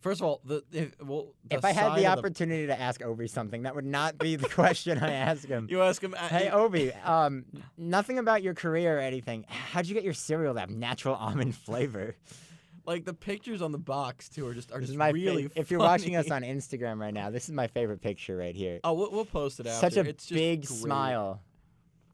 First 0.00 0.20
of 0.22 0.26
all, 0.26 0.40
the 0.44 0.64
if 0.72 0.98
well, 1.02 1.34
the 1.48 1.56
if 1.56 1.64
I 1.64 1.72
had 1.72 1.94
the 1.96 2.06
opportunity 2.06 2.66
to 2.66 2.80
ask 2.80 3.00
Ovi 3.02 3.28
something, 3.28 3.62
that 3.64 3.74
would 3.74 3.84
not 3.84 4.16
be 4.18 4.36
the 4.36 4.48
question 4.60 4.98
I 4.98 5.12
ask 5.12 5.46
him. 5.46 5.66
you 5.70 5.82
ask 5.82 6.02
him. 6.02 6.14
uh, 6.14 6.28
Hey 6.28 6.44
he- 6.44 6.50
Obi, 6.50 6.92
um, 7.04 7.44
nothing 7.76 8.18
about 8.18 8.42
your 8.42 8.54
career 8.54 8.96
or 8.96 9.00
anything. 9.00 9.44
How'd 9.48 9.86
you 9.86 9.94
get 9.94 10.02
your 10.04 10.14
cereal 10.14 10.54
to 10.54 10.60
have 10.60 10.70
natural 10.70 11.14
almond 11.20 11.54
flavor? 11.54 12.16
like 12.86 13.04
the 13.04 13.12
pictures 13.14 13.60
on 13.60 13.72
the 13.72 13.78
box 13.78 14.28
too 14.30 14.46
are 14.46 14.54
just 14.54 14.72
are 14.72 14.80
This 14.80 14.88
just 14.88 14.98
my 14.98 15.10
fa- 15.10 15.14
really. 15.14 15.50
if 15.54 15.70
you're 15.70 15.78
watching 15.80 16.16
us 16.16 16.30
on 16.30 16.42
Instagram 16.42 16.98
right 16.98 17.12
now, 17.12 17.28
this 17.30 17.44
is 17.44 17.52
my 17.54 17.66
favorite 17.66 18.00
picture 18.00 18.36
right 18.36 18.54
here. 18.56 18.80
oh, 18.82 18.94
we'll, 18.94 19.10
we'll 19.10 19.24
post 19.26 19.60
it 19.60 19.66
after. 19.66 19.90
Such 19.90 19.96
a 20.04 20.08
it's 20.08 20.28
big 20.30 20.64
smile. 20.64 21.42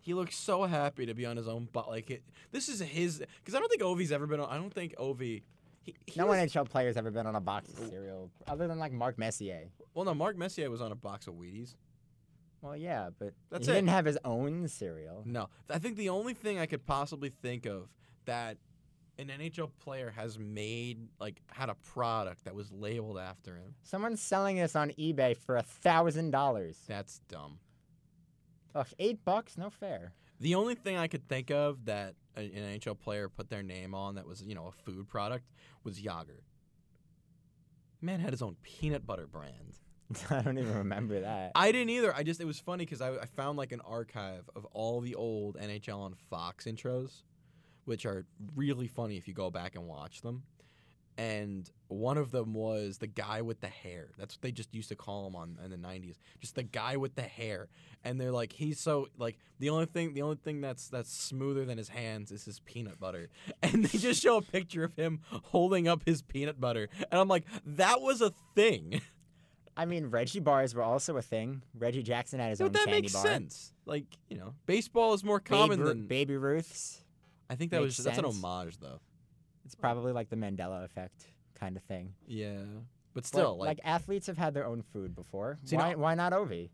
He 0.01 0.13
looks 0.13 0.37
so 0.37 0.65
happy 0.65 1.07
to 1.07 1.15
be 1.15 1.25
on 1.25 1.37
his 1.37 1.47
own, 1.49 1.69
but 1.73 1.89
like 1.89 2.11
it, 2.11 2.23
this 2.51 2.69
is 2.69 2.81
his 2.81 3.23
because 3.39 3.55
I 3.55 3.61
don't 3.61 3.69
think 3.69 3.83
Ovi's 3.83 4.11
ever 4.13 4.27
been 4.27 4.41
on. 4.41 4.49
I 4.51 4.57
don't 4.57 4.75
think 4.75 4.97
Ovi. 4.97 5.43
He, 5.87 5.95
he 6.07 6.19
No 6.21 6.27
was- 6.27 6.39
NHL 6.39 6.69
player's 6.69 6.97
ever 6.97 7.11
been 7.11 7.27
on 7.27 7.35
a 7.37 7.41
box 7.41 7.71
of 7.71 7.89
cereal, 7.89 8.31
other 8.47 8.67
than 8.69 8.79
like 8.79 8.93
Mark 8.93 9.17
Messier. 9.19 9.69
Well, 9.95 10.05
no, 10.05 10.15
Mark 10.15 10.37
Messier 10.37 10.69
was 10.69 10.81
on 10.83 10.93
a 10.93 10.97
box 10.97 11.27
of 11.27 11.35
Wheaties. 11.35 11.77
Well, 12.61 12.77
yeah, 12.77 13.11
but 13.19 13.33
That's 13.51 13.67
he 13.67 13.73
it. 13.73 13.77
didn't 13.77 13.91
have 13.91 14.05
his 14.05 14.19
own 14.25 14.67
cereal. 14.69 15.23
No, 15.25 15.49
I 15.71 15.79
think 15.79 15.97
the 15.97 16.09
only 16.09 16.35
thing 16.35 16.59
I 16.59 16.67
could 16.67 16.85
possibly 16.85 17.29
think 17.31 17.65
of 17.67 17.89
that 18.25 18.59
an 19.19 19.29
NHL 19.29 19.71
player 19.79 20.11
has 20.11 20.39
made 20.39 21.09
like 21.21 21.41
had 21.53 21.71
a 21.71 21.75
product 21.77 22.45
that 22.45 22.55
was 22.55 22.71
labeled 22.73 23.19
after 23.19 23.57
him. 23.57 23.75
Someone's 23.85 24.21
selling 24.21 24.57
this 24.57 24.75
on 24.77 24.91
eBay 24.99 25.37
for 25.37 25.57
a 25.57 25.63
thousand 25.63 26.33
dollars. 26.33 26.77
That's 26.89 27.21
dumb. 27.29 27.59
Ugh, 28.75 28.89
eight 28.99 29.25
bucks, 29.25 29.57
no 29.57 29.71
fair. 29.71 30.13
The 30.41 30.55
only 30.55 30.75
thing 30.75 30.97
I 30.99 31.07
could 31.07 31.27
think 31.29 31.51
of 31.51 31.87
that 31.87 32.15
an 32.37 32.79
NHL 32.81 32.99
player 32.99 33.29
put 33.29 33.49
their 33.49 33.63
name 33.63 33.95
on 33.95 34.17
that 34.17 34.27
was, 34.27 34.43
you 34.43 34.55
know, 34.55 34.67
a 34.67 34.73
food 34.73 35.09
product 35.09 35.47
was 35.85 35.99
Jagr. 35.99 36.41
Man 38.01 38.21
had 38.21 38.33
his 38.33 38.43
own 38.43 38.57
peanut 38.63 39.07
butter 39.07 39.27
brand. 39.27 39.79
I 40.31 40.43
don't 40.43 40.59
even 40.59 40.77
remember 40.77 41.21
that. 41.21 41.53
I 41.55 41.73
didn't 41.73 41.91
either. 41.91 42.15
I 42.15 42.23
just 42.23 42.41
it 42.41 42.47
was 42.47 42.61
funny 42.61 42.85
because 42.85 43.01
I, 43.01 43.11
I 43.17 43.27
found 43.27 43.59
like 43.59 43.73
an 43.73 43.81
archive 43.81 44.49
of 44.55 44.65
all 44.67 45.01
the 45.01 45.15
old 45.15 45.57
NHL 45.57 45.99
on 45.99 46.15
Fox 46.31 46.67
intros, 46.67 47.23
which 47.85 48.07
are 48.07 48.25
really 48.55 48.87
funny 48.87 49.17
if 49.17 49.27
you 49.27 49.35
go 49.35 49.51
back 49.51 49.75
and 49.75 49.87
watch 49.87 50.21
them. 50.23 50.45
And 51.19 51.71
one 51.89 52.19
of 52.19 52.31
them 52.31 52.53
was 52.53 52.99
the 52.99 53.07
guy 53.07 53.41
with 53.41 53.61
the 53.61 53.69
hair. 53.69 54.11
That's 54.19 54.35
what 54.37 54.43
they 54.43 54.53
just 54.53 54.75
used 54.75 54.91
to 54.91 54.97
call 54.97 55.27
him 55.27 55.35
on 55.35 55.57
in 55.65 55.71
the 55.71 55.79
'90s. 55.79 56.17
Just 56.41 56.57
the 56.57 56.63
guy 56.63 56.97
with 56.99 57.15
the 57.15 57.23
hair. 57.23 57.69
And 58.05 58.21
they're 58.21 58.33
like, 58.33 58.53
he's 58.53 58.79
so 58.81 59.09
like 59.17 59.39
the 59.59 59.71
only 59.71 59.87
thing 59.87 60.13
the 60.13 60.21
only 60.23 60.37
thing 60.37 60.61
that's 60.61 60.89
that's 60.89 61.11
smoother 61.11 61.65
than 61.65 61.79
his 61.79 61.89
hands 61.89 62.31
is 62.33 62.45
his 62.45 62.61
peanut 62.61 63.01
butter. 63.01 63.31
And 63.63 63.85
they 63.87 63.99
just 63.99 64.23
show 64.23 64.37
a 64.37 64.43
picture 64.43 64.85
of 64.85 64.95
him 64.95 65.21
holding 65.31 65.89
up 65.89 66.03
his 66.05 66.21
peanut 66.21 66.61
butter. 66.61 66.89
And 67.11 67.19
I'm 67.21 67.29
like, 67.29 67.45
that 67.65 68.01
was 68.03 68.21
a 68.21 68.33
thing. 68.55 69.01
I 69.79 69.85
mean, 69.85 70.07
Reggie 70.07 70.41
bars 70.41 70.75
were 70.75 70.83
also 70.83 71.17
a 71.17 71.23
thing. 71.23 71.63
Reggie 71.79 72.03
Jackson 72.03 72.41
had 72.41 72.51
his 72.51 72.59
But 72.59 72.67
own 72.67 72.73
that 72.73 72.85
candy 72.87 73.01
makes 73.03 73.13
bar. 73.15 73.23
sense. 73.25 73.73
Like 73.87 74.05
you 74.29 74.37
know, 74.37 74.55
baseball 74.67 75.15
is 75.15 75.25
more 75.25 75.41
common 75.41 75.81
Ru- 75.81 75.89
than. 75.89 76.07
Baby 76.07 76.37
Ruth's. 76.37 77.01
I 77.49 77.55
think 77.55 77.71
that 77.71 77.81
was 77.81 77.99
makes 77.99 78.05
that's 78.05 78.19
an 78.19 78.25
homage 78.27 78.79
though. 78.79 79.01
It's 79.67 79.75
probably 79.75 80.13
like 80.13 80.31
the 80.31 80.37
Mandela 80.37 80.83
effect 80.85 81.27
kind 81.55 81.77
of 81.77 81.83
thing. 81.83 82.15
Yeah, 82.27 82.61
but 83.13 83.15
But, 83.15 83.27
still, 83.27 83.59
like, 83.59 83.79
athletes 83.85 84.27
have 84.29 84.39
had 84.39 84.55
their 84.55 84.65
own 84.65 84.81
food 84.83 85.15
before. 85.15 85.59
See, 85.65 85.77
why, 85.77 85.93
now- 85.93 85.99
why 85.99 86.15
not 86.15 86.33
Ovi? 86.33 86.71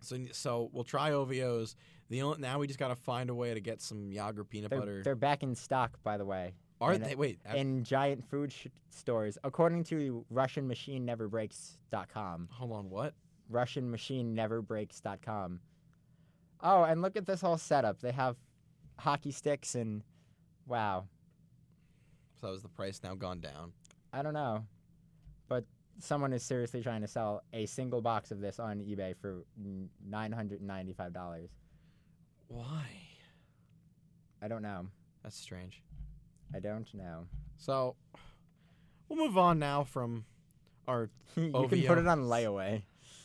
so 0.00 0.16
so 0.32 0.70
we'll 0.72 0.84
try 0.84 1.10
Ovios. 1.10 1.74
The 2.08 2.22
only, 2.22 2.38
now 2.40 2.60
we 2.60 2.68
just 2.68 2.78
gotta 2.78 2.94
find 2.94 3.28
a 3.30 3.34
way 3.34 3.52
to 3.54 3.60
get 3.60 3.80
some 3.82 4.10
Jagr 4.10 4.48
peanut 4.48 4.70
They're, 4.70 4.78
butter. 4.78 5.02
they're 5.02 5.16
back 5.16 5.42
in 5.42 5.56
stock, 5.56 5.98
by 6.04 6.16
the 6.16 6.24
way, 6.24 6.54
Are 6.80 6.92
in- 6.92 7.02
they? 7.02 7.16
Wait, 7.16 7.40
I- 7.48 7.56
in 7.56 7.82
giant 7.82 8.24
food 8.24 8.52
sh- 8.52 8.68
stores, 8.90 9.36
according 9.42 9.82
to 9.84 10.24
RussianMachineNeverBreaks.com. 10.32 12.48
hold 12.52 12.72
on. 12.72 12.90
What? 12.90 13.14
RussianMachineNeverBreaks.com. 13.50 15.60
Oh, 16.62 16.84
and 16.84 17.02
look 17.02 17.16
at 17.16 17.26
this 17.26 17.40
whole 17.40 17.58
setup. 17.58 18.00
They 18.00 18.12
have 18.12 18.36
hockey 18.98 19.30
sticks 19.30 19.74
and 19.74 20.02
wow. 20.66 21.06
So 22.40 22.52
is 22.52 22.62
the 22.62 22.68
price 22.68 23.00
now 23.02 23.14
gone 23.14 23.40
down? 23.40 23.72
I 24.12 24.22
don't 24.22 24.34
know, 24.34 24.64
but 25.48 25.64
someone 25.98 26.32
is 26.32 26.42
seriously 26.42 26.82
trying 26.82 27.00
to 27.00 27.08
sell 27.08 27.42
a 27.52 27.66
single 27.66 28.00
box 28.00 28.30
of 28.30 28.40
this 28.40 28.58
on 28.58 28.78
eBay 28.80 29.16
for 29.16 29.44
nine 30.06 30.32
hundred 30.32 30.60
and 30.60 30.68
ninety-five 30.68 31.12
dollars. 31.12 31.50
Why? 32.48 32.84
I 34.42 34.48
don't 34.48 34.62
know. 34.62 34.86
That's 35.22 35.36
strange. 35.36 35.82
I 36.54 36.60
don't 36.60 36.92
know. 36.94 37.26
So 37.56 37.96
we'll 39.08 39.18
move 39.18 39.38
on 39.38 39.58
now 39.58 39.84
from 39.84 40.24
our. 40.86 41.10
you 41.36 41.50
OVO. 41.52 41.68
can 41.68 41.82
put 41.82 41.98
it 41.98 42.06
on 42.06 42.22
layaway. 42.22 42.82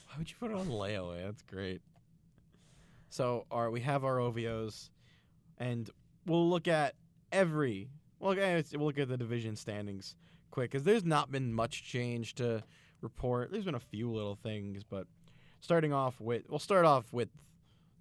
Why 0.08 0.18
would 0.18 0.30
you 0.30 0.36
put 0.40 0.52
it 0.52 0.58
on 0.58 0.68
layaway? 0.68 1.24
That's 1.24 1.44
great. 1.44 1.82
So 3.10 3.46
our 3.52 3.70
we 3.70 3.82
have 3.82 4.04
our 4.04 4.18
OVOs, 4.18 4.90
and 5.58 5.90
we'll 6.26 6.50
look 6.50 6.68
at 6.68 6.96
every. 7.32 7.90
Well, 8.22 8.36
we'll 8.36 8.86
look 8.86 9.00
at 9.00 9.08
the 9.08 9.18
division 9.18 9.56
standings 9.56 10.16
quick 10.52 10.72
because 10.72 10.84
there's 10.84 11.04
not 11.04 11.32
been 11.32 11.54
much 11.54 11.84
change 11.84 12.36
to 12.36 12.64
report. 13.02 13.52
There's 13.52 13.66
been 13.66 13.76
a 13.76 13.80
few 13.80 14.12
little 14.12 14.36
things, 14.36 14.84
but 14.84 15.08
starting 15.60 15.92
off 15.92 16.22
with 16.22 16.44
we'll 16.48 16.60
start 16.60 16.86
off 16.86 17.12
with 17.12 17.30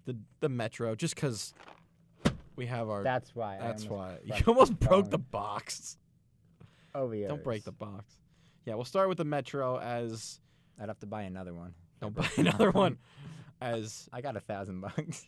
the 0.05 0.15
the 0.39 0.49
Metro 0.49 0.95
just 0.95 1.15
because 1.15 1.53
we 2.55 2.67
have 2.67 2.89
our. 2.89 3.03
That's 3.03 3.35
why. 3.35 3.57
That's 3.59 3.85
why 3.85 4.17
you 4.23 4.33
almost 4.45 4.79
broke 4.79 5.09
the 5.09 5.17
box. 5.17 5.97
OVOs. 6.93 7.29
Don't 7.29 7.43
break 7.43 7.63
the 7.63 7.71
box. 7.71 8.13
Yeah, 8.65 8.75
we'll 8.75 8.85
start 8.85 9.09
with 9.09 9.17
the 9.17 9.25
Metro 9.25 9.79
as 9.79 10.39
I'd 10.79 10.89
have 10.89 10.99
to 10.99 11.07
buy 11.07 11.23
another 11.23 11.53
one. 11.53 11.73
don't 11.99 12.13
buy 12.13 12.27
another 12.37 12.69
one 12.69 12.97
as 13.61 14.07
I 14.13 14.21
got 14.21 14.35
a 14.35 14.39
thousand 14.39 14.81
bucks. 14.81 15.25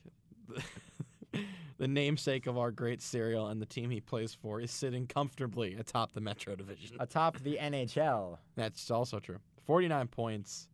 The 1.84 1.88
namesake 1.89 2.47
of 2.47 2.57
our 2.57 2.71
great 2.71 3.01
cereal 3.01 3.47
and 3.47 3.61
the 3.61 3.65
team 3.65 3.89
he 3.89 3.99
plays 3.99 4.34
for 4.34 4.61
is 4.61 4.71
sitting 4.71 5.05
comfortably 5.05 5.75
atop 5.75 6.13
the 6.13 6.21
Metro 6.21 6.55
division. 6.55 6.95
Atop 7.01 7.39
the 7.39 7.57
NHL. 7.61 8.38
That's 8.55 8.89
also 8.89 9.19
true. 9.19 9.39
49 9.65 10.07
points. 10.07 10.69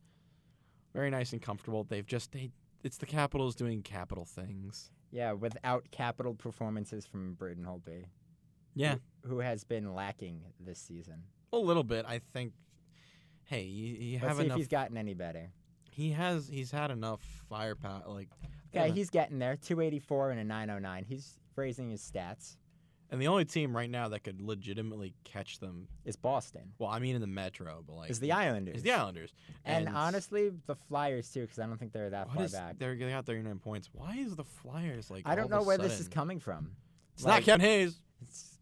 Very 0.94 1.10
nice 1.10 1.34
and 1.34 1.42
comfortable. 1.42 1.84
They've 1.84 2.06
just 2.06 2.32
they 2.32 2.52
it's 2.84 2.98
the 2.98 3.08
Capitals 3.08 3.56
doing 3.56 3.82
capital 3.82 4.24
things. 4.24 4.92
Yeah, 5.10 5.32
without 5.32 5.90
capital 5.90 6.36
performances 6.36 7.08
from 7.08 7.34
Braden 7.34 7.66
Holtby, 7.66 8.06
Yeah, 8.76 8.96
who 9.26 9.40
has 9.40 9.64
been 9.64 9.96
lacking 9.96 10.42
this 10.60 10.78
season. 10.78 11.24
a 11.52 11.58
little 11.58 11.84
bit. 11.84 12.06
I 12.08 12.20
think 12.20 12.54
hey, 13.46 13.64
you, 13.64 13.96
you 13.96 14.14
Let's 14.20 14.28
have 14.28 14.38
see 14.38 14.44
enough 14.44 14.58
if 14.58 14.60
he's 14.60 14.68
gotten 14.68 14.96
any 14.96 15.16
better. 15.16 15.50
he 15.92 16.12
has 16.12 16.48
he's 16.48 16.70
had 16.70 16.92
enough 16.92 17.22
firepower 17.50 18.04
like 18.06 18.30
Okay, 18.76 18.88
Yeah. 18.88 18.94
he's 18.94 19.10
getting 19.10 19.40
there. 19.40 19.56
284 19.58 20.32
and 20.32 20.40
a 20.40 20.44
909. 20.44 21.06
He's 21.06 21.38
raising 21.56 21.90
his 21.90 22.02
stats. 22.02 22.56
and 23.12 23.20
the 23.20 23.28
only 23.28 23.44
team 23.44 23.76
right 23.76 23.90
now 23.90 24.08
that 24.10 24.20
could 24.24 24.40
legitimately 24.40 25.16
catch 25.24 25.58
them 25.58 25.88
Is 26.06 26.16
Boston. 26.16 26.72
well, 26.78 26.92
I 26.92 27.00
mean 27.00 27.16
in 27.16 27.22
the 27.22 27.26
Metro, 27.28 27.84
but 27.88 27.96
like 27.96 28.10
Is 28.12 28.20
the 28.20 28.32
Islanders. 28.32 28.76
is 28.78 28.84
the 28.84 28.92
Islanders. 28.92 29.34
and, 29.66 29.90
honestly, 29.90 30.52
the 30.68 30.76
Flyers 30.76 31.32
too, 31.32 31.42
because 31.42 31.58
I 31.58 31.66
don't 31.66 31.80
think 31.80 31.92
they're 31.92 32.12
that 32.12 32.32
far 32.32 32.44
is- 32.44 32.52
back. 32.52 32.78
They're 32.78 32.96
they 32.96 33.10
got 33.10 33.26
39 33.26 33.58
points. 33.58 33.90
Why 33.92 34.18
is 34.18 34.36
the 34.36 34.44
Flyers 34.44 35.10
like? 35.10 35.24
I 35.28 35.34
don't 35.34 35.50
know 35.50 35.64
where 35.64 35.80
this 35.80 36.00
is 36.00 36.08
coming 36.08 36.40
from. 36.40 36.76
It's 37.16 37.24
Like, 37.24 37.42
not 37.42 37.44
Kevin 37.46 37.62
Hayes. 37.66 38.00
It's, 38.22 38.60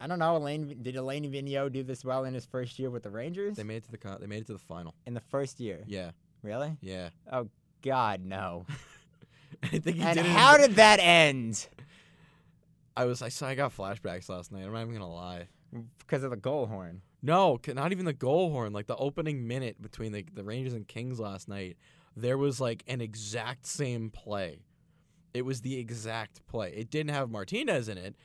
I 0.00 0.06
don't 0.06 0.18
know. 0.18 0.36
Alain, 0.38 0.82
did 0.82 0.96
Alain 0.96 1.30
Vigneault 1.30 1.72
do 1.72 1.82
this 1.82 2.02
well 2.02 2.24
in 2.24 2.32
his 2.34 2.46
first 2.46 2.78
year 2.78 2.88
with 2.90 3.02
the 3.02 3.10
Rangers? 3.10 3.56
They 3.56 3.62
made 3.62 3.76
it 3.76 3.84
to 3.84 3.90
the 3.90 3.98
con- 3.98 4.18
they 4.22 4.26
made 4.26 4.40
it 4.40 4.46
to 4.46 4.54
the 4.54 4.58
final. 4.58 4.94
in 5.06 5.12
the 5.12 5.20
first 5.20 5.60
year. 5.60 5.84
Yeah, 5.86 6.12
Really? 6.42 6.76
yeah. 6.80 7.10
Oh 7.30 7.50
God, 7.82 8.24
no. 8.24 8.64
I 9.72 9.78
think 9.78 9.96
he 9.96 10.02
and 10.02 10.16
did 10.16 10.24
it 10.26 10.28
in- 10.28 10.32
how 10.36 10.56
did 10.56 10.76
that 10.76 10.98
end? 11.00 11.68
I 12.96 13.04
was 13.04 13.22
I 13.22 13.28
saw 13.28 13.46
I 13.48 13.54
got 13.54 13.74
flashbacks 13.76 14.28
last 14.28 14.52
night. 14.52 14.64
I'm 14.64 14.72
not 14.72 14.80
even 14.82 14.92
gonna 14.94 15.12
lie. 15.12 15.48
Because 15.98 16.22
of 16.22 16.30
the 16.30 16.36
goal 16.36 16.66
horn. 16.66 17.00
No, 17.22 17.58
not 17.68 17.92
even 17.92 18.04
the 18.04 18.12
goal 18.12 18.50
horn. 18.50 18.72
Like 18.72 18.86
the 18.86 18.96
opening 18.96 19.46
minute 19.46 19.80
between 19.80 20.12
the 20.12 20.24
the 20.34 20.44
Rangers 20.44 20.74
and 20.74 20.86
Kings 20.86 21.18
last 21.18 21.48
night, 21.48 21.76
there 22.16 22.36
was 22.36 22.60
like 22.60 22.82
an 22.88 23.00
exact 23.00 23.64
same 23.66 24.10
play. 24.10 24.58
It 25.32 25.42
was 25.46 25.62
the 25.62 25.78
exact 25.78 26.46
play. 26.46 26.74
It 26.76 26.90
didn't 26.90 27.14
have 27.14 27.30
Martinez 27.30 27.88
in 27.88 27.96
it, 27.96 28.16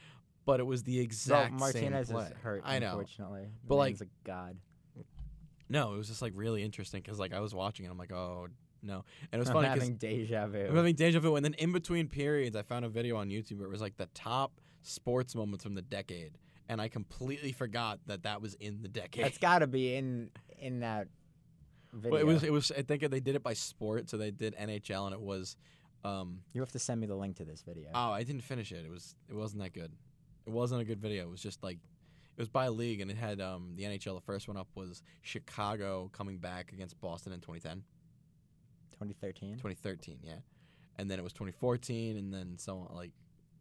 but 0.46 0.60
it 0.60 0.66
was 0.66 0.84
the 0.84 0.98
So 0.98 1.02
exact 1.04 1.54
Martinez 1.54 2.08
same 2.08 2.18
play. 2.18 2.26
is 2.26 2.34
hurt, 2.42 2.64
I 2.66 2.80
know. 2.80 2.88
unfortunately. 3.00 3.48
But, 3.66 3.76
like- 3.76 4.02
a 4.02 4.08
god. 4.26 4.58
No, 5.70 5.94
it 5.94 5.98
was 5.98 6.08
just 6.08 6.22
like 6.22 6.34
really 6.36 6.64
interesting 6.64 7.02
because 7.02 7.20
like 7.20 7.34
I 7.34 7.40
was 7.40 7.54
watching 7.54 7.86
and 7.86 7.92
I'm 7.92 7.98
like, 7.98 8.12
oh 8.12 8.48
no, 8.82 9.04
and 9.32 9.40
it 9.40 9.40
was 9.40 9.50
I'm 9.50 9.56
funny 9.56 9.68
having 9.68 9.96
deja 9.96 10.48
vu. 10.48 10.66
I'm 10.68 10.76
having 10.76 10.96
deja 10.96 11.20
vu, 11.20 11.36
and 11.36 11.44
then 11.46 11.54
in 11.56 11.72
between 11.72 12.08
periods, 12.08 12.56
I 12.56 12.62
found 12.62 12.86
a 12.86 12.90
video 12.90 13.18
on 13.18 13.30
YouTube 13.30 13.58
where 13.58 13.68
it 13.68 13.72
was 13.72 13.82
like 13.82 13.98
the 13.98 14.08
top 14.14 14.60
sports 14.82 15.36
moments 15.36 15.64
from 15.64 15.76
the 15.76 15.82
decade, 15.82 16.38
and 16.70 16.82
I 16.82 16.88
completely 16.88 17.52
forgot 17.52 18.00
that 18.08 18.24
that 18.24 18.42
was 18.42 18.54
in 18.56 18.82
the 18.82 18.88
decade. 18.88 19.26
That's 19.26 19.38
got 19.38 19.60
to 19.60 19.68
be 19.68 19.96
in 19.96 20.30
in 20.60 20.80
that 20.82 21.08
video. 21.94 22.20
It 22.20 22.26
was, 22.26 22.44
it 22.44 22.52
was. 22.52 22.72
I 22.72 22.82
think 22.82 23.10
they 23.10 23.20
did 23.20 23.36
it 23.36 23.44
by 23.44 23.54
sport, 23.54 24.10
so 24.10 24.18
they 24.18 24.32
did 24.32 24.56
NHL, 24.56 25.06
and 25.06 25.14
it 25.14 25.22
was. 25.22 25.56
Um, 26.04 26.42
you 26.54 26.62
have 26.62 26.72
to 26.74 26.80
send 26.80 27.02
me 27.02 27.08
the 27.08 27.16
link 27.16 27.38
to 27.38 27.44
this 27.44 27.64
video. 27.64 27.90
oh, 27.94 28.12
I 28.12 28.24
didn't 28.24 28.44
finish 28.44 28.72
it. 28.72 28.86
It 28.86 28.92
was. 28.92 29.16
It 29.30 29.36
wasn't 29.36 29.64
that 29.64 29.74
good. 29.74 29.92
It 30.46 30.52
wasn't 30.52 30.82
a 30.82 30.86
good 30.86 31.02
video. 31.02 31.24
It 31.24 31.30
was 31.30 31.42
just 31.42 31.62
like, 31.64 31.80
it 32.38 32.40
was 32.42 32.48
by 32.48 32.70
league, 32.70 33.02
and 33.02 33.10
it 33.12 33.18
had 33.18 33.42
um 33.42 33.74
the 33.76 33.84
NHL. 33.84 34.16
The 34.16 34.22
first 34.22 34.48
one 34.48 34.56
up 34.58 34.68
was 34.76 35.02
Chicago 35.22 36.10
coming 36.14 36.38
back 36.38 36.72
against 36.72 37.00
Boston 37.02 37.34
in 37.34 37.40
2010, 37.42 37.84
2013. 39.00 39.54
2013, 39.58 40.20
yeah, 40.24 40.34
and 40.98 41.10
then 41.10 41.20
it 41.20 41.24
was 41.24 41.34
2014, 41.34 42.18
and 42.18 42.34
then 42.34 42.56
so 42.58 42.88
on. 42.90 42.96
Like, 42.96 43.12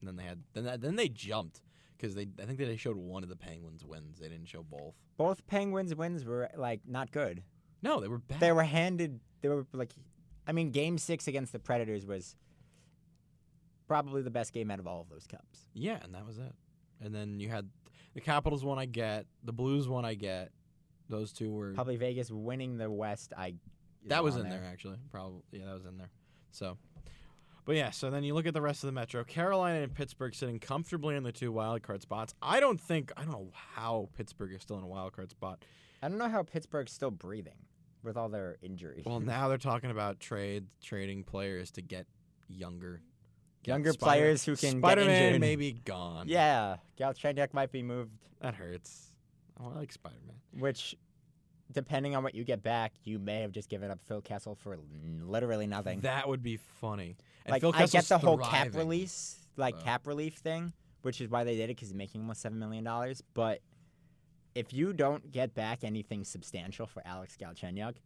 and 0.01 0.09
then 0.09 0.17
they 0.17 0.25
had 0.25 0.43
then 0.55 0.65
that, 0.65 0.81
then 0.81 0.97
they 0.97 1.09
jumped 1.09 1.63
because 1.97 2.15
they 2.15 2.27
I 2.41 2.45
think 2.45 2.59
they 2.59 2.77
showed 2.77 2.97
one 2.97 3.23
of 3.23 3.29
the 3.29 3.37
Penguins 3.37 3.85
wins. 3.85 4.19
They 4.19 4.29
didn't 4.29 4.49
show 4.49 4.63
both. 4.63 4.95
Both 5.17 5.47
Penguins 5.47 5.95
wins 5.95 6.25
were 6.25 6.51
like 6.57 6.81
not 6.87 7.13
good. 7.13 7.43
No, 7.83 8.01
they 8.01 8.09
were 8.09 8.19
bad. 8.19 8.41
They 8.41 8.53
were 8.53 8.63
handed. 8.65 9.21
They 9.43 9.49
were 9.49 9.67
like, 9.73 9.93
I 10.47 10.53
mean, 10.53 10.71
Game 10.71 10.99
Six 10.99 11.29
against 11.29 11.53
the 11.53 11.59
Predators 11.59 12.07
was 12.07 12.37
probably 13.87 14.23
the 14.23 14.31
best 14.31 14.53
game 14.53 14.71
out 14.71 14.79
of 14.79 14.87
all 14.87 15.01
of 15.01 15.09
those 15.09 15.27
cups. 15.27 15.69
Yeah, 15.75 15.99
and 16.03 16.15
that 16.15 16.27
was 16.27 16.39
it. 16.39 16.55
And 17.01 17.15
then 17.15 17.39
you 17.41 17.49
had 17.49 17.69
the 18.15 18.21
Capitals 18.21 18.65
one 18.65 18.79
I 18.79 18.87
get, 18.87 19.27
the 19.45 19.53
Blues 19.53 19.89
one 19.89 20.05
I 20.05 20.15
get. 20.15 20.51
Those 21.09 21.33
two 21.33 21.53
were 21.53 21.73
Probably 21.73 21.97
Vegas 21.97 22.31
winning 22.31 22.79
the 22.79 22.91
West. 22.91 23.33
I 23.37 23.55
that 24.07 24.25
was 24.25 24.37
in 24.37 24.49
there. 24.49 24.65
actually. 24.71 24.97
Probably 25.11 25.43
yeah, 25.53 25.67
that 25.67 25.75
was 25.75 25.85
in 25.87 25.97
there. 25.99 26.11
So 26.51 26.77
but 27.65 27.75
yeah, 27.75 27.91
so 27.91 28.11
then 28.11 28.23
you 28.23 28.33
look 28.35 28.47
at 28.47 28.55
the 28.55 28.61
rest 28.63 28.85
of 28.85 28.89
the 28.89 28.93
Metro. 28.93 29.25
Carolina 29.25 29.81
and 29.81 29.93
Pittsburgh 29.93 30.35
sitting 30.35 30.61
comfortably 30.61 31.17
in 31.17 31.25
the 31.25 31.33
two 31.33 31.51
wild 31.51 31.83
card 31.83 32.01
spots. 32.01 32.33
I 32.41 32.61
don't 32.61 32.81
think 32.81 33.13
I 33.17 33.23
don't 33.23 33.33
know 33.33 33.51
how 33.53 34.09
Pittsburgh 34.17 34.53
is 34.55 34.63
still 34.63 34.79
in 34.79 34.85
a 34.85 34.89
wild 34.89 35.13
card 35.13 35.31
spot. 35.31 35.65
I 36.03 36.09
don't 36.09 36.19
know 36.19 36.29
how 36.29 36.45
Pittsburgh's 36.45 36.93
still 36.93 37.11
breathing 37.11 37.59
with 38.05 38.17
all 38.17 38.29
their 38.29 38.57
injuries. 38.63 39.03
Well, 39.05 39.19
now 39.19 39.49
they're 39.49 39.59
talking 39.59 39.91
about 39.91 40.21
trade 40.21 40.67
trading 40.81 41.25
players 41.25 41.73
to 41.73 41.83
get 41.83 42.07
younger. 42.49 43.03
Younger 43.65 43.93
Spider- 43.95 44.07
players 44.21 44.45
who 44.45 44.55
can 44.55 44.75
get 44.75 44.79
Spider-Man 44.79 45.23
injured. 45.25 45.41
may 45.41 45.57
be 45.57 45.73
gone. 45.73 46.29
yeah, 46.29 46.77
Galchenyuk 47.01 47.53
might 47.53 47.73
be 47.73 47.83
moved, 47.83 48.13
That 48.41 48.55
hurts. 48.55 49.11
Oh, 49.59 49.73
I 49.75 49.79
like 49.81 49.91
Spider-Man. 49.91 50.37
which, 50.61 50.95
depending 51.73 52.15
on 52.17 52.23
what 52.23 52.35
you 52.35 52.45
get 52.45 52.63
back, 52.63 52.93
you 53.05 53.19
may 53.19 53.41
have 53.43 53.53
just 53.53 53.69
given 53.69 53.91
up 53.91 54.01
Phil 54.07 54.21
Kessel 54.21 54.55
for 54.55 54.79
literally 55.23 55.67
nothing. 55.67 56.01
That 56.01 56.29
would 56.29 56.43
be 56.43 56.57
funny. 56.57 57.17
And 57.45 57.53
like 57.53 57.61
Phil 57.63 57.73
I 57.75 57.87
get 57.87 58.05
the 58.05 58.19
whole 58.19 58.39
cap 58.39 58.75
release, 58.75 59.37
like 59.57 59.77
So. 59.77 59.83
cap 59.83 60.07
relief 60.07 60.35
thing, 60.35 60.73
which 61.03 61.21
is 61.21 61.31
why 61.31 61.45
they 61.45 61.57
did 61.57 61.65
it 61.65 61.77
because 61.77 61.89
he's 61.89 61.95
making 61.95 62.21
almost 62.23 62.41
seven 62.41 62.59
million 62.59 62.85
dollars. 62.85 63.23
But 63.35 63.61
if 64.55 64.73
you 64.73 64.93
don't 64.93 65.31
get 65.31 65.55
back 65.55 65.85
anything 65.85 66.25
substantial 66.25 66.87
for 66.87 67.03
Alex 67.05 67.37
Galchenyuk, 67.41 67.97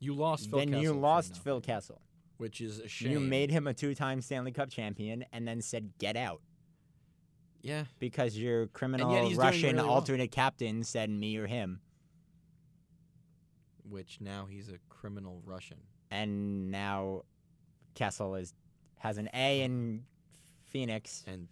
You 0.00 0.14
lost 0.14 0.48
Phil 0.50 0.60
then 0.60 0.68
you 0.68 0.76
Kessel 0.80 0.94
for 0.94 1.00
lost 1.00 1.42
Phil 1.42 1.60
Kessel. 1.60 2.00
which 2.36 2.60
is 2.60 2.78
a 2.78 2.88
shame. 2.88 3.10
You 3.10 3.20
made 3.20 3.50
him 3.50 3.66
a 3.66 3.74
two-time 3.74 4.20
Stanley 4.20 4.52
Cup 4.52 4.70
champion, 4.70 5.24
and 5.32 5.46
then 5.46 5.60
said 5.60 5.90
get 5.98 6.16
out 6.16 6.40
yeah, 7.62 7.84
because 7.98 8.38
your 8.38 8.68
criminal 8.68 9.10
Russian 9.34 9.76
really 9.76 9.86
well. 9.86 9.94
alternate 9.96 10.30
captain 10.30 10.84
said 10.84 11.10
me 11.10 11.36
or 11.36 11.46
him, 11.48 11.80
which 13.90 14.20
now 14.20 14.46
he's 14.48 14.68
a 14.68 14.78
criminal 14.88 15.42
Russian. 15.44 15.78
and 16.10 16.70
now 16.70 17.22
Kessel 17.94 18.34
is 18.36 18.54
has 18.98 19.18
an 19.18 19.28
A 19.34 19.62
in 19.62 20.04
Phoenix, 20.64 21.24
and 21.26 21.48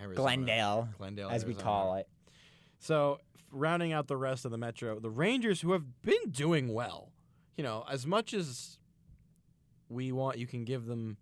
Arizona. 0.00 0.16
Glendale, 0.16 0.88
Glendale, 0.98 1.30
as 1.30 1.44
we 1.44 1.54
call 1.54 1.94
it. 1.96 2.08
So, 2.78 3.18
rounding 3.50 3.92
out 3.92 4.06
the 4.06 4.16
rest 4.16 4.44
of 4.44 4.50
the 4.50 4.58
Metro, 4.58 4.98
the 5.00 5.10
Rangers, 5.10 5.60
who 5.60 5.72
have 5.72 6.02
been 6.02 6.30
doing 6.30 6.72
well, 6.72 7.10
you 7.56 7.64
know, 7.64 7.84
as 7.90 8.06
much 8.06 8.32
as 8.34 8.78
we 9.88 10.12
want, 10.12 10.38
you 10.38 10.46
can 10.46 10.64
give 10.64 10.86
them 10.86 11.16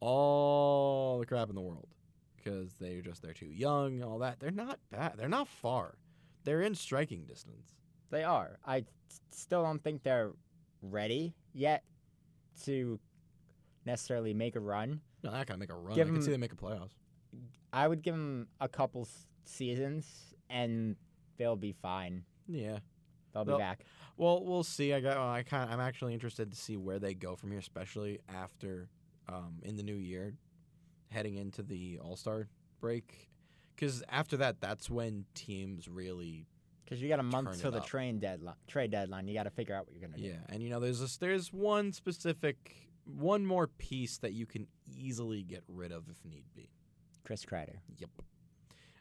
all 0.00 1.18
the 1.18 1.26
crap 1.26 1.48
in 1.48 1.54
the 1.54 1.60
world 1.60 1.88
because 2.36 2.74
they're 2.80 3.00
just 3.00 3.22
they're 3.22 3.32
too 3.32 3.46
young, 3.46 3.94
and 3.94 4.04
all 4.04 4.18
that. 4.18 4.40
They're 4.40 4.50
not 4.50 4.78
bad. 4.90 5.14
They're 5.16 5.28
not 5.28 5.48
far. 5.48 5.96
They're 6.44 6.62
in 6.62 6.74
striking 6.74 7.24
distance. 7.24 7.74
They 8.10 8.24
are. 8.24 8.58
I 8.66 8.84
still 9.30 9.62
don't 9.62 9.82
think 9.82 10.02
they're 10.02 10.32
ready 10.82 11.34
yet 11.52 11.84
to 12.64 12.98
necessarily 13.84 14.34
make 14.34 14.56
a 14.56 14.60
run. 14.60 15.00
No, 15.22 15.30
they're 15.30 15.38
not 15.40 15.46
gonna 15.46 15.58
make 15.58 15.70
a 15.72 15.74
run. 15.74 15.94
Give 15.94 16.08
I 16.08 16.10
can 16.10 16.20
see 16.22 16.26
them- 16.26 16.32
them 16.32 16.40
make 16.40 16.52
a 16.52 16.56
playoffs. 16.56 16.92
I 17.72 17.86
would 17.86 18.02
give 18.02 18.14
them 18.14 18.48
a 18.60 18.68
couple 18.68 19.06
seasons 19.44 20.34
and 20.48 20.96
they'll 21.36 21.56
be 21.56 21.72
fine. 21.72 22.24
Yeah. 22.46 22.78
They'll 23.32 23.44
be 23.44 23.50
They'll- 23.50 23.58
back. 23.58 23.84
Well, 24.16 24.44
we'll 24.44 24.64
see. 24.64 24.92
I 24.92 25.00
got. 25.00 25.16
I 25.16 25.42
kind. 25.44 25.70
I'm 25.70 25.78
actually 25.80 26.12
interested 26.14 26.50
to 26.50 26.56
see 26.56 26.76
where 26.76 26.98
they 26.98 27.14
go 27.14 27.36
from 27.36 27.50
here, 27.50 27.60
especially 27.60 28.18
after 28.28 28.88
um, 29.28 29.60
in 29.62 29.76
the 29.76 29.82
new 29.84 29.94
year, 29.94 30.34
heading 31.10 31.36
into 31.36 31.62
the 31.62 31.98
All 32.00 32.16
Star 32.16 32.48
break, 32.80 33.28
because 33.76 34.02
after 34.08 34.36
that, 34.38 34.60
that's 34.60 34.88
when 34.90 35.26
teams 35.34 35.86
really 35.86 36.46
Because 36.88 37.02
you 37.02 37.08
got 37.10 37.20
a 37.20 37.22
month 37.22 37.60
till 37.60 37.70
the 37.70 37.80
train 37.80 38.18
deadline, 38.18 38.54
trade 38.66 38.90
deadline. 38.90 39.28
You 39.28 39.34
got 39.34 39.42
to 39.42 39.50
figure 39.50 39.74
out 39.74 39.86
what 39.86 39.94
you're 39.94 40.08
gonna 40.08 40.16
do. 40.16 40.28
Yeah, 40.28 40.36
and 40.48 40.62
you 40.62 40.70
know, 40.70 40.80
there's 40.80 41.00
this, 41.00 41.18
there's 41.18 41.52
one 41.52 41.92
specific, 41.92 42.88
one 43.04 43.44
more 43.44 43.66
piece 43.66 44.16
that 44.18 44.32
you 44.32 44.46
can 44.46 44.66
easily 44.86 45.42
get 45.42 45.62
rid 45.68 45.92
of 45.92 46.08
if 46.08 46.24
need 46.24 46.44
be. 46.54 46.70
Chris 47.24 47.44
Kreider. 47.44 47.76
Yep. 47.98 48.08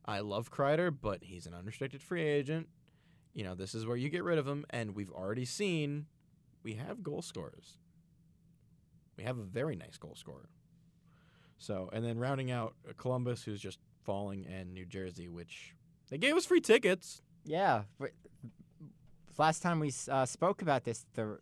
I 0.03 0.19
love 0.19 0.51
Kreider, 0.51 0.93
but 0.99 1.23
he's 1.23 1.45
an 1.45 1.53
unrestricted 1.53 2.01
free 2.01 2.23
agent. 2.23 2.67
You 3.33 3.45
know, 3.45 3.55
this 3.55 3.73
is 3.73 3.85
where 3.85 3.95
you 3.95 4.09
get 4.09 4.25
rid 4.25 4.37
of 4.37 4.45
him, 4.45 4.65
and 4.69 4.93
we've 4.93 5.11
already 5.11 5.45
seen 5.45 6.07
we 6.63 6.73
have 6.73 7.01
goal 7.01 7.21
scorers. 7.21 7.77
We 9.15 9.23
have 9.23 9.37
a 9.37 9.43
very 9.43 9.77
nice 9.77 9.95
goal 9.97 10.15
scorer. 10.15 10.49
So, 11.57 11.89
and 11.93 12.03
then 12.03 12.19
rounding 12.19 12.51
out 12.51 12.75
Columbus, 12.97 13.43
who's 13.43 13.61
just 13.61 13.79
falling, 14.03 14.45
and 14.45 14.73
New 14.73 14.85
Jersey, 14.85 15.29
which 15.29 15.73
they 16.09 16.17
gave 16.17 16.35
us 16.35 16.45
free 16.45 16.59
tickets. 16.59 17.21
Yeah. 17.47 17.83
But 17.99 18.11
last 19.37 19.61
time 19.61 19.79
we 19.79 19.91
uh, 20.09 20.25
spoke 20.25 20.61
about 20.61 20.83
this, 20.83 21.05
the 21.13 21.39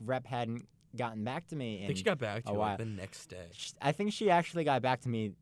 rep 0.00 0.26
hadn't 0.26 0.66
gotten 0.96 1.24
back 1.24 1.46
to 1.48 1.56
me. 1.56 1.82
I 1.82 1.86
think 1.86 1.98
she 1.98 2.04
got 2.04 2.18
back 2.18 2.44
to 2.44 2.52
you 2.52 2.58
like 2.58 2.78
the 2.78 2.84
next 2.86 3.26
day. 3.26 3.46
I 3.82 3.92
think 3.92 4.12
she 4.12 4.30
actually 4.30 4.64
got 4.64 4.82
back 4.82 5.00
to 5.02 5.08
me 5.08 5.32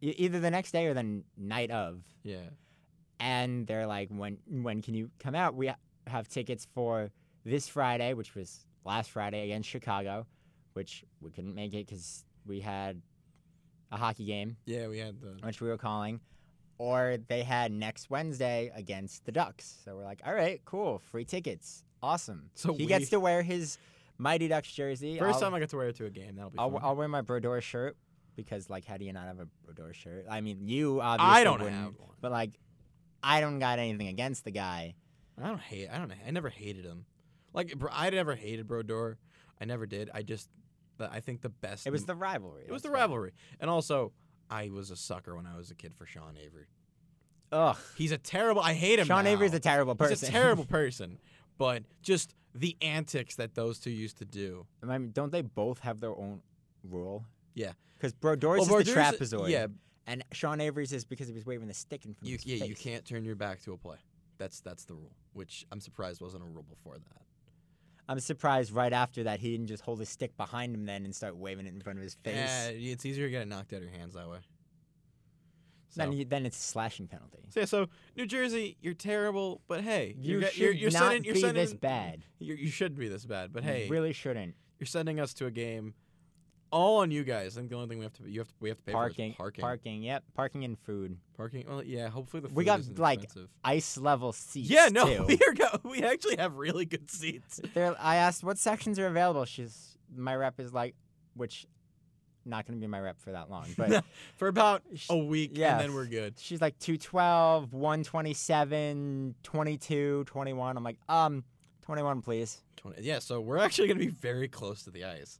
e- 0.00 0.14
either 0.18 0.40
the 0.40 0.50
next 0.50 0.72
day 0.72 0.86
or 0.86 0.94
the 0.94 1.22
night 1.36 1.70
of. 1.70 2.02
Yeah. 2.22 2.50
and 3.18 3.66
they're 3.66 3.86
like, 3.86 4.08
"When 4.10 4.38
when 4.46 4.82
can 4.82 4.94
you 4.94 5.10
come 5.18 5.34
out? 5.34 5.54
We 5.54 5.68
ha- 5.68 5.76
have 6.06 6.28
tickets 6.28 6.66
for 6.74 7.10
this 7.44 7.68
Friday, 7.68 8.14
which 8.14 8.34
was 8.34 8.66
last 8.84 9.10
Friday 9.10 9.44
against 9.44 9.68
Chicago, 9.68 10.26
which 10.74 11.04
we 11.20 11.30
couldn't 11.30 11.54
make 11.54 11.72
it 11.74 11.86
because 11.86 12.24
we 12.46 12.60
had 12.60 13.00
a 13.92 13.96
hockey 13.96 14.24
game, 14.24 14.56
Yeah, 14.66 14.88
we 14.88 14.98
had 14.98 15.20
the. 15.20 15.36
which 15.46 15.60
we 15.60 15.68
were 15.68 15.76
calling, 15.78 16.20
or 16.80 17.18
they 17.28 17.42
had 17.42 17.70
next 17.70 18.08
Wednesday 18.08 18.72
against 18.74 19.26
the 19.26 19.32
Ducks. 19.32 19.80
So 19.84 19.96
we're 19.96 20.04
like, 20.04 20.22
"All 20.24 20.32
right, 20.34 20.62
cool, 20.64 20.98
free 20.98 21.26
tickets, 21.26 21.84
awesome." 22.02 22.48
So 22.54 22.72
he 22.72 22.84
we- 22.84 22.86
gets 22.86 23.10
to 23.10 23.20
wear 23.20 23.42
his 23.42 23.76
Mighty 24.16 24.48
Ducks 24.48 24.72
jersey. 24.72 25.18
1st 25.18 25.34
I'll, 25.34 25.40
time 25.40 25.54
I 25.54 25.60
got 25.60 25.68
to 25.68 25.76
wear 25.76 25.88
it 25.88 25.96
to 25.96 26.06
a 26.06 26.10
game. 26.10 26.36
That'll 26.36 26.50
be 26.50 26.58
I'll, 26.58 26.70
fun. 26.70 26.80
I'll 26.82 26.96
wear 26.96 27.06
my 27.06 27.20
Brodeur 27.20 27.60
shirt 27.60 27.98
because, 28.34 28.70
like, 28.70 28.86
how 28.86 28.96
do 28.96 29.04
you 29.04 29.12
not 29.12 29.26
have 29.26 29.40
a 29.40 29.46
Brodeur 29.66 29.92
shirt? 29.92 30.24
I 30.30 30.40
mean, 30.40 30.66
you 30.68 31.02
obviously 31.02 31.40
I 31.40 31.44
don't 31.44 31.60
have 31.60 31.92
one. 31.98 32.16
but 32.22 32.32
like, 32.32 32.52
I 33.22 33.42
don't 33.42 33.58
got 33.58 33.78
anything 33.78 34.08
against 34.08 34.44
the 34.44 34.50
guy. 34.50 34.94
I 35.38 35.46
don't 35.46 35.60
hate. 35.60 35.88
I 35.92 35.98
don't. 35.98 36.12
I 36.26 36.30
never 36.30 36.48
hated 36.48 36.86
him. 36.86 37.04
Like 37.52 37.74
I 37.92 38.08
never 38.08 38.34
hated 38.34 38.66
Brodeur. 38.66 39.18
I 39.60 39.66
never 39.66 39.84
did. 39.84 40.08
I 40.14 40.22
just. 40.22 40.48
I 40.98 41.20
think 41.20 41.42
the 41.42 41.48
best. 41.50 41.86
It 41.86 41.90
was 41.90 42.04
the 42.06 42.14
rivalry. 42.14 42.64
It 42.66 42.72
was 42.72 42.82
the 42.82 42.90
rivalry, 42.90 43.32
and 43.58 43.70
also 43.70 44.12
I 44.50 44.68
was 44.70 44.90
a 44.90 44.96
sucker 44.96 45.36
when 45.36 45.46
I 45.46 45.56
was 45.56 45.70
a 45.70 45.74
kid 45.74 45.94
for 45.94 46.06
Sean 46.06 46.36
Avery. 46.36 46.66
Ugh. 47.52 47.76
He's 47.96 48.12
a 48.12 48.18
terrible. 48.18 48.62
I 48.62 48.74
hate 48.74 48.98
him. 48.98 49.06
Sean 49.06 49.24
now. 49.24 49.30
Avery's 49.30 49.54
a 49.54 49.60
terrible 49.60 49.94
person. 49.94 50.12
He's 50.12 50.28
a 50.28 50.32
terrible 50.32 50.64
person. 50.66 51.18
But 51.58 51.82
just 52.02 52.34
the 52.54 52.76
antics 52.80 53.36
that 53.36 53.54
those 53.54 53.78
two 53.78 53.90
used 53.90 54.18
to 54.18 54.24
do. 54.24 54.66
I 54.82 54.86
mean, 54.98 55.10
don't 55.12 55.30
they 55.32 55.42
both 55.42 55.80
have 55.80 56.00
their 56.00 56.16
own 56.16 56.42
rule? 56.88 57.24
Yeah. 57.54 57.72
Because 57.96 58.12
Brodeur's 58.12 58.68
Well, 58.68 58.78
is 58.78 58.86
the 58.86 58.92
trapezoid. 58.92 59.50
Yeah, 59.50 59.66
and 60.06 60.24
Sean 60.32 60.60
Avery's 60.60 60.92
is 60.92 61.04
because 61.04 61.28
he 61.28 61.34
was 61.34 61.44
waving 61.44 61.68
the 61.68 61.74
stick 61.74 62.04
in 62.04 62.14
front 62.14 62.28
you 62.28 62.36
of 62.36 62.42
his 62.42 62.60
yeah 62.60 62.64
you 62.64 62.74
can't 62.74 63.04
turn 63.04 63.24
your 63.24 63.36
back 63.36 63.60
to 63.62 63.72
a 63.72 63.76
play. 63.76 63.96
That's 64.38 64.60
that's 64.60 64.84
the 64.86 64.94
rule, 64.94 65.12
which 65.34 65.66
I'm 65.70 65.80
surprised 65.80 66.20
wasn't 66.22 66.44
a 66.44 66.46
rule 66.46 66.64
before 66.68 66.94
that. 66.94 67.22
I'm 68.08 68.18
surprised 68.20 68.72
right 68.72 68.92
after 68.92 69.22
that 69.24 69.40
he 69.40 69.52
didn't 69.52 69.68
just 69.68 69.82
hold 69.82 70.00
his 70.00 70.08
stick 70.08 70.36
behind 70.36 70.74
him 70.74 70.84
then 70.86 71.04
and 71.04 71.14
start 71.14 71.36
waving 71.36 71.66
it 71.66 71.74
in 71.74 71.80
front 71.80 71.98
of 71.98 72.02
his 72.02 72.14
face. 72.14 72.34
Yeah, 72.36 72.68
it's 72.70 73.06
easier 73.06 73.26
to 73.26 73.30
get 73.30 73.42
it 73.42 73.48
knocked 73.48 73.72
out 73.72 73.78
of 73.78 73.82
your 73.84 73.92
hands 73.92 74.14
that 74.14 74.28
way. 74.28 74.38
So, 75.90 76.02
Then, 76.02 76.12
you, 76.12 76.24
then 76.24 76.46
it's 76.46 76.56
a 76.56 76.62
slashing 76.62 77.08
penalty. 77.08 77.38
so, 77.50 77.60
yeah, 77.60 77.66
so 77.66 77.86
New 78.16 78.26
Jersey, 78.26 78.76
you're 78.80 78.94
terrible, 78.94 79.60
but 79.66 79.80
hey, 79.82 80.14
You 80.18 80.38
you're, 80.38 80.48
should 80.50 80.56
you're, 80.58 80.72
you're 80.72 80.90
not 80.92 81.02
sending, 81.02 81.24
you're 81.24 81.34
be 81.34 81.40
sending, 81.40 81.64
this 81.64 81.74
bad. 81.74 82.24
You 82.38 82.68
shouldn't 82.68 83.00
be 83.00 83.08
this 83.08 83.24
bad, 83.26 83.52
but 83.52 83.64
You 83.64 83.68
hey, 83.70 83.88
really 83.88 84.12
shouldn't. 84.12 84.54
you're 84.78 84.86
sending 84.86 85.18
us 85.18 85.34
to 85.34 85.46
a 85.46 85.50
game, 85.50 85.94
all 86.70 86.98
on 86.98 87.10
you 87.10 87.24
guys. 87.24 87.56
I 87.56 87.60
think 87.60 87.70
the 87.70 87.76
only 87.76 87.88
thing 87.88 87.98
we 87.98 88.04
have 88.04 88.12
to 88.14 88.28
you 88.28 88.40
have 88.40 88.48
to 88.48 88.54
we 88.60 88.68
have 88.68 88.78
to 88.78 88.84
pay 88.84 88.92
Parking, 88.92 89.32
for 89.32 89.34
is 89.34 89.36
parking. 89.36 89.62
parking, 89.62 90.02
yep, 90.02 90.22
parking 90.34 90.64
and 90.64 90.78
food. 90.78 91.16
Parking. 91.36 91.64
Well, 91.68 91.82
yeah. 91.82 92.08
Hopefully 92.08 92.40
the 92.42 92.48
food 92.48 92.56
We 92.56 92.64
got, 92.64 92.80
like, 92.98 93.24
expensive. 93.24 93.50
Ice 93.64 93.96
level 93.98 94.32
seats. 94.32 94.68
Yeah, 94.70 94.88
no, 94.90 95.06
too. 95.06 95.24
we 95.28 95.38
are 95.46 95.54
go- 95.54 95.80
we 95.88 96.02
actually 96.02 96.36
have 96.36 96.56
really 96.56 96.84
good 96.84 97.10
seats. 97.10 97.60
There, 97.74 97.94
I 97.98 98.16
asked 98.16 98.42
what 98.44 98.58
sections 98.58 98.98
are 98.98 99.06
available. 99.06 99.44
She's 99.44 99.96
my 100.14 100.34
rep 100.34 100.58
is 100.60 100.72
like, 100.72 100.94
which, 101.34 101.66
not 102.44 102.66
gonna 102.66 102.78
be 102.78 102.86
my 102.86 103.00
rep 103.00 103.20
for 103.20 103.32
that 103.32 103.48
long, 103.50 103.66
but 103.76 104.04
for 104.36 104.48
about 104.48 104.82
a 105.08 105.16
week, 105.16 105.52
yeah. 105.54 105.72
and 105.72 105.80
then 105.80 105.94
we're 105.94 106.06
good. 106.06 106.34
she's 106.38 106.60
like 106.60 106.78
212, 106.78 107.72
127, 107.72 109.34
22, 109.42 110.24
21. 110.24 110.76
I'm 110.76 110.82
like, 110.84 110.96
um, 111.08 111.44
21, 111.82 112.22
please. 112.22 112.62
20, 112.78 113.02
yeah, 113.02 113.18
so 113.18 113.40
we're 113.40 113.58
actually 113.58 113.88
going 113.88 113.98
to 113.98 114.04
be 114.06 114.10
very 114.10 114.48
close 114.48 114.82
to 114.84 114.90
the 114.90 115.04
ice, 115.04 115.38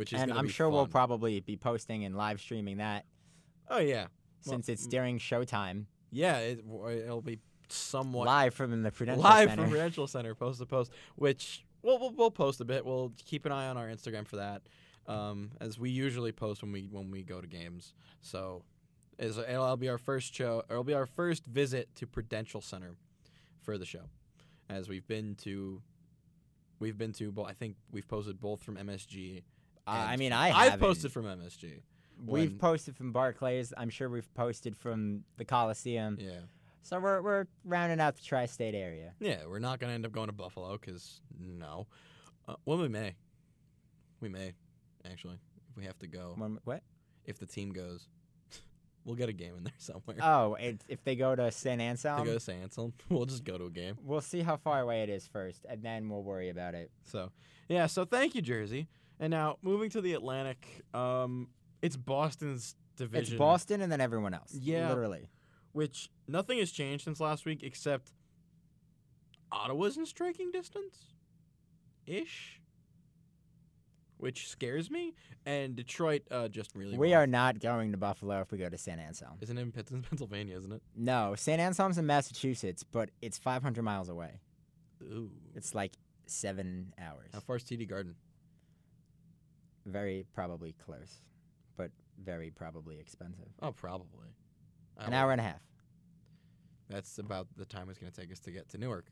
which 0.00 0.12
is 0.12 0.20
And 0.20 0.32
I'm 0.32 0.48
sure 0.48 0.68
we'll 0.68 0.86
probably 0.86 1.40
be 1.40 1.56
posting 1.56 2.04
and 2.04 2.16
live 2.16 2.40
streaming 2.40 2.78
that 2.78 3.04
Oh 3.70 3.78
yeah, 3.78 4.06
Well, 4.44 4.54
since 4.54 4.68
it's 4.68 4.86
mm, 4.86 4.90
during 4.90 5.18
showtime, 5.18 5.84
yeah. 6.10 6.38
It, 6.38 6.64
it'll 7.04 7.22
be 7.22 7.38
somewhat 7.68 8.26
live 8.26 8.52
from 8.52 8.82
the 8.82 8.90
Prudential 8.90 9.22
Center. 9.22 9.34
live 9.34 9.48
Center. 9.48 9.62
from 9.62 9.70
Prudential 9.70 10.06
Center, 10.08 10.34
post 10.34 10.58
to 10.58 10.66
post, 10.66 10.90
which 11.14 11.64
we'll, 11.82 12.00
we'll 12.00 12.12
we'll 12.12 12.30
post 12.32 12.60
a 12.60 12.64
bit. 12.64 12.84
We'll 12.84 13.12
keep 13.24 13.46
an 13.46 13.52
eye 13.52 13.68
on 13.68 13.76
our 13.76 13.86
Instagram 13.86 14.26
for 14.26 14.36
that, 14.36 14.62
um, 15.06 15.52
as 15.60 15.78
we 15.78 15.90
usually 15.90 16.32
post 16.32 16.62
when 16.62 16.72
we 16.72 16.88
when 16.90 17.12
we 17.12 17.22
go 17.22 17.40
to 17.40 17.46
games. 17.46 17.94
So, 18.22 18.64
is 19.20 19.38
it'll 19.38 19.76
be 19.76 19.88
our 19.88 19.98
first 19.98 20.34
show. 20.34 20.64
Or 20.68 20.74
it'll 20.74 20.84
be 20.84 20.94
our 20.94 21.06
first 21.06 21.46
visit 21.46 21.94
to 21.96 22.08
Prudential 22.08 22.60
Center 22.60 22.96
for 23.62 23.78
the 23.78 23.86
show, 23.86 24.10
as 24.68 24.88
we've 24.88 25.06
been 25.06 25.36
to. 25.42 25.80
We've 26.80 26.98
been 26.98 27.12
to. 27.14 27.32
I 27.46 27.52
think 27.52 27.76
we've 27.92 28.08
posted 28.08 28.40
both 28.40 28.64
from 28.64 28.76
MSG. 28.76 29.42
I 29.86 30.16
mean, 30.16 30.32
I 30.32 30.48
I've 30.50 30.70
haven't. 30.72 30.80
posted 30.86 31.12
from 31.12 31.24
MSG. 31.24 31.80
We've 32.24 32.58
posted 32.58 32.96
from 32.96 33.12
Barclays. 33.12 33.72
I'm 33.76 33.88
sure 33.90 34.08
we've 34.08 34.32
posted 34.34 34.76
from 34.76 35.24
the 35.38 35.44
Coliseum. 35.44 36.18
Yeah, 36.20 36.40
So 36.82 37.00
we're 37.00 37.22
we're 37.22 37.46
rounding 37.64 37.98
out 38.00 38.16
the 38.16 38.22
tri-state 38.22 38.74
area. 38.74 39.14
yeah. 39.20 39.46
We're 39.48 39.58
not 39.58 39.78
gonna 39.80 39.94
end 39.94 40.04
up 40.04 40.12
going 40.12 40.26
to 40.28 40.32
Buffalo 40.34 40.76
because 40.78 41.20
no. 41.38 41.86
Uh, 42.46 42.54
well, 42.66 42.78
we 42.78 42.88
may. 42.88 43.14
We 44.20 44.28
may, 44.28 44.52
actually, 45.10 45.38
if 45.70 45.76
we 45.76 45.84
have 45.86 45.98
to 46.00 46.06
go. 46.06 46.34
When, 46.36 46.58
what? 46.64 46.82
if 47.24 47.38
the 47.38 47.46
team 47.46 47.70
goes, 47.72 48.06
we'll 49.04 49.14
get 49.16 49.28
a 49.30 49.32
game 49.32 49.54
in 49.56 49.64
there 49.64 49.72
somewhere. 49.78 50.16
Oh, 50.20 50.54
it, 50.60 50.82
if 50.88 51.02
they 51.04 51.16
go 51.16 51.34
to 51.34 51.50
San 51.50 51.80
If 51.80 51.84
Anselm, 51.90 52.20
they 52.20 52.26
go 52.26 52.34
to 52.34 52.40
San 52.40 52.62
Anselm, 52.62 52.92
we'll 53.08 53.24
just 53.24 53.44
go 53.44 53.56
to 53.56 53.64
a 53.64 53.70
game. 53.70 53.96
we'll 54.04 54.20
see 54.20 54.40
how 54.42 54.56
far 54.58 54.80
away 54.80 55.02
it 55.02 55.08
is 55.08 55.26
first, 55.26 55.64
and 55.68 55.82
then 55.82 56.08
we'll 56.10 56.22
worry 56.22 56.50
about 56.50 56.74
it. 56.74 56.90
So, 57.04 57.30
yeah. 57.68 57.86
So 57.86 58.04
thank 58.04 58.34
you, 58.34 58.42
Jersey. 58.42 58.88
And 59.20 59.30
now 59.30 59.58
moving 59.62 59.90
to 59.90 60.00
the 60.00 60.14
Atlantic, 60.14 60.66
um, 60.94 61.48
it's 61.82 61.96
Boston's 61.96 62.74
division. 62.96 63.34
It's 63.34 63.38
Boston 63.38 63.82
and 63.82 63.92
then 63.92 64.00
everyone 64.00 64.34
else. 64.34 64.52
Yeah. 64.52 64.88
literally. 64.88 65.28
which 65.72 66.08
nothing 66.26 66.58
has 66.58 66.72
changed 66.72 67.04
since 67.04 67.20
last 67.20 67.44
week 67.44 67.62
except 67.62 68.12
Ottawa's 69.52 69.96
in 69.96 70.06
striking 70.06 70.50
distance, 70.50 70.96
ish. 72.06 72.56
Which 74.16 74.48
scares 74.48 74.90
me, 74.90 75.14
and 75.46 75.74
Detroit 75.74 76.22
uh, 76.30 76.48
just 76.48 76.74
really. 76.74 76.98
We 76.98 77.10
won. 77.10 77.18
are 77.18 77.26
not 77.26 77.58
going 77.58 77.92
to 77.92 77.96
Buffalo 77.96 78.42
if 78.42 78.52
we 78.52 78.58
go 78.58 78.68
to 78.68 78.76
San 78.76 78.98
Anselm. 78.98 79.38
Isn't 79.40 79.56
it 79.56 79.62
in 79.62 79.72
Pens- 79.72 79.88
Pennsylvania? 80.08 80.58
Isn't 80.58 80.72
it? 80.72 80.82
No, 80.94 81.34
San 81.38 81.58
Anselm's 81.58 81.96
in 81.96 82.04
Massachusetts, 82.04 82.84
but 82.84 83.10
it's 83.22 83.38
500 83.38 83.82
miles 83.82 84.10
away. 84.10 84.40
Ooh. 85.02 85.30
It's 85.54 85.74
like 85.74 85.94
seven 86.26 86.92
hours. 87.00 87.30
How 87.32 87.40
far 87.40 87.56
is 87.56 87.64
TD 87.64 87.88
Garden? 87.88 88.14
Very 89.86 90.26
probably 90.34 90.74
close, 90.84 91.22
but 91.76 91.90
very 92.22 92.50
probably 92.50 92.98
expensive. 92.98 93.48
Oh, 93.62 93.72
probably. 93.72 94.28
I 94.98 95.06
An 95.06 95.14
hour 95.14 95.32
and 95.32 95.40
a 95.40 95.44
half. 95.44 95.62
That's 96.88 97.18
about 97.18 97.46
the 97.56 97.64
time 97.64 97.88
it's 97.88 97.98
going 97.98 98.12
to 98.12 98.20
take 98.20 98.32
us 98.32 98.40
to 98.40 98.50
get 98.50 98.68
to 98.70 98.78
Newark. 98.78 99.06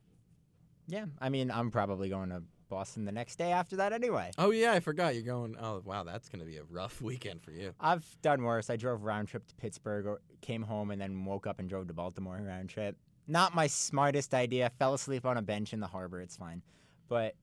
Yeah, 0.89 1.07
I 1.21 1.29
mean, 1.29 1.51
I'm 1.51 1.71
probably 1.71 2.09
going 2.09 2.31
to 2.31 2.43
Boston 2.69 3.05
the 3.05 3.13
next 3.13 3.37
day 3.37 3.53
after 3.53 3.77
that 3.77 3.93
anyway. 3.93 4.31
Oh 4.39 4.51
yeah, 4.51 4.73
I 4.73 4.81
forgot 4.81 5.15
you're 5.15 5.23
going. 5.23 5.57
Oh 5.61 5.83
wow, 5.85 6.03
that's 6.03 6.29
going 6.29 6.41
to 6.41 6.47
be 6.47 6.57
a 6.57 6.65
rough 6.65 7.01
weekend 7.03 7.43
for 7.43 7.51
you. 7.51 7.75
I've 7.81 8.05
done 8.23 8.43
worse. 8.43 8.71
I 8.71 8.77
drove 8.77 9.05
round 9.05 9.29
trip 9.29 9.47
to 9.47 9.55
Pittsburgh, 9.55 10.19
came 10.41 10.63
home, 10.63 10.91
and 10.91 11.01
then 11.01 11.25
woke 11.25 11.47
up 11.47 11.61
and 11.61 11.69
drove 11.69 11.89
to 11.89 11.95
Baltimore 11.95 12.41
round 12.43 12.69
trip. 12.69 12.97
Not 13.27 13.55
my 13.55 13.67
smartest 13.67 14.33
idea. 14.35 14.71
Fell 14.79 14.95
asleep 14.95 15.27
on 15.27 15.37
a 15.37 15.43
bench 15.43 15.73
in 15.73 15.81
the 15.81 15.87
harbor. 15.87 16.21
It's 16.21 16.37
fine, 16.37 16.63
but 17.09 17.35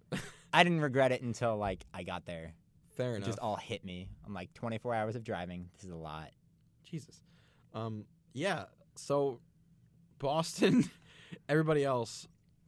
I 0.52 0.64
didn't 0.64 0.80
regret 0.80 1.12
it 1.12 1.22
until 1.22 1.56
like 1.56 1.84
I 1.94 2.02
got 2.02 2.26
there. 2.26 2.54
Fair 2.96 3.12
It 3.12 3.16
enough. 3.16 3.26
just 3.28 3.38
all 3.38 3.56
hit 3.56 3.84
me. 3.84 4.08
I'm 4.26 4.34
like 4.34 4.52
24 4.54 4.94
hours 4.94 5.16
of 5.16 5.24
driving. 5.24 5.68
This 5.74 5.84
is 5.84 5.90
a 5.90 5.96
lot. 5.96 6.30
Jesus. 6.84 7.20
Um. 7.74 8.04
Yeah. 8.32 8.64
So, 8.96 9.40
Boston, 10.18 10.90
everybody 11.48 11.84
else, 11.84 12.26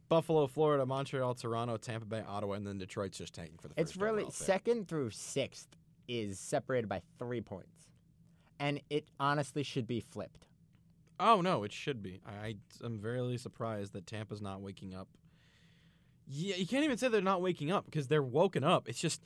Buffalo, 0.09 0.47
Florida, 0.47 0.87
Montreal, 0.87 1.35
Toronto, 1.35 1.77
Tampa 1.77 2.07
Bay, 2.07 2.23
Ottawa, 2.27 2.55
and 2.55 2.67
then 2.67 2.79
Detroit's 2.79 3.19
just 3.19 3.35
tanking 3.35 3.59
for 3.61 3.69
the 3.69 3.75
It's 3.77 3.93
first 3.93 4.01
really 4.03 4.27
second 4.31 4.89
through 4.89 5.11
sixth 5.11 5.69
is 6.09 6.39
separated 6.39 6.89
by 6.89 7.03
three 7.19 7.41
points, 7.41 7.89
and 8.59 8.81
it 8.91 9.07
honestly 9.21 9.63
should 9.63 9.87
be 9.87 10.01
flipped. 10.01 10.47
Oh 11.21 11.41
no, 11.41 11.63
it 11.65 11.73
should 11.73 12.03
be. 12.03 12.21
I 12.27 12.57
am 12.85 12.99
very 12.99 13.37
surprised 13.37 13.93
that 13.93 14.07
Tampa's 14.07 14.41
not 14.41 14.61
waking 14.61 14.95
up. 14.95 15.09
Yeah, 16.27 16.57
you 16.57 16.67
can't 16.67 16.85
even 16.85 16.97
say 16.99 17.09
they're 17.09 17.21
not 17.21 17.43
waking 17.43 17.71
up 17.71 17.85
because 17.85 18.07
they're 18.09 18.23
woken 18.23 18.65
up. 18.65 18.89
It's 18.89 19.01
just 19.01 19.23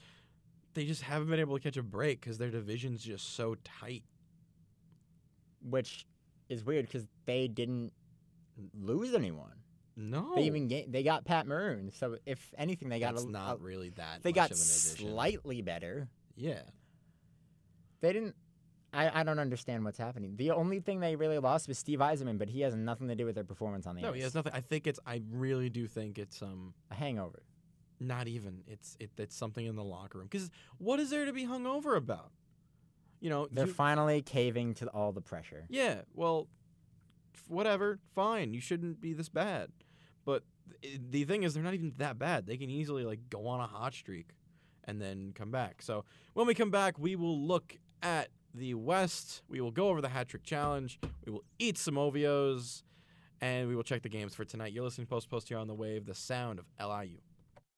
they 0.77 0.85
just 0.85 1.01
haven't 1.01 1.29
been 1.29 1.39
able 1.39 1.57
to 1.57 1.61
catch 1.63 1.75
a 1.77 1.83
break 1.83 2.21
because 2.21 2.37
their 2.37 2.51
division's 2.51 3.01
just 3.03 3.35
so 3.35 3.55
tight. 3.63 4.03
which 5.61 6.05
is 6.49 6.63
weird 6.63 6.85
because 6.85 7.05
they 7.25 7.47
didn't 7.47 7.91
lose 8.79 9.13
anyone. 9.13 9.51
No, 9.97 10.35
They 10.35 10.43
even 10.43 10.67
ga- 10.67 10.85
they 10.87 11.01
got 11.01 11.25
Pat 11.25 11.47
Maroon. 11.47 11.89
So 11.91 12.17
if 12.25 12.53
anything, 12.57 12.89
they 12.89 12.99
got 12.99 13.15
that's 13.15 13.25
a, 13.25 13.29
not 13.29 13.55
a- 13.55 13.63
really 13.63 13.89
that. 13.91 14.21
they 14.21 14.31
got 14.31 14.55
slightly 14.55 15.61
better. 15.63 16.07
Yeah, 16.35 16.61
They 18.01 18.13
didn't. 18.13 18.35
I, 18.93 19.21
I 19.21 19.23
don't 19.23 19.39
understand 19.39 19.83
what's 19.83 19.97
happening. 19.97 20.35
The 20.37 20.51
only 20.51 20.79
thing 20.79 20.99
they 21.01 21.15
really 21.15 21.39
lost 21.39 21.67
was 21.67 21.77
Steve 21.79 21.99
Yzerman, 21.99 22.37
but 22.37 22.47
he 22.47 22.61
has 22.61 22.75
nothing 22.75 23.07
to 23.09 23.15
do 23.15 23.25
with 23.25 23.35
their 23.35 23.43
performance 23.43 23.85
on 23.87 23.95
the 23.95 24.01
no, 24.03 24.09
ice. 24.09 24.15
he 24.15 24.21
has 24.21 24.35
nothing. 24.35 24.53
I 24.53 24.61
think 24.61 24.85
it's. 24.87 24.99
I 25.05 25.21
really 25.31 25.69
do 25.69 25.87
think 25.87 26.17
it's 26.19 26.41
um 26.43 26.73
a 26.91 26.95
hangover. 26.95 27.41
Not 27.99 28.27
even. 28.27 28.63
It's 28.67 28.95
it, 28.99 29.11
it's 29.17 29.35
something 29.35 29.65
in 29.65 29.75
the 29.75 29.83
locker 29.83 30.17
room. 30.19 30.27
Because 30.29 30.49
what 30.77 30.99
is 30.99 31.09
there 31.09 31.25
to 31.25 31.33
be 31.33 31.43
hung 31.45 31.65
over 31.65 31.95
about? 31.95 32.31
You 33.19 33.29
know, 33.29 33.47
They're 33.51 33.65
you- 33.67 33.73
finally 33.73 34.21
caving 34.21 34.75
to 34.75 34.87
all 34.87 35.11
the 35.11 35.21
pressure. 35.21 35.65
Yeah, 35.69 36.01
well, 36.13 36.47
whatever, 37.47 37.99
fine. 38.15 38.53
You 38.53 38.61
shouldn't 38.61 39.01
be 39.01 39.13
this 39.13 39.29
bad. 39.29 39.69
But 40.25 40.43
th- 40.81 40.99
the 41.09 41.23
thing 41.23 41.43
is, 41.43 41.53
they're 41.53 41.63
not 41.63 41.73
even 41.73 41.93
that 41.97 42.19
bad. 42.19 42.45
They 42.45 42.57
can 42.57 42.69
easily 42.69 43.03
like 43.05 43.29
go 43.29 43.47
on 43.47 43.59
a 43.59 43.67
hot 43.67 43.93
streak 43.93 44.27
and 44.83 45.01
then 45.01 45.31
come 45.33 45.51
back. 45.51 45.81
So 45.81 46.05
when 46.33 46.47
we 46.47 46.53
come 46.53 46.71
back, 46.71 46.99
we 46.99 47.15
will 47.15 47.39
look 47.39 47.75
at 48.03 48.29
the 48.53 48.73
West. 48.75 49.41
We 49.49 49.61
will 49.61 49.71
go 49.71 49.89
over 49.89 50.01
the 50.01 50.09
hat 50.09 50.27
trick 50.29 50.43
challenge. 50.43 50.99
We 51.25 51.31
will 51.31 51.43
eat 51.59 51.77
some 51.77 51.95
Ovios, 51.95 52.83
and 53.41 53.67
we 53.67 53.75
will 53.75 53.83
check 53.83 54.01
the 54.03 54.09
games 54.09 54.35
for 54.35 54.45
tonight. 54.45 54.73
You're 54.73 54.83
listening 54.83 55.07
to 55.07 55.09
Post 55.09 55.29
Post 55.29 55.47
here 55.49 55.57
on 55.57 55.67
the 55.67 55.73
Wave, 55.73 56.05
the 56.05 56.15
sound 56.15 56.59
of 56.59 56.65
LIU. 56.79 57.17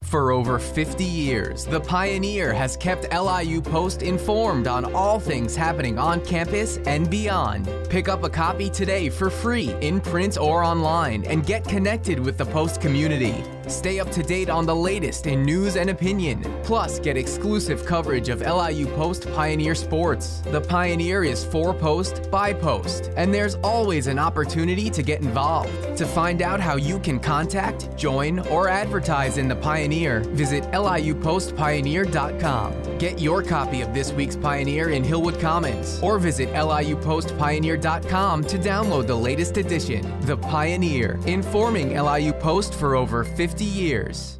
For 0.10 0.32
over 0.32 0.58
50 0.58 1.04
years, 1.04 1.66
The 1.66 1.82
Pioneer 1.82 2.52
has 2.52 2.76
kept 2.76 3.14
LIU 3.14 3.62
Post 3.62 4.02
informed 4.02 4.66
on 4.66 4.96
all 4.96 5.20
things 5.20 5.56
happening 5.56 6.00
on 6.00 6.26
campus 6.26 6.78
and 6.88 7.08
beyond. 7.12 7.70
Pick 7.92 8.10
up 8.10 8.24
a 8.24 8.30
copy 8.30 8.72
today 8.72 9.10
for 9.10 9.30
free, 9.30 9.72
in 9.82 10.02
print 10.02 10.36
or 10.40 10.64
online, 10.64 11.26
and 11.26 11.46
get 11.46 11.64
connected 11.64 12.20
with 12.20 12.40
the 12.40 12.46
Post 12.46 12.82
community. 12.82 13.44
Stay 13.68 14.00
up 14.00 14.10
to 14.10 14.24
date 14.24 14.50
on 14.50 14.66
the 14.66 14.76
latest 14.76 15.28
in 15.28 15.44
news 15.44 15.76
and 15.76 15.92
opinion. 15.92 16.42
Plus, 16.64 16.98
get 16.98 17.16
exclusive 17.16 17.86
coverage 17.86 18.30
of 18.30 18.42
LIU 18.42 18.88
Post 18.96 19.32
Pioneer 19.36 19.76
sports. 19.76 20.42
The 20.46 20.62
Pioneer 20.62 21.24
is 21.24 21.46
for 21.46 21.72
Post, 21.72 22.32
by 22.32 22.52
Post, 22.52 23.12
and 23.16 23.32
there's 23.32 23.56
always 23.58 24.08
an 24.08 24.18
opportunity 24.18 24.90
to 24.90 25.04
get 25.04 25.22
involved. 25.22 25.98
To 25.98 26.08
find 26.08 26.42
out 26.42 26.60
how 26.60 26.78
you 26.78 26.98
can 27.00 27.20
contact, 27.20 27.96
join, 27.96 28.40
or 28.48 28.70
advertise 28.70 29.38
in 29.38 29.48
the 29.48 29.56
Pioneer, 29.56 29.89
visit 29.90 30.64
liupostpioneer.com. 30.66 32.98
Get 32.98 33.20
your 33.20 33.44
copy 33.44 33.82
of 33.82 33.94
this 33.94 34.12
week's 34.12 34.36
Pioneer 34.36 34.90
in 34.90 35.04
Hillwood 35.04 35.40
Commons, 35.40 36.02
or 36.02 36.20
visit 36.20 36.50
liupostpioneer.com 36.50 38.44
to 38.46 38.58
download 38.58 39.08
the 39.08 39.16
latest 39.16 39.58
edition. 39.58 40.20
The 40.22 40.38
Pioneer, 40.38 41.20
informing 41.26 41.98
LIU 41.98 42.34
Post 42.34 42.76
for 42.76 42.96
over 42.96 43.24
50 43.24 43.66
years. 43.66 44.39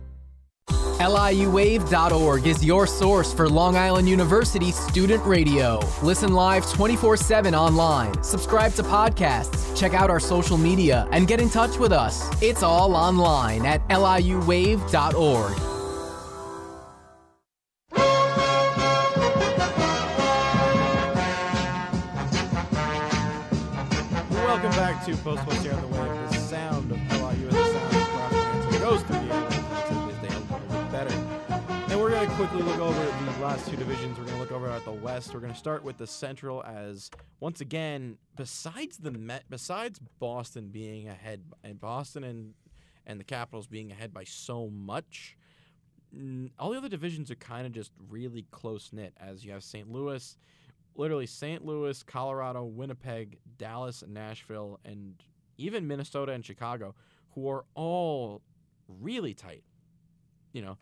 LIUWave.org 1.00 2.46
is 2.46 2.66
your 2.66 2.86
source 2.86 3.34
for 3.34 3.48
Long 3.48 3.78
Island 3.78 4.10
University 4.10 4.72
student 4.74 5.26
radio. 5.26 5.80
Listen 6.04 6.34
live 6.34 6.70
24 6.74 7.16
7 7.16 7.56
online, 7.56 8.22
subscribe 8.22 8.74
to 8.74 8.84
podcasts, 8.84 9.74
check 9.80 9.94
out 9.94 10.10
our 10.10 10.20
social 10.20 10.58
media, 10.58 11.08
and 11.14 11.26
get 11.26 11.40
in 11.40 11.50
touch 11.50 11.78
with 11.78 11.94
us. 11.94 12.30
It's 12.44 12.64
all 12.64 12.96
online 12.96 13.66
at 13.66 13.88
LIUWave.org. 13.88 15.58
Welcome 24.32 24.72
back 24.72 25.06
to 25.06 25.16
Post 25.16 25.46
Post 25.46 25.62
here 25.62 25.72
on 25.72 25.82
the 25.82 25.88
Wave, 25.88 25.99
quickly 32.40 32.62
look 32.62 32.80
over 32.80 33.04
the 33.34 33.42
last 33.42 33.70
two 33.70 33.76
divisions. 33.76 34.18
We're 34.18 34.24
going 34.24 34.38
to 34.38 34.42
look 34.42 34.54
over 34.54 34.70
at 34.70 34.86
the 34.86 34.94
West. 34.94 35.34
We're 35.34 35.42
going 35.42 35.52
to 35.52 35.60
start 35.60 35.84
with 35.84 35.98
the 35.98 36.08
Central 36.08 36.64
as 36.64 37.12
once 37.42 37.60
again, 37.60 38.18
besides 38.38 38.96
the 38.96 39.12
Met, 39.12 39.44
besides 39.50 40.00
Boston 40.20 40.70
being 40.70 41.10
ahead, 41.10 41.44
and 41.66 41.78
Boston 41.82 42.24
and 42.24 42.54
and 43.06 43.20
the 43.20 43.26
Capitals 43.26 43.68
being 43.68 43.92
ahead 43.92 44.14
by 44.14 44.24
so 44.24 44.70
much, 44.70 45.36
all 46.58 46.70
the 46.70 46.78
other 46.78 46.88
divisions 46.88 47.30
are 47.30 47.36
kind 47.36 47.68
of 47.68 47.74
just 47.74 47.92
really 48.08 48.46
close 48.52 48.94
knit. 48.94 49.14
As 49.20 49.44
you 49.44 49.52
have 49.52 49.62
St. 49.62 49.92
Louis, 49.92 50.38
literally 50.96 51.28
St. 51.28 51.66
Louis, 51.66 52.02
Colorado, 52.04 52.64
Winnipeg, 52.64 53.38
Dallas, 53.58 54.02
Nashville, 54.08 54.80
and 54.86 55.22
even 55.58 55.86
Minnesota 55.86 56.32
and 56.32 56.46
Chicago, 56.46 56.96
who 57.36 57.50
are 57.50 57.66
all 57.76 58.42
really 58.88 59.34
tight. 59.34 59.66
You 60.54 60.62
know, 60.62 60.78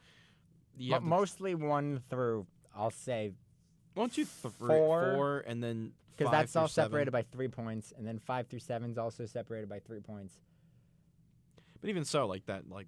you 0.78 0.92
But 0.92 1.04
mostly 1.04 1.56
one 1.56 2.02
through, 2.10 2.46
I'll 2.76 2.92
say, 2.92 3.32
one, 3.94 4.10
two, 4.10 4.26
three, 4.26 4.52
four, 4.68 5.14
four, 5.16 5.44
and 5.48 5.64
then 5.64 5.92
because 6.16 6.32
that's 6.32 6.56
all 6.56 6.68
seven. 6.68 6.90
separated 6.90 7.12
by 7.12 7.24
three 7.24 7.48
points, 7.48 7.94
and 7.98 8.06
then 8.08 8.20
five 8.20 8.48
through 8.48 8.60
seven 8.60 8.92
is 8.92 8.98
also 8.98 9.26
separated 9.26 9.70
by 9.70 9.80
three 9.80 10.00
points. 10.00 10.40
But 11.82 11.90
even 11.90 12.06
so, 12.06 12.28
like 12.28 12.46
that, 12.46 12.70
like 12.70 12.88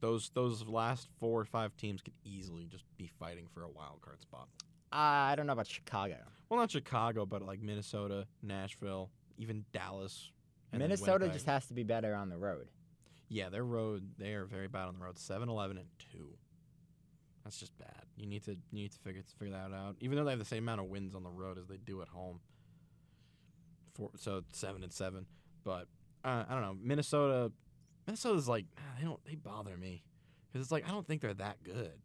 those 0.00 0.30
those 0.34 0.66
last 0.66 1.08
four 1.18 1.40
or 1.40 1.44
five 1.44 1.76
teams 1.76 2.02
could 2.02 2.14
easily 2.24 2.66
just 2.66 2.84
be 2.96 3.06
fighting 3.18 3.46
for 3.52 3.62
a 3.62 3.68
wild 3.68 4.00
card 4.02 4.20
spot. 4.20 4.48
Uh, 4.92 4.96
I 4.96 5.34
don't 5.36 5.46
know 5.46 5.54
about 5.54 5.66
Chicago. 5.66 6.16
Well, 6.48 6.60
not 6.60 6.70
Chicago, 6.70 7.26
but 7.26 7.42
like 7.42 7.60
Minnesota, 7.60 8.26
Nashville, 8.42 9.10
even 9.38 9.64
Dallas. 9.72 10.30
Minnesota 10.72 11.28
just 11.28 11.46
has 11.46 11.66
to 11.66 11.74
be 11.74 11.82
better 11.84 12.14
on 12.14 12.28
the 12.28 12.36
road. 12.36 12.68
Yeah, 13.28 13.48
their 13.48 13.64
road 13.64 14.10
they 14.18 14.34
are 14.34 14.44
very 14.44 14.68
bad 14.68 14.86
on 14.86 14.94
the 14.94 15.04
road. 15.04 15.18
7 15.18 15.48
11 15.48 15.78
and 15.78 15.86
2. 16.12 16.28
That's 17.44 17.58
just 17.58 17.76
bad. 17.78 18.04
You 18.16 18.26
need 18.26 18.42
to 18.44 18.52
you 18.52 18.58
need 18.82 18.92
to 18.92 18.98
figure 18.98 19.22
figure 19.38 19.54
that 19.54 19.74
out. 19.74 19.96
Even 20.00 20.16
though 20.16 20.24
they 20.24 20.30
have 20.30 20.38
the 20.38 20.44
same 20.44 20.64
amount 20.64 20.80
of 20.80 20.86
wins 20.86 21.14
on 21.14 21.22
the 21.22 21.30
road 21.30 21.58
as 21.58 21.66
they 21.66 21.76
do 21.76 22.00
at 22.02 22.08
home. 22.08 22.40
Four, 23.94 24.10
so 24.16 24.42
7 24.52 24.82
and 24.82 24.92
7, 24.92 25.24
but 25.62 25.86
uh, 26.24 26.44
I 26.48 26.52
don't 26.52 26.62
know. 26.62 26.76
Minnesota 26.82 27.52
Minnesota's 28.06 28.48
like 28.48 28.64
ah, 28.78 28.82
they 28.98 29.04
don't 29.04 29.24
they 29.24 29.36
bother 29.36 29.76
me 29.76 30.02
cuz 30.52 30.62
it's 30.62 30.72
like 30.72 30.88
I 30.88 30.90
don't 30.90 31.06
think 31.06 31.20
they're 31.20 31.34
that 31.34 31.62
good. 31.62 32.00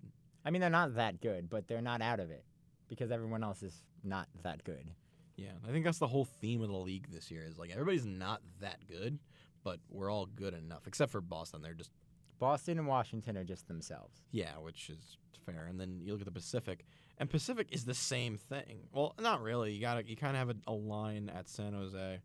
I 0.45 0.51
mean, 0.51 0.61
they're 0.61 0.69
not 0.69 0.95
that 0.95 1.21
good, 1.21 1.49
but 1.49 1.67
they're 1.67 1.81
not 1.81 2.01
out 2.01 2.19
of 2.19 2.29
it 2.31 2.45
because 2.87 3.11
everyone 3.11 3.43
else 3.43 3.63
is 3.63 3.83
not 4.03 4.27
that 4.43 4.63
good. 4.63 4.91
Yeah, 5.35 5.51
I 5.67 5.71
think 5.71 5.85
that's 5.85 5.99
the 5.99 6.07
whole 6.07 6.25
theme 6.25 6.61
of 6.61 6.69
the 6.69 6.75
league 6.75 7.07
this 7.09 7.31
year 7.31 7.45
is 7.45 7.57
like 7.57 7.71
everybody's 7.71 8.05
not 8.05 8.41
that 8.59 8.85
good, 8.87 9.19
but 9.63 9.79
we're 9.89 10.11
all 10.11 10.25
good 10.25 10.53
enough 10.53 10.85
except 10.85 11.11
for 11.11 11.21
Boston. 11.21 11.61
They're 11.61 11.73
just 11.73 11.91
Boston 12.39 12.77
and 12.79 12.87
Washington 12.87 13.37
are 13.37 13.43
just 13.43 13.67
themselves. 13.67 14.21
Yeah, 14.31 14.53
which 14.61 14.89
is 14.89 15.17
fair. 15.45 15.67
And 15.69 15.79
then 15.79 15.99
you 16.01 16.11
look 16.13 16.21
at 16.21 16.25
the 16.25 16.31
Pacific, 16.31 16.85
and 17.17 17.29
Pacific 17.29 17.67
is 17.71 17.85
the 17.85 17.93
same 17.93 18.37
thing. 18.37 18.87
Well, 18.93 19.13
not 19.19 19.41
really. 19.41 19.73
You 19.73 19.81
got 19.81 20.07
you 20.07 20.15
kind 20.15 20.35
of 20.37 20.47
have 20.47 20.49
a, 20.49 20.71
a 20.71 20.73
line 20.73 21.29
at 21.29 21.49
San 21.49 21.73
Jose 21.73 22.19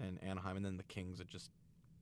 and 0.00 0.22
Anaheim, 0.22 0.56
and 0.56 0.64
then 0.64 0.76
the 0.76 0.82
Kings 0.84 1.20
are 1.20 1.24
just 1.24 1.50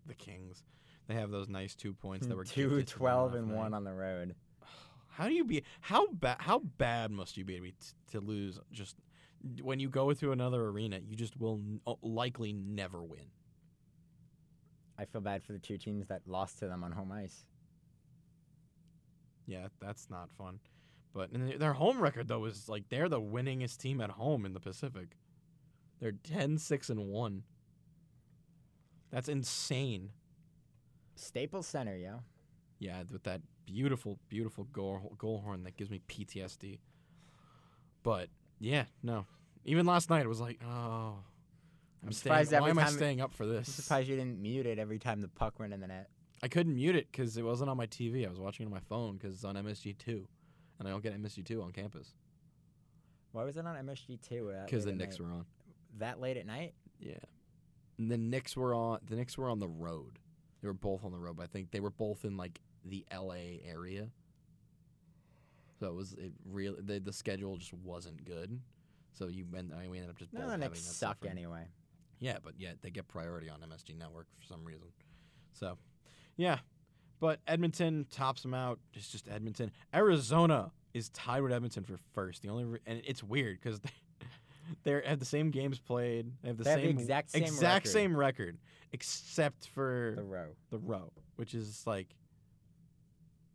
the 0.07 0.15
Kings. 0.15 0.63
They 1.09 1.15
have 1.15 1.31
those 1.31 1.49
nice 1.49 1.75
two 1.75 1.93
points 1.93 2.27
that 2.29 2.37
were 2.37 2.45
two, 2.45 2.83
12 2.85 3.35
and 3.35 3.53
one 3.53 3.75
on 3.75 3.85
the 3.85 3.93
road. 3.93 4.37
How 5.09 5.27
do 5.27 5.35
you 5.35 5.45
be? 5.45 5.65
How 5.81 6.07
bad? 6.07 6.37
How 6.41 6.61
bad 6.61 7.11
must 7.11 7.37
you 7.37 7.45
be 7.45 7.57
to, 7.57 7.63
be 7.63 7.71
t- 7.73 7.77
to 8.13 8.21
lose? 8.21 8.61
Just 8.71 8.97
when 9.63 9.81
you 9.81 9.89
go 9.89 10.15
through 10.15 10.33
another 10.33 10.65
arena, 10.67 11.01
you 11.05 11.17
just 11.17 11.39
will 11.39 11.61
n- 11.87 11.97
likely 12.03 12.53
never 12.53 13.03
win. 13.03 13.27
I 15.01 15.07
feel 15.07 15.23
bad 15.23 15.43
for 15.43 15.53
the 15.53 15.59
two 15.59 15.79
teams 15.79 16.09
that 16.09 16.21
lost 16.27 16.59
to 16.59 16.67
them 16.67 16.85
on 16.85 16.93
home 16.93 17.11
ice. 17.11 17.47
Yeah, 19.47 19.69
that's 19.81 20.11
not 20.11 20.31
fun. 20.37 20.61
But 21.15 21.31
and 21.31 21.49
their- 21.49 21.59
their 21.59 21.73
home 21.73 22.01
record 22.01 22.29
though 22.29 22.45
is 22.45 22.69
like 22.69 22.89
they're 22.89 23.09
the 23.09 23.21
winningest 23.21 23.79
team 23.79 24.01
at 24.01 24.11
home 24.11 24.45
in 24.45 24.53
the 24.53 24.61
Pacific. 24.61 25.17
They're 25.99 26.13
10 26.13 26.59
6 26.59 26.91
and 26.91 27.09
1. 27.09 27.45
That's 29.11 29.29
insane. 29.29 30.13
Staples 31.17 31.67
Center, 31.67 31.97
yeah. 31.97 32.21
Yeah, 32.79 33.03
with 33.11 33.25
that 33.25 33.41
beautiful 33.67 34.19
beautiful 34.29 34.65
goal 34.65 35.15
goal 35.19 35.41
horn 35.41 35.65
that 35.65 35.77
gives 35.77 35.91
me 35.91 36.01
PTSD. 36.09 36.79
But 38.03 38.29
yeah, 38.59 38.85
no. 39.03 39.27
Even 39.65 39.87
last 39.87 40.11
night 40.11 40.25
it 40.25 40.29
was 40.29 40.41
like, 40.41 40.61
oh, 40.65 41.25
I'm, 42.03 42.09
I'm 42.09 42.13
staying. 42.13 42.45
surprised 42.47 42.53
Why 42.63 42.71
am 42.71 42.79
I 42.79 42.83
time 42.85 42.93
staying 42.93 43.21
up 43.21 43.33
for 43.35 43.47
this? 43.47 43.69
I'm 43.69 43.73
surprised 43.83 44.09
you 44.09 44.17
didn't 44.17 44.41
mute 44.41 44.67
it 44.67 44.79
every 44.79 44.99
time 44.99 45.21
the 45.21 45.29
puck 45.29 45.59
went 45.59 45.73
in 45.73 45.81
the 45.81 45.87
net. 45.89 46.09
I 46.43 46.49
couldn't 46.49 46.75
mute 46.75 46.97
it 46.97 47.09
because 47.13 47.37
it 47.37 47.43
wasn't 47.45 47.69
on 47.69 47.77
my 47.77 47.87
TV. 47.87 48.27
I 48.27 48.31
was 48.31 48.41
watching 48.41 48.65
it 48.65 48.69
on 48.69 48.73
my 48.73 48.81
phone 48.81 49.17
because 49.19 49.35
it's 49.35 49.45
on 49.45 49.57
MSG 49.57 49.99
two, 49.99 50.27
and 50.79 50.89
I 50.89 50.91
don't 50.91 51.03
get 51.03 51.21
MSG 51.21 51.45
two 51.45 51.61
on 51.63 51.73
campus 51.73 52.15
Why 53.33 53.45
was 53.45 53.57
it 53.59 53.67
on 53.67 53.77
MSG2? 53.77 54.65
because 54.65 54.85
the 54.87 54.93
Knicks 54.93 55.19
were 55.21 55.27
on. 55.27 55.45
That 55.99 56.21
late 56.21 56.37
at 56.39 56.47
night? 56.47 56.73
Yeah. 56.99 57.15
And 57.99 58.11
the 58.11 58.17
Knicks 58.17 58.57
were 58.57 58.75
on 58.75 59.01
the 59.07 59.17
Knicks 59.17 59.37
were 59.37 59.51
on 59.51 59.59
the 59.59 59.69
road. 59.69 60.19
They 60.63 60.69
were 60.69 60.75
both 60.75 61.05
on 61.05 61.13
the 61.13 61.19
road, 61.19 61.37
but 61.37 61.43
I 61.43 61.47
think 61.47 61.71
they 61.71 61.81
were 61.81 61.91
both 61.91 62.25
in 62.25 62.37
like 62.39 62.61
the 62.85 63.05
LA 63.15 63.59
area. 63.67 64.09
So 65.79 65.87
it 65.89 65.95
was 65.95 66.13
it 66.15 66.33
real 66.51 66.77
the, 66.79 66.99
the 67.01 67.13
schedule 67.13 67.57
just 67.57 67.75
wasn't 67.75 68.25
good. 68.25 68.59
So 69.13 69.29
you 69.29 69.45
end, 69.57 69.73
I 69.77 69.83
mean, 69.83 69.91
we 69.91 69.99
ended 69.99 70.11
up 70.11 70.19
just 70.19 70.33
both 70.33 70.41
No, 70.41 70.47
the 70.47 70.53
having 70.53 70.69
Knicks 70.69 70.87
that 70.87 70.95
suck 70.95 71.17
suffering. 71.17 71.33
anyway. 71.33 71.67
Yeah, 72.21 72.37
but 72.45 72.55
yet 72.59 72.77
they 72.83 72.91
get 72.91 73.09
priority 73.09 73.49
on 73.49 73.61
MSG 73.61 73.97
Network 73.97 74.27
for 74.39 74.45
some 74.47 74.65
reason. 74.65 74.89
So, 75.53 75.79
yeah. 76.37 76.59
But 77.19 77.41
Edmonton 77.47 78.07
tops 78.11 78.43
them 78.43 78.55
out. 78.55 78.79
It's 78.95 79.09
just 79.11 79.29
Edmonton. 79.29 79.73
Arizona 79.95 80.71
is 80.95 81.09
tied 81.11 81.43
with 81.43 81.53
Edmonton 81.53 81.85
for 81.85 81.97
first. 82.15 82.43
The 82.43 82.49
only 82.49 82.65
re- 82.65 82.79
and 82.87 83.01
it's 83.07 83.23
weird 83.23 83.59
because 83.63 83.81
they 83.81 83.91
they 85.01 85.03
have 85.07 85.19
the 85.19 85.25
same 85.25 85.51
games 85.51 85.79
played. 85.79 86.31
They 86.43 86.49
have 86.49 86.57
the 86.59 86.65
They 86.65 86.71
have 86.71 86.81
same 86.81 86.97
the 86.97 87.03
exact 87.03 87.31
same 87.31 87.43
exact 87.43 87.87
record. 87.87 87.93
same 87.93 88.17
record, 88.17 88.59
except 88.93 89.67
for 89.69 90.13
The 90.17 90.23
row. 90.23 90.47
the 90.71 90.79
row, 90.79 91.13
which 91.37 91.55
is 91.55 91.83
like 91.87 92.09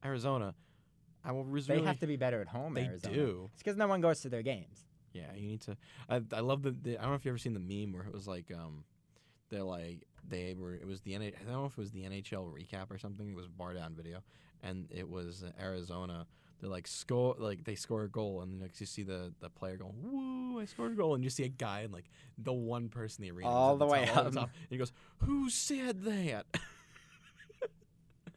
Arizona. 0.03 0.53
I 1.23 1.31
will 1.31 1.43
resume. 1.45 1.77
They 1.79 1.83
have 1.85 1.99
to 1.99 2.07
be 2.07 2.17
better 2.17 2.41
at 2.41 2.47
home. 2.47 2.73
They 2.75 2.85
Arizona. 2.85 3.13
do. 3.15 3.49
It's 3.53 3.63
because 3.63 3.77
no 3.77 3.87
one 3.87 4.01
goes 4.01 4.21
to 4.21 4.29
their 4.29 4.43
games. 4.43 4.85
Yeah, 5.15 5.33
you 5.33 5.47
need 5.47 5.61
to. 5.61 5.77
I 6.09 6.21
I 6.33 6.41
love 6.41 6.61
the, 6.61 6.71
the. 6.71 6.97
I 6.97 7.01
don't 7.01 7.11
know 7.11 7.15
if 7.15 7.23
you 7.23 7.31
ever 7.31 7.37
seen 7.37 7.53
the 7.53 7.59
meme 7.59 7.93
where 7.93 8.03
it 8.03 8.13
was 8.13 8.27
like 8.27 8.51
um, 8.53 8.83
they're 9.49 9.63
like 9.63 10.03
they 10.27 10.53
were. 10.57 10.73
It 10.73 10.85
was 10.85 11.01
the 11.01 11.13
NH, 11.13 11.35
I 11.39 11.43
don't 11.43 11.53
know 11.53 11.65
if 11.65 11.71
it 11.71 11.77
was 11.77 11.91
the 11.91 12.03
NHL 12.03 12.51
recap 12.51 12.91
or 12.91 12.97
something. 12.97 13.29
It 13.29 13.35
was 13.35 13.45
a 13.45 13.49
bar 13.49 13.73
down 13.73 13.95
video, 13.95 14.23
and 14.61 14.87
it 14.91 15.09
was 15.09 15.45
Arizona. 15.59 16.27
They're 16.59 16.69
like 16.69 16.85
score 16.85 17.35
like 17.37 17.63
they 17.63 17.75
score 17.75 18.03
a 18.03 18.09
goal, 18.09 18.41
and 18.41 18.61
like 18.61 18.77
you 18.81 18.85
see 18.85 19.03
the 19.03 19.33
the 19.39 19.49
player 19.49 19.77
going, 19.77 19.93
"Woo! 20.01 20.59
I 20.59 20.65
scored 20.65 20.91
a 20.91 20.95
goal!" 20.95 21.15
And 21.15 21.23
you 21.23 21.29
see 21.29 21.43
a 21.43 21.49
guy 21.49 21.81
and 21.81 21.93
like 21.93 22.09
the 22.37 22.53
one 22.53 22.89
person 22.89 23.23
in 23.23 23.29
the 23.29 23.37
arena 23.37 23.49
All 23.49 23.73
at 23.73 23.79
the 23.79 23.85
way 23.85 24.05
top, 24.05 24.25
up. 24.25 24.33
top, 24.33 24.49
and 24.53 24.69
he 24.69 24.77
goes, 24.77 24.91
"Who 25.19 25.49
said 25.49 26.03
that?" 26.03 26.45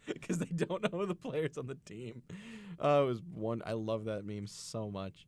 Because 0.06 0.38
they 0.38 0.46
don't 0.46 0.90
know 0.90 1.04
the 1.04 1.14
players 1.14 1.58
on 1.58 1.66
the 1.66 1.74
team. 1.74 2.22
Uh, 2.82 3.02
it 3.02 3.06
was 3.06 3.20
one. 3.34 3.60
I 3.66 3.72
love 3.72 4.06
that 4.06 4.24
meme 4.24 4.46
so 4.46 4.90
much. 4.90 5.26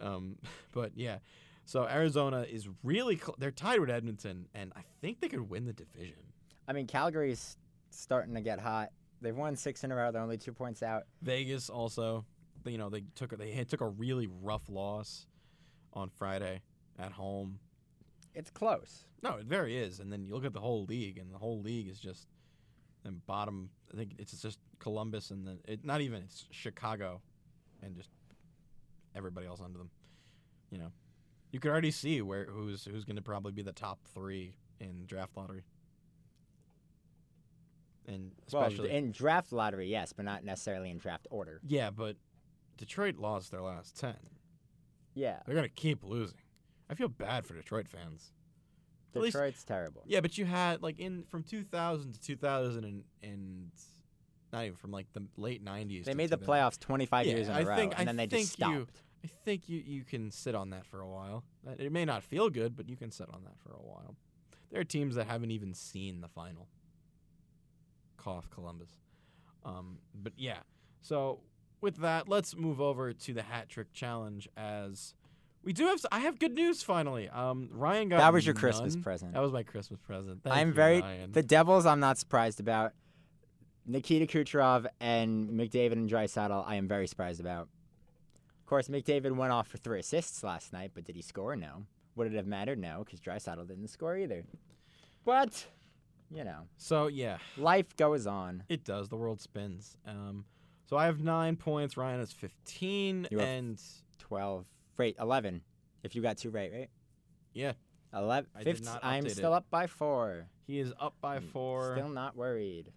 Um, 0.00 0.36
but 0.72 0.92
yeah, 0.94 1.18
so 1.64 1.86
Arizona 1.86 2.46
is 2.48 2.68
really 2.82 3.16
cl- 3.16 3.36
they're 3.38 3.50
tied 3.50 3.80
with 3.80 3.90
Edmonton, 3.90 4.46
and 4.54 4.72
I 4.76 4.82
think 5.00 5.20
they 5.20 5.28
could 5.28 5.48
win 5.48 5.64
the 5.64 5.72
division. 5.72 6.22
I 6.68 6.72
mean, 6.72 6.86
Calgary's 6.86 7.56
starting 7.90 8.34
to 8.34 8.40
get 8.40 8.58
hot. 8.60 8.90
They've 9.20 9.36
won 9.36 9.56
six 9.56 9.82
in 9.84 9.92
a 9.92 9.96
row. 9.96 10.12
They're 10.12 10.22
only 10.22 10.38
two 10.38 10.52
points 10.52 10.82
out. 10.82 11.04
Vegas 11.22 11.70
also, 11.70 12.24
you 12.64 12.78
know, 12.78 12.88
they 12.88 13.04
took 13.14 13.32
a- 13.32 13.36
they 13.36 13.64
took 13.64 13.80
a 13.80 13.88
really 13.88 14.28
rough 14.42 14.68
loss 14.68 15.26
on 15.92 16.10
Friday 16.10 16.62
at 16.98 17.12
home. 17.12 17.58
It's 18.34 18.50
close. 18.50 19.06
No, 19.22 19.36
it 19.36 19.46
very 19.46 19.76
is. 19.76 19.98
And 20.00 20.12
then 20.12 20.24
you 20.24 20.34
look 20.34 20.44
at 20.44 20.52
the 20.52 20.60
whole 20.60 20.84
league, 20.84 21.18
and 21.18 21.32
the 21.32 21.38
whole 21.38 21.62
league 21.62 21.88
is 21.88 21.98
just 21.98 22.28
and 23.04 23.24
bottom. 23.26 23.70
I 23.92 23.96
think 23.96 24.12
it's 24.18 24.40
just 24.42 24.58
Columbus, 24.78 25.30
and 25.30 25.46
then 25.46 25.58
it 25.66 25.84
not 25.84 26.00
even 26.00 26.22
it's 26.22 26.44
Chicago, 26.50 27.22
and 27.82 27.96
just 27.96 28.10
everybody 29.16 29.46
else 29.46 29.60
under 29.64 29.78
them. 29.78 29.90
You 30.70 30.78
know, 30.78 30.92
you 31.52 31.60
could 31.60 31.70
already 31.70 31.90
see 31.90 32.20
where 32.22 32.44
who's 32.46 32.84
who's 32.84 33.04
going 33.04 33.16
to 33.16 33.22
probably 33.22 33.52
be 33.52 33.62
the 33.62 33.72
top 33.72 33.98
three 34.14 34.56
in 34.80 35.06
draft 35.06 35.36
lottery, 35.36 35.64
and 38.06 38.32
especially 38.46 38.88
well, 38.88 38.96
in 38.96 39.10
draft 39.12 39.52
lottery, 39.52 39.88
yes, 39.88 40.12
but 40.12 40.24
not 40.24 40.44
necessarily 40.44 40.90
in 40.90 40.98
draft 40.98 41.26
order. 41.30 41.60
yeah, 41.66 41.90
but 41.90 42.16
Detroit 42.76 43.16
lost 43.16 43.50
their 43.50 43.62
last 43.62 43.98
ten. 43.98 44.16
Yeah, 45.14 45.38
They're 45.46 45.54
gonna 45.54 45.68
keep 45.68 46.04
losing. 46.04 46.38
I 46.90 46.94
feel 46.94 47.08
bad 47.08 47.46
for 47.46 47.54
Detroit 47.54 47.88
fans. 47.88 48.32
At 49.14 49.22
least- 49.22 49.32
Detroit's 49.34 49.64
terrible. 49.64 50.02
Yeah, 50.06 50.20
but 50.20 50.36
you 50.36 50.44
had 50.44 50.82
like 50.82 50.98
in 51.00 51.24
from 51.24 51.42
2000 51.42 52.12
to 52.12 52.20
2000 52.20 52.84
and, 52.84 53.02
and 53.22 53.70
not 54.52 54.64
even 54.64 54.76
from 54.76 54.90
like 54.92 55.06
the 55.14 55.26
late 55.38 55.64
90s. 55.64 56.04
They 56.04 56.12
made 56.14 56.28
the 56.30 56.36
playoffs 56.38 56.78
25 56.78 57.24
Yeah, 57.26 57.32
years 57.34 57.48
in 57.48 57.54
a 57.54 57.58
I 57.58 57.62
row, 57.62 57.76
think- 57.76 57.92
and 57.98 58.02
I 58.02 58.04
then 58.12 58.16
they 58.16 58.26
just 58.26 58.58
you- 58.58 58.66
stopped. 58.66 59.02
I 59.24 59.28
think 59.44 59.68
you 59.68 59.82
you 59.84 60.04
can 60.04 60.30
sit 60.30 60.54
on 60.54 60.70
that 60.70 60.86
for 60.86 61.00
a 61.00 61.08
while. 61.08 61.44
Uh, 61.66 61.72
It 61.78 61.92
may 61.92 62.04
not 62.04 62.22
feel 62.22 62.48
good, 62.50 62.76
but 62.76 62.88
you 62.88 62.96
can 62.96 63.10
sit 63.10 63.28
on 63.32 63.42
that 63.44 63.58
for 63.58 63.72
a 63.72 63.82
while. 63.82 64.16
There 64.70 64.80
are 64.80 64.84
teams 64.84 65.14
that 65.16 65.26
haven't 65.26 65.50
even 65.50 65.74
seen 65.74 66.20
the 66.20 66.28
final. 66.28 66.68
Cough 68.16 68.50
Columbus. 68.50 68.90
Um, 69.64 69.98
but 70.14 70.32
yeah. 70.36 70.58
So 71.02 71.40
with 71.80 71.96
that, 71.98 72.28
let's 72.28 72.56
move 72.56 72.80
over 72.80 73.12
to 73.12 73.32
the 73.34 73.42
hat 73.42 73.68
trick 73.68 73.92
challenge 73.92 74.48
as 74.56 75.14
we 75.62 75.72
do 75.72 75.86
have 75.86 75.98
I 76.12 76.20
have 76.20 76.38
good 76.38 76.52
news 76.52 76.82
finally. 76.82 77.28
Um, 77.28 77.68
Ryan 77.72 78.08
got 78.08 78.18
That 78.18 78.32
was 78.32 78.46
your 78.46 78.54
Christmas 78.54 78.96
present. 78.96 79.34
That 79.34 79.42
was 79.42 79.52
my 79.52 79.62
Christmas 79.62 79.98
present. 80.00 80.42
Thank 80.42 80.54
I'm 80.56 80.68
you, 80.68 80.74
very 80.74 81.00
Ryan. 81.00 81.32
the 81.32 81.42
Devils. 81.42 81.86
I'm 81.86 82.00
not 82.00 82.18
surprised 82.18 82.60
about. 82.60 82.92
Nikita 83.88 84.26
Kucherov 84.26 84.86
and 85.00 85.50
McDavid 85.50 85.92
and 85.92 86.10
Draisaitl. 86.10 86.64
I 86.66 86.74
am 86.74 86.88
very 86.88 87.06
surprised 87.06 87.40
about. 87.40 87.68
Of 88.66 88.70
course, 88.70 88.88
McDavid 88.88 89.30
went 89.36 89.52
off 89.52 89.68
for 89.68 89.76
three 89.78 90.00
assists 90.00 90.42
last 90.42 90.72
night, 90.72 90.90
but 90.92 91.04
did 91.04 91.14
he 91.14 91.22
score? 91.22 91.54
No. 91.54 91.84
Would 92.16 92.26
it 92.26 92.32
have 92.36 92.48
mattered? 92.48 92.80
No, 92.80 93.04
because 93.04 93.20
Draisaitl 93.20 93.68
didn't 93.68 93.86
score 93.86 94.16
either. 94.16 94.42
But 95.24 95.66
you 96.34 96.42
know, 96.42 96.62
so 96.76 97.06
yeah, 97.06 97.38
life 97.56 97.96
goes 97.96 98.26
on. 98.26 98.64
it 98.68 98.82
does. 98.82 99.08
The 99.08 99.16
world 99.16 99.40
spins. 99.40 99.96
Um, 100.04 100.46
so 100.86 100.96
I 100.96 101.06
have 101.06 101.20
nine 101.22 101.54
points. 101.54 101.96
Ryan 101.96 102.18
has 102.18 102.32
fifteen, 102.32 103.28
You 103.30 103.38
have- 103.38 103.46
and 103.48 103.80
Twelve, 104.18 104.66
right? 104.96 105.14
Eleven. 105.20 105.62
If 106.02 106.16
you 106.16 106.22
got 106.22 106.36
two 106.38 106.50
right, 106.50 106.72
right? 106.72 106.90
yeah, 107.52 107.74
Eleven. 108.12 108.50
I 108.52 108.64
did 108.64 108.78
15 108.78 108.84
not 108.84 109.04
I'm 109.04 109.28
still 109.28 109.52
it. 109.54 109.58
up 109.58 109.66
by 109.70 109.86
four. 109.86 110.48
he 110.66 110.80
is 110.80 110.92
up 110.98 111.14
by 111.20 111.38
four. 111.38 111.92
Still 111.96 112.08
not 112.08 112.34
worried. 112.36 112.90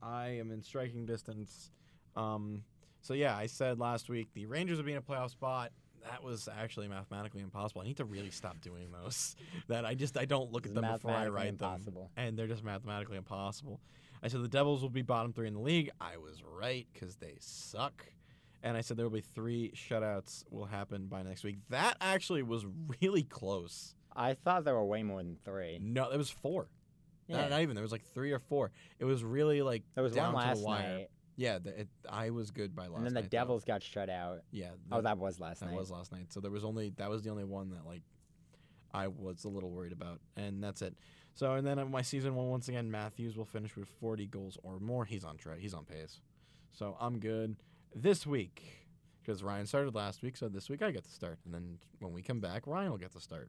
I 0.00 0.28
am 0.38 0.52
in 0.52 0.62
striking 0.62 1.06
distance. 1.06 1.72
Um, 2.14 2.62
so 3.08 3.14
yeah, 3.14 3.34
I 3.34 3.46
said 3.46 3.78
last 3.78 4.10
week 4.10 4.28
the 4.34 4.44
Rangers 4.44 4.76
would 4.76 4.84
be 4.84 4.92
in 4.92 4.98
a 4.98 5.02
playoff 5.02 5.30
spot. 5.30 5.72
That 6.10 6.22
was 6.22 6.46
actually 6.46 6.88
mathematically 6.88 7.40
impossible. 7.40 7.80
I 7.80 7.86
need 7.86 7.96
to 7.96 8.04
really 8.04 8.30
stop 8.30 8.60
doing 8.60 8.90
those. 8.92 9.34
that 9.68 9.86
I 9.86 9.94
just 9.94 10.18
I 10.18 10.26
don't 10.26 10.52
look 10.52 10.66
at 10.66 10.74
them 10.74 10.84
before 10.92 11.12
I 11.12 11.28
write 11.28 11.48
impossible. 11.48 12.10
them, 12.14 12.26
and 12.26 12.38
they're 12.38 12.46
just 12.46 12.62
mathematically 12.62 13.16
impossible. 13.16 13.80
I 14.22 14.28
said 14.28 14.42
the 14.42 14.48
Devils 14.48 14.82
will 14.82 14.90
be 14.90 15.00
bottom 15.00 15.32
three 15.32 15.48
in 15.48 15.54
the 15.54 15.60
league. 15.60 15.88
I 15.98 16.18
was 16.18 16.42
right 16.44 16.86
because 16.92 17.16
they 17.16 17.36
suck. 17.40 18.04
And 18.62 18.76
I 18.76 18.82
said 18.82 18.98
there 18.98 19.06
will 19.06 19.16
be 19.16 19.22
three 19.22 19.72
shutouts 19.74 20.44
will 20.50 20.66
happen 20.66 21.06
by 21.06 21.22
next 21.22 21.44
week. 21.44 21.56
That 21.70 21.96
actually 22.02 22.42
was 22.42 22.66
really 23.00 23.22
close. 23.22 23.94
I 24.14 24.34
thought 24.34 24.64
there 24.66 24.74
were 24.74 24.84
way 24.84 25.02
more 25.02 25.22
than 25.22 25.38
three. 25.46 25.78
No, 25.80 26.10
there 26.10 26.18
was 26.18 26.28
four. 26.28 26.68
Yeah. 27.28 27.42
Not, 27.42 27.50
not 27.50 27.62
even. 27.62 27.74
There 27.74 27.82
was 27.82 27.92
like 27.92 28.04
three 28.04 28.32
or 28.32 28.38
four. 28.38 28.70
It 28.98 29.04
was 29.06 29.22
really 29.24 29.62
like 29.62 29.84
There 29.94 30.02
was 30.04 30.12
down 30.12 30.34
one 30.34 30.42
to 30.42 30.48
last 30.48 30.58
the 30.60 30.66
wire. 30.66 30.96
night, 30.98 31.08
Yeah, 31.38 31.58
the, 31.58 31.82
it, 31.82 31.88
I 32.10 32.30
was 32.30 32.50
good 32.50 32.74
by 32.74 32.88
last. 32.88 32.90
Night. 32.90 32.96
And 32.96 33.06
then 33.06 33.14
the 33.14 33.20
night, 33.20 33.30
though. 33.30 33.38
Devils 33.38 33.64
got 33.64 33.80
shut 33.80 34.10
out. 34.10 34.40
Yeah. 34.50 34.70
Oh, 34.90 35.00
that 35.00 35.18
was 35.18 35.38
last 35.38 35.60
that 35.60 35.66
night. 35.66 35.72
That 35.72 35.78
was 35.78 35.90
last 35.90 36.10
night. 36.10 36.32
So 36.32 36.40
there 36.40 36.50
was 36.50 36.64
only 36.64 36.90
that 36.96 37.08
was 37.08 37.22
the 37.22 37.30
only 37.30 37.44
one 37.44 37.70
that 37.70 37.86
like 37.86 38.02
I 38.92 39.06
was 39.06 39.44
a 39.44 39.48
little 39.48 39.70
worried 39.70 39.92
about, 39.92 40.20
and 40.36 40.62
that's 40.62 40.82
it. 40.82 40.96
So 41.34 41.52
and 41.54 41.64
then 41.64 41.90
my 41.92 42.02
season 42.02 42.34
one 42.34 42.48
once 42.48 42.68
again, 42.68 42.90
Matthews 42.90 43.36
will 43.36 43.44
finish 43.44 43.76
with 43.76 43.88
40 44.00 44.26
goals 44.26 44.58
or 44.64 44.80
more. 44.80 45.04
He's 45.04 45.24
on 45.24 45.36
track. 45.36 45.58
He's 45.60 45.74
on 45.74 45.84
pace. 45.84 46.20
So 46.72 46.96
I'm 47.00 47.20
good 47.20 47.54
this 47.94 48.26
week 48.26 48.88
because 49.22 49.44
Ryan 49.44 49.66
started 49.66 49.94
last 49.94 50.22
week. 50.22 50.36
So 50.36 50.48
this 50.48 50.68
week 50.68 50.82
I 50.82 50.90
get 50.90 51.04
to 51.04 51.10
start, 51.12 51.38
and 51.44 51.54
then 51.54 51.78
when 52.00 52.12
we 52.12 52.20
come 52.20 52.40
back, 52.40 52.66
Ryan 52.66 52.90
will 52.90 52.98
get 52.98 53.12
to 53.12 53.20
start. 53.20 53.48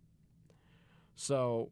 So 1.15 1.71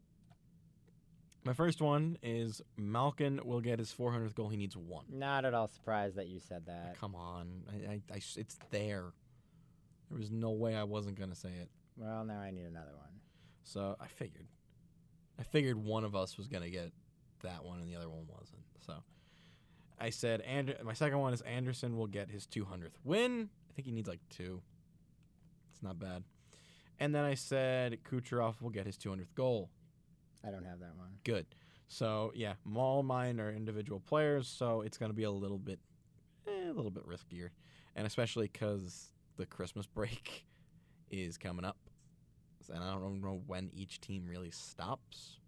my 1.48 1.54
first 1.54 1.82
one 1.82 2.18
is 2.22 2.62
Malkin 2.76 3.40
will 3.46 3.62
get 3.62 3.80
his 3.80 3.94
400th 3.94 4.36
goal. 4.36 4.50
He 4.50 4.58
needs 4.58 4.76
one. 4.76 5.06
Not 5.10 5.46
at 5.46 5.54
all 5.54 5.70
surprised 5.70 6.18
that 6.18 6.28
you 6.28 6.42
said 6.42 6.66
that. 6.66 6.98
Come 7.00 7.16
on, 7.16 7.64
I, 7.70 7.92
I, 7.94 8.02
I, 8.12 8.16
it's 8.36 8.60
there. 8.70 9.06
There 10.10 10.20
was 10.20 10.30
no 10.30 10.52
way 10.52 10.76
I 10.76 10.84
wasn't 10.84 11.18
gonna 11.18 11.36
say 11.36 11.50
it. 11.62 11.70
Well, 11.96 12.26
now 12.26 12.40
I 12.40 12.52
need 12.52 12.66
another 12.66 12.92
one. 12.98 13.22
So 13.64 13.96
I 14.00 14.08
figured. 14.08 14.48
I 15.40 15.44
figured 15.44 15.78
one 15.78 16.04
of 16.04 16.18
us 16.18 16.38
was 16.38 16.48
gonna 16.48 16.70
get 16.70 16.92
that 17.44 17.64
one 17.64 17.80
and 17.80 17.88
the 17.88 17.96
other 17.96 18.10
one 18.10 18.26
wasn't. 18.28 18.64
So 18.86 18.96
I 19.98 20.10
said, 20.10 20.42
and 20.42 20.76
my 20.84 20.94
second 20.94 21.20
one 21.20 21.34
is 21.34 21.42
Anderson 21.42 21.96
will 21.96 22.08
get 22.08 22.30
his 22.30 22.46
200th 22.46 22.92
win. 23.06 23.50
I 23.70 23.74
think 23.74 23.86
he 23.86 23.94
needs 23.94 24.10
like 24.10 24.20
two. 24.30 24.62
It's 25.72 25.82
not 25.82 25.98
bad. 25.98 26.24
And 27.00 27.16
then 27.16 27.24
I 27.24 27.36
said 27.36 28.00
Kucherov 28.04 28.62
will 28.62 28.70
get 28.70 28.86
his 28.86 28.98
200th 28.98 29.34
goal. 29.34 29.70
I 30.48 30.52
don't 30.52 30.66
have 30.66 30.80
that 30.80 30.96
one. 30.96 31.10
Good. 31.24 31.46
So 31.88 32.32
yeah, 32.36 32.54
all 32.76 33.04
mine 33.04 33.40
are 33.40 33.52
individual 33.52 34.00
players, 34.00 34.48
so 34.48 34.82
it's 34.82 34.98
gonna 34.98 35.14
be 35.14 35.24
a 35.24 35.32
little 35.32 35.58
bit, 35.58 35.80
eh, 36.48 36.70
a 36.70 36.74
little 36.74 36.92
bit 36.92 37.08
riskier, 37.08 37.50
and 37.96 38.06
especially 38.06 38.50
because 38.52 39.12
the 39.38 39.46
Christmas 39.46 39.86
break 39.86 40.46
is 41.12 41.38
coming 41.38 41.66
up, 41.66 41.78
and 42.74 42.84
I 42.84 42.92
don't 42.92 43.22
know 43.22 43.42
when 43.48 43.70
each 43.74 44.00
team 44.02 44.26
really 44.28 44.52
stops. 44.52 45.40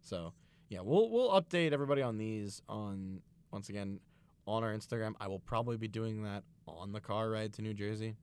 So 0.00 0.32
yeah, 0.68 0.80
we'll 0.82 1.10
we'll 1.10 1.30
update 1.30 1.72
everybody 1.72 2.02
on 2.02 2.18
these 2.18 2.62
on 2.68 3.20
once 3.50 3.68
again 3.68 4.00
on 4.46 4.64
our 4.64 4.74
Instagram. 4.74 5.14
I 5.20 5.28
will 5.28 5.38
probably 5.38 5.76
be 5.76 5.88
doing 5.88 6.24
that 6.24 6.44
on 6.66 6.92
the 6.92 7.00
car 7.00 7.30
ride 7.30 7.52
to 7.54 7.62
New 7.62 7.74
Jersey. 7.74 8.16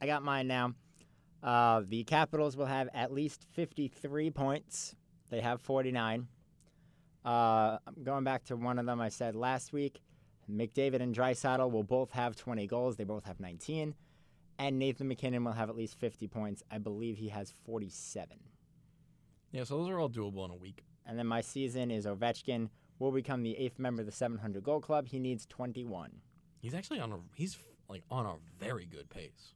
I 0.00 0.06
got 0.06 0.22
mine 0.22 0.46
now. 0.46 0.74
Uh, 1.42 1.82
the 1.86 2.04
Capitals 2.04 2.56
will 2.56 2.66
have 2.66 2.88
at 2.92 3.12
least 3.12 3.44
53 3.52 4.30
points. 4.30 4.94
They 5.30 5.40
have 5.40 5.60
49. 5.60 6.26
Uh, 7.24 7.78
going 8.02 8.24
back 8.24 8.44
to 8.44 8.56
one 8.56 8.78
of 8.78 8.86
them 8.86 9.00
I 9.00 9.08
said 9.08 9.34
last 9.34 9.72
week, 9.72 10.00
McDavid 10.50 11.00
and 11.00 11.14
Draisaitl 11.14 11.70
will 11.70 11.82
both 11.82 12.12
have 12.12 12.36
20 12.36 12.66
goals. 12.66 12.96
They 12.96 13.04
both 13.04 13.24
have 13.24 13.40
19. 13.40 13.94
And 14.58 14.78
Nathan 14.78 15.08
MacKinnon 15.08 15.44
will 15.44 15.52
have 15.52 15.68
at 15.68 15.76
least 15.76 15.98
50 15.98 16.28
points. 16.28 16.62
I 16.70 16.78
believe 16.78 17.18
he 17.18 17.28
has 17.28 17.52
47. 17.64 18.38
Yeah, 19.52 19.64
so 19.64 19.78
those 19.78 19.90
are 19.90 19.98
all 19.98 20.08
doable 20.08 20.44
in 20.44 20.50
a 20.50 20.56
week. 20.56 20.84
And 21.04 21.18
then 21.18 21.26
my 21.26 21.40
season 21.40 21.90
is 21.90 22.06
Ovechkin 22.06 22.68
will 22.98 23.12
become 23.12 23.42
the 23.42 23.56
eighth 23.56 23.78
member 23.78 24.02
of 24.02 24.06
the 24.06 24.12
700 24.12 24.62
goal 24.62 24.80
club. 24.80 25.08
He 25.08 25.18
needs 25.18 25.46
21. 25.46 26.10
He's 26.60 26.74
actually 26.74 27.00
on 27.00 27.12
a 27.12 27.18
he's 27.34 27.58
like 27.88 28.02
on 28.10 28.26
a 28.26 28.34
very 28.58 28.86
good 28.86 29.08
pace. 29.10 29.52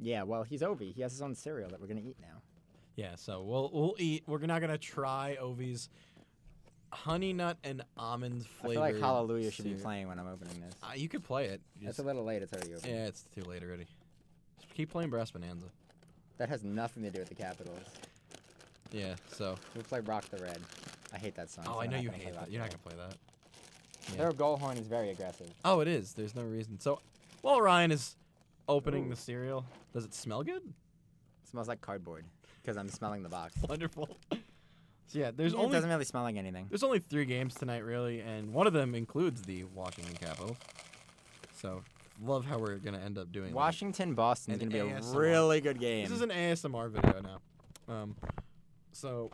Yeah, 0.00 0.22
well, 0.22 0.42
he's 0.44 0.62
Ovi. 0.62 0.92
He 0.94 1.02
has 1.02 1.12
his 1.12 1.22
own 1.22 1.34
cereal 1.34 1.68
that 1.70 1.80
we're 1.80 1.86
gonna 1.88 2.00
eat 2.00 2.16
now. 2.20 2.42
Yeah, 2.96 3.14
so 3.16 3.42
we'll 3.42 3.70
we'll 3.72 3.94
eat. 3.98 4.24
We're 4.26 4.38
not 4.38 4.60
gonna 4.60 4.78
try 4.78 5.36
Ovi's 5.40 5.88
honey 6.92 7.32
nut 7.32 7.58
and 7.64 7.82
almond 7.96 8.46
flavor. 8.46 8.82
I 8.82 8.88
feel 8.90 8.96
like 8.96 9.00
Hallelujah 9.02 9.50
should 9.50 9.64
be 9.66 9.74
playing 9.74 10.08
when 10.08 10.18
I'm 10.18 10.28
opening 10.28 10.60
this. 10.60 10.74
Uh, 10.82 10.92
you 10.94 11.08
could 11.08 11.22
play 11.22 11.46
it. 11.46 11.60
You 11.78 11.88
It's 11.88 11.96
just- 11.96 11.98
a 11.98 12.02
little 12.02 12.24
late. 12.24 12.42
It's 12.42 12.52
already 12.52 12.74
open. 12.74 12.88
yeah, 12.90 13.06
it's 13.06 13.24
too 13.34 13.42
late 13.42 13.62
already. 13.62 13.86
Just 14.60 14.74
keep 14.74 14.90
playing 14.90 15.10
Brass 15.10 15.30
Bonanza. 15.30 15.66
That 16.38 16.48
has 16.48 16.62
nothing 16.64 17.02
to 17.02 17.10
do 17.10 17.18
with 17.18 17.28
the 17.28 17.34
Capitals. 17.34 17.78
Yeah. 18.90 19.16
So. 19.32 19.56
We'll 19.74 19.84
play 19.84 20.00
Rock 20.00 20.24
the 20.30 20.38
Red. 20.38 20.60
I 21.12 21.18
hate 21.18 21.34
that 21.34 21.50
song. 21.50 21.64
Oh, 21.68 21.74
so 21.74 21.80
I 21.80 21.86
know 21.86 21.98
you 21.98 22.10
hate 22.10 22.32
that. 22.34 22.50
You're 22.50 22.62
not 22.62 22.70
gonna 22.70 22.78
play 22.82 22.94
that. 22.96 24.16
Their 24.16 24.32
goal 24.32 24.56
horn 24.56 24.78
is 24.78 24.86
very 24.86 25.10
aggressive. 25.10 25.50
Oh, 25.64 25.80
it 25.80 25.88
is. 25.88 26.14
There's 26.14 26.34
no 26.34 26.42
reason. 26.42 26.80
So, 26.80 27.00
while 27.42 27.60
Ryan 27.60 27.92
is 27.92 28.16
opening 28.68 29.08
the 29.08 29.16
cereal, 29.16 29.64
does 29.92 30.04
it 30.04 30.14
smell 30.14 30.42
good? 30.42 30.62
It 30.62 31.48
smells 31.50 31.68
like 31.68 31.80
cardboard 31.80 32.24
because 32.62 32.76
I'm 32.76 32.88
smelling 32.88 33.22
the 33.22 33.28
box. 33.28 33.54
Wonderful. 33.68 34.08
So 34.30 35.18
yeah, 35.18 35.30
there's 35.34 35.54
it 35.54 35.58
only 35.58 35.72
doesn't 35.72 35.88
really 35.88 36.04
smell 36.04 36.22
like 36.22 36.36
anything. 36.36 36.66
there's 36.68 36.82
only 36.82 36.98
three 36.98 37.24
games 37.24 37.54
tonight, 37.54 37.82
really, 37.84 38.20
and 38.20 38.52
one 38.52 38.66
of 38.66 38.74
them 38.74 38.94
includes 38.94 39.42
the 39.42 39.64
Washington 39.64 40.14
Capitals. 40.14 40.58
So, 41.54 41.82
love 42.22 42.44
how 42.44 42.58
we're 42.58 42.76
gonna 42.76 43.00
end 43.00 43.16
up 43.16 43.32
doing. 43.32 43.48
that. 43.48 43.56
Washington 43.56 44.14
Boston 44.14 44.52
is 44.52 44.60
going 44.60 44.70
to 44.70 44.74
be 44.74 44.80
a 44.80 45.18
really 45.18 45.60
good 45.62 45.80
game. 45.80 46.04
This 46.04 46.12
is 46.12 46.20
an 46.20 46.30
ASMR 46.30 46.90
video 46.90 47.20
now. 47.22 47.92
Um, 47.92 48.16
so 48.92 49.30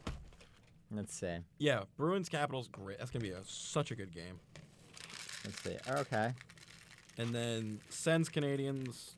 Let's 0.93 1.13
see. 1.15 1.39
yeah, 1.59 1.83
Bruins 1.97 2.29
Capitals, 2.29 2.69
great. 2.69 2.99
That's 2.99 3.11
gonna 3.11 3.25
be 3.25 3.31
a, 3.31 3.43
such 3.45 3.91
a 3.91 3.97
good 3.97 4.15
game. 4.15 4.39
Let's 5.45 5.61
see. 5.63 5.77
Okay. 5.91 6.33
And 7.19 7.35
then 7.35 7.81
Sens 7.89 8.29
Canadiens. 8.29 9.15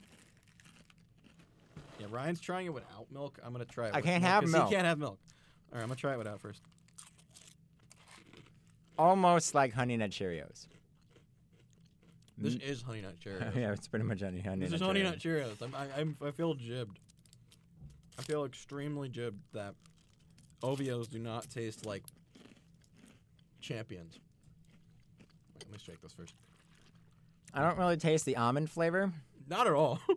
Yeah, 1.98 2.06
Ryan's 2.10 2.40
trying 2.40 2.66
it 2.66 2.74
without 2.74 3.10
milk. 3.10 3.38
I'm 3.44 3.52
gonna 3.52 3.64
try 3.64 3.88
it. 3.88 3.94
I 3.94 3.98
with 3.98 4.04
can't 4.04 4.22
milk 4.22 4.30
have 4.32 4.42
'cause 4.44 4.52
milk. 4.52 4.68
He 4.68 4.74
can't 4.74 4.86
have 4.86 4.98
milk. 4.98 5.18
All 5.72 5.76
right, 5.76 5.82
I'm 5.82 5.88
gonna 5.88 5.96
try 5.96 6.12
it 6.14 6.18
without 6.18 6.40
first. 6.40 6.62
Almost 8.98 9.54
like 9.54 9.72
Honey 9.72 9.96
Nut 9.96 10.10
Cheerios. 10.10 10.66
This 12.38 12.54
is 12.56 12.82
Honey 12.82 13.00
Nut 13.02 13.16
Cheerios. 13.18 13.54
yeah, 13.56 13.72
it's 13.72 13.88
pretty 13.88 14.04
much 14.04 14.20
Honey, 14.20 14.40
honey 14.40 14.66
this 14.66 14.72
Nut 14.72 14.80
is 14.80 14.86
Honey 14.86 15.00
Cheerios. 15.00 15.04
Nut 15.04 15.18
Cheerios. 15.18 15.62
I'm, 15.62 15.74
I, 15.74 16.00
I'm, 16.00 16.16
I 16.24 16.30
feel 16.30 16.54
jibbed. 16.54 16.98
I 18.18 18.22
feel 18.22 18.44
extremely 18.44 19.08
jibbed 19.08 19.40
that 19.52 19.74
Ovios 20.62 21.08
do 21.08 21.18
not 21.18 21.48
taste 21.50 21.84
like 21.86 22.02
champions. 23.60 24.18
Wait, 25.54 25.64
let 25.64 25.72
me 25.72 25.78
shake 25.78 26.00
this 26.02 26.12
first. 26.12 26.34
I 27.54 27.62
don't 27.62 27.78
really 27.78 27.96
taste 27.96 28.24
the 28.26 28.36
almond 28.36 28.70
flavor. 28.70 29.12
Not 29.48 29.66
at 29.66 29.72
all. 29.72 29.98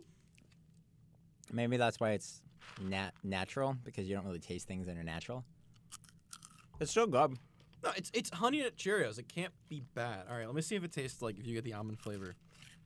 Maybe 1.52 1.76
that's 1.76 1.98
why 2.00 2.12
it's 2.12 2.42
nat- 2.80 3.12
natural 3.24 3.76
because 3.84 4.08
you 4.08 4.14
don't 4.14 4.24
really 4.24 4.38
taste 4.38 4.68
things 4.68 4.86
that 4.86 4.96
are 4.96 5.02
natural. 5.02 5.44
It's 6.80 6.90
still 6.90 7.06
good. 7.06 7.36
no, 7.84 7.90
it's 7.96 8.10
it's 8.14 8.30
Honey 8.30 8.62
Nut 8.62 8.76
Cheerios. 8.76 9.18
It 9.18 9.28
can't 9.28 9.52
be 9.68 9.82
bad. 9.94 10.24
All 10.30 10.36
right, 10.36 10.46
let 10.46 10.54
me 10.54 10.62
see 10.62 10.76
if 10.76 10.84
it 10.84 10.92
tastes 10.92 11.20
like 11.22 11.38
if 11.38 11.46
you 11.46 11.54
get 11.54 11.64
the 11.64 11.74
almond 11.74 11.98
flavor 12.00 12.34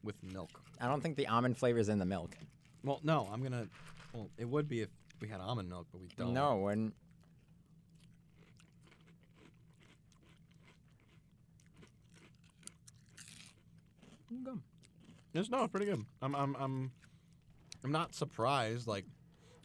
with 0.02 0.16
milk. 0.22 0.50
I 0.80 0.86
don't 0.88 1.00
think 1.00 1.16
the 1.16 1.28
almond 1.28 1.56
flavor 1.56 1.78
is 1.78 1.88
in 1.88 1.98
the 1.98 2.04
milk. 2.04 2.36
Well, 2.82 3.00
no, 3.02 3.28
I'm 3.32 3.42
gonna. 3.42 3.66
Well, 4.12 4.30
it 4.38 4.48
would 4.48 4.68
be 4.68 4.80
if 4.82 4.88
we 5.20 5.28
had 5.28 5.40
almond 5.40 5.68
milk, 5.68 5.86
but 5.92 6.00
we 6.00 6.08
don't. 6.16 6.34
No, 6.34 6.56
when 6.56 6.92
It's 15.34 15.50
no, 15.50 15.66
pretty 15.66 15.86
good. 15.86 16.04
I'm 16.22 16.34
I'm 16.36 16.54
I'm 16.56 16.92
I'm 17.84 17.92
not 17.92 18.14
surprised. 18.14 18.86
Like 18.86 19.04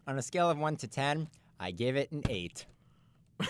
on 0.05 0.17
a 0.17 0.21
scale 0.21 0.49
of 0.49 0.57
one 0.57 0.75
to 0.77 0.87
ten, 0.87 1.29
I 1.59 1.71
give 1.71 1.95
it 1.95 2.11
an 2.11 2.23
eight. 2.29 2.65
I 3.39 3.47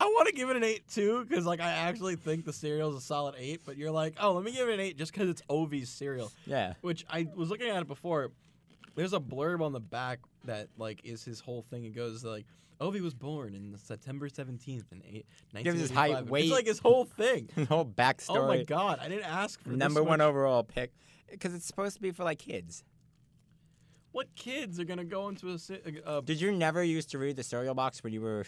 want 0.00 0.28
to 0.28 0.34
give 0.34 0.48
it 0.48 0.56
an 0.56 0.64
eight 0.64 0.88
too, 0.88 1.24
because 1.28 1.44
like 1.44 1.60
I 1.60 1.70
actually 1.70 2.16
think 2.16 2.44
the 2.44 2.52
cereal 2.52 2.90
is 2.90 2.96
a 2.96 3.00
solid 3.00 3.34
eight. 3.38 3.60
But 3.64 3.76
you're 3.76 3.90
like, 3.90 4.14
oh, 4.18 4.32
let 4.32 4.44
me 4.44 4.52
give 4.52 4.68
it 4.68 4.74
an 4.74 4.80
eight 4.80 4.96
just 4.96 5.12
because 5.12 5.28
it's 5.28 5.42
Ovi's 5.50 5.90
cereal. 5.90 6.32
Yeah. 6.46 6.72
Which 6.80 7.04
I 7.10 7.28
was 7.34 7.50
looking 7.50 7.68
at 7.68 7.82
it 7.82 7.88
before. 7.88 8.32
There's 8.94 9.12
a 9.12 9.20
blurb 9.20 9.60
on 9.60 9.72
the 9.72 9.80
back 9.80 10.20
that 10.44 10.68
like 10.78 11.02
is 11.04 11.22
his 11.22 11.40
whole 11.40 11.62
thing. 11.62 11.84
It 11.84 11.94
goes 11.94 12.24
like, 12.24 12.46
Ovi 12.80 13.00
was 13.00 13.14
born 13.14 13.54
in 13.54 13.76
September 13.78 14.28
17th 14.28 14.92
in 14.92 15.02
eight, 15.10 15.26
Gives 15.62 15.80
his 15.80 15.90
height, 15.90 16.26
weight. 16.26 16.44
It's 16.44 16.52
like 16.52 16.66
his 16.66 16.78
whole 16.78 17.04
thing. 17.04 17.48
his 17.54 17.68
whole 17.68 17.86
backstory. 17.86 18.38
oh 18.38 18.46
my 18.46 18.64
god, 18.64 18.98
I 19.00 19.08
didn't 19.08 19.24
ask 19.24 19.62
for 19.62 19.70
this 19.70 19.78
Number 19.78 20.02
one 20.02 20.20
overall 20.20 20.62
pick. 20.62 20.92
Because 21.30 21.54
it's 21.54 21.66
supposed 21.66 21.96
to 21.96 22.02
be 22.02 22.10
for 22.10 22.24
like 22.24 22.38
kids. 22.38 22.84
What 24.12 24.34
kids 24.34 24.78
are 24.78 24.84
gonna 24.84 25.04
go 25.04 25.28
into 25.28 25.52
a? 25.52 25.58
ci- 25.58 25.80
a, 26.04 26.18
a 26.18 26.22
Did 26.22 26.40
you 26.40 26.52
never 26.52 26.82
used 26.82 27.10
to 27.10 27.18
read 27.18 27.36
the 27.36 27.42
cereal 27.42 27.74
box 27.74 28.02
when 28.02 28.12
you 28.12 28.20
were 28.20 28.44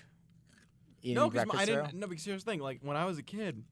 eating 1.03 1.17
no, 1.17 1.29
because 1.31 1.49
I 1.55 1.65
cereal? 1.65 1.87
didn't. 1.87 2.01
No, 2.01 2.07
because 2.07 2.25
here's 2.25 2.45
the 2.45 2.51
thing. 2.51 2.61
Like 2.61 2.81
when 2.83 2.97
I 2.97 3.05
was 3.05 3.19
a 3.19 3.23
kid, 3.23 3.65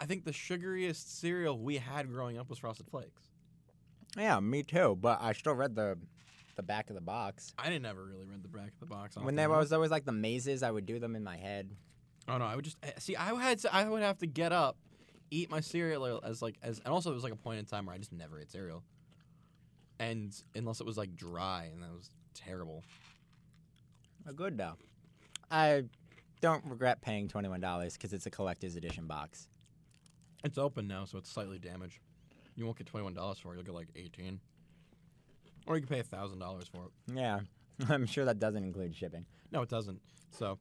I 0.00 0.06
think 0.06 0.24
the 0.24 0.32
sugariest 0.32 1.08
cereal 1.20 1.58
we 1.58 1.76
had 1.76 2.08
growing 2.08 2.38
up 2.38 2.48
was 2.48 2.58
Frosted 2.58 2.88
Flakes. 2.88 3.22
Yeah, 4.16 4.40
me 4.40 4.62
too. 4.62 4.96
But 5.00 5.18
I 5.20 5.32
still 5.32 5.54
read 5.54 5.74
the 5.74 5.98
the 6.60 6.66
back 6.66 6.90
of 6.90 6.94
the 6.94 7.00
box. 7.00 7.54
I 7.58 7.70
didn't 7.70 7.86
ever 7.86 8.04
really 8.04 8.26
read 8.26 8.42
the 8.42 8.48
back 8.48 8.68
of 8.68 8.80
the 8.80 8.86
box. 8.86 9.16
When 9.16 9.34
there 9.34 9.48
was 9.48 9.72
always 9.72 9.90
like 9.90 10.04
the 10.04 10.12
mazes, 10.12 10.62
I 10.62 10.70
would 10.70 10.84
do 10.84 10.98
them 10.98 11.16
in 11.16 11.24
my 11.24 11.38
head. 11.38 11.70
Oh 12.28 12.36
no, 12.36 12.44
I 12.44 12.54
would 12.54 12.66
just 12.66 12.76
eh, 12.82 12.90
see. 12.98 13.16
I 13.16 13.34
had 13.40 13.60
to, 13.60 13.74
I 13.74 13.88
would 13.88 14.02
have 14.02 14.18
to 14.18 14.26
get 14.26 14.52
up, 14.52 14.76
eat 15.30 15.50
my 15.50 15.60
cereal 15.60 16.20
as 16.22 16.42
like 16.42 16.56
as, 16.62 16.78
and 16.84 16.92
also 16.92 17.10
it 17.12 17.14
was 17.14 17.24
like 17.24 17.32
a 17.32 17.36
point 17.36 17.60
in 17.60 17.64
time 17.64 17.86
where 17.86 17.94
I 17.94 17.98
just 17.98 18.12
never 18.12 18.38
ate 18.38 18.50
cereal. 18.50 18.82
And 19.98 20.34
unless 20.54 20.80
it 20.80 20.86
was 20.86 20.98
like 20.98 21.16
dry, 21.16 21.70
and 21.72 21.82
that 21.82 21.90
was 21.92 22.10
terrible. 22.34 22.84
Good 24.36 24.58
though. 24.58 24.74
I 25.50 25.84
don't 26.42 26.64
regret 26.66 27.00
paying 27.00 27.26
twenty 27.26 27.48
one 27.48 27.60
dollars 27.60 27.94
because 27.94 28.12
it's 28.12 28.26
a 28.26 28.30
collector's 28.30 28.76
edition 28.76 29.06
box. 29.06 29.48
It's 30.44 30.58
open 30.58 30.86
now, 30.86 31.06
so 31.06 31.16
it's 31.16 31.30
slightly 31.30 31.58
damaged. 31.58 32.00
You 32.54 32.66
won't 32.66 32.76
get 32.76 32.86
twenty 32.86 33.04
one 33.04 33.14
dollars 33.14 33.38
for 33.38 33.52
it. 33.52 33.56
You'll 33.56 33.64
get 33.64 33.74
like 33.74 33.88
eighteen, 33.96 34.40
or 35.66 35.76
you 35.76 35.82
can 35.82 35.96
pay 35.96 36.02
thousand 36.02 36.38
dollars 36.38 36.64
for 36.72 36.84
it. 36.84 37.14
Yeah, 37.14 37.40
I'm 37.88 38.06
sure 38.06 38.24
that 38.24 38.38
doesn't 38.38 38.62
include 38.62 38.94
shipping. 38.94 39.24
No, 39.52 39.62
it 39.62 39.68
doesn't. 39.68 40.00
So, 40.30 40.58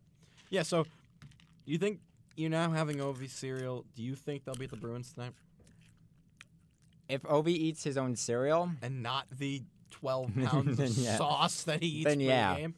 yeah. 0.50 0.64
So, 0.64 0.86
you 1.66 1.78
think 1.78 2.00
you're 2.36 2.50
now 2.50 2.72
having 2.72 2.98
Ovi 2.98 3.30
cereal? 3.30 3.86
Do 3.96 4.04
you 4.04 4.16
think 4.16 4.46
they'll 4.46 4.56
beat 4.56 4.72
the 4.72 4.78
Bruins 4.78 5.14
tonight, 5.14 5.34
If 7.08 7.22
Ovi 7.24 7.50
eats 7.50 7.84
his 7.84 7.98
own 7.98 8.16
cereal, 8.16 8.72
and 8.82 9.04
not 9.04 9.28
the 9.38 9.64
twelve 9.92 10.32
pounds 10.46 10.80
of 10.80 10.90
yeah. 10.98 11.18
sauce 11.18 11.64
that 11.64 11.82
he 11.82 11.88
eats 11.88 12.06
Then 12.06 12.20
yeah. 12.20 12.56
game? 12.56 12.76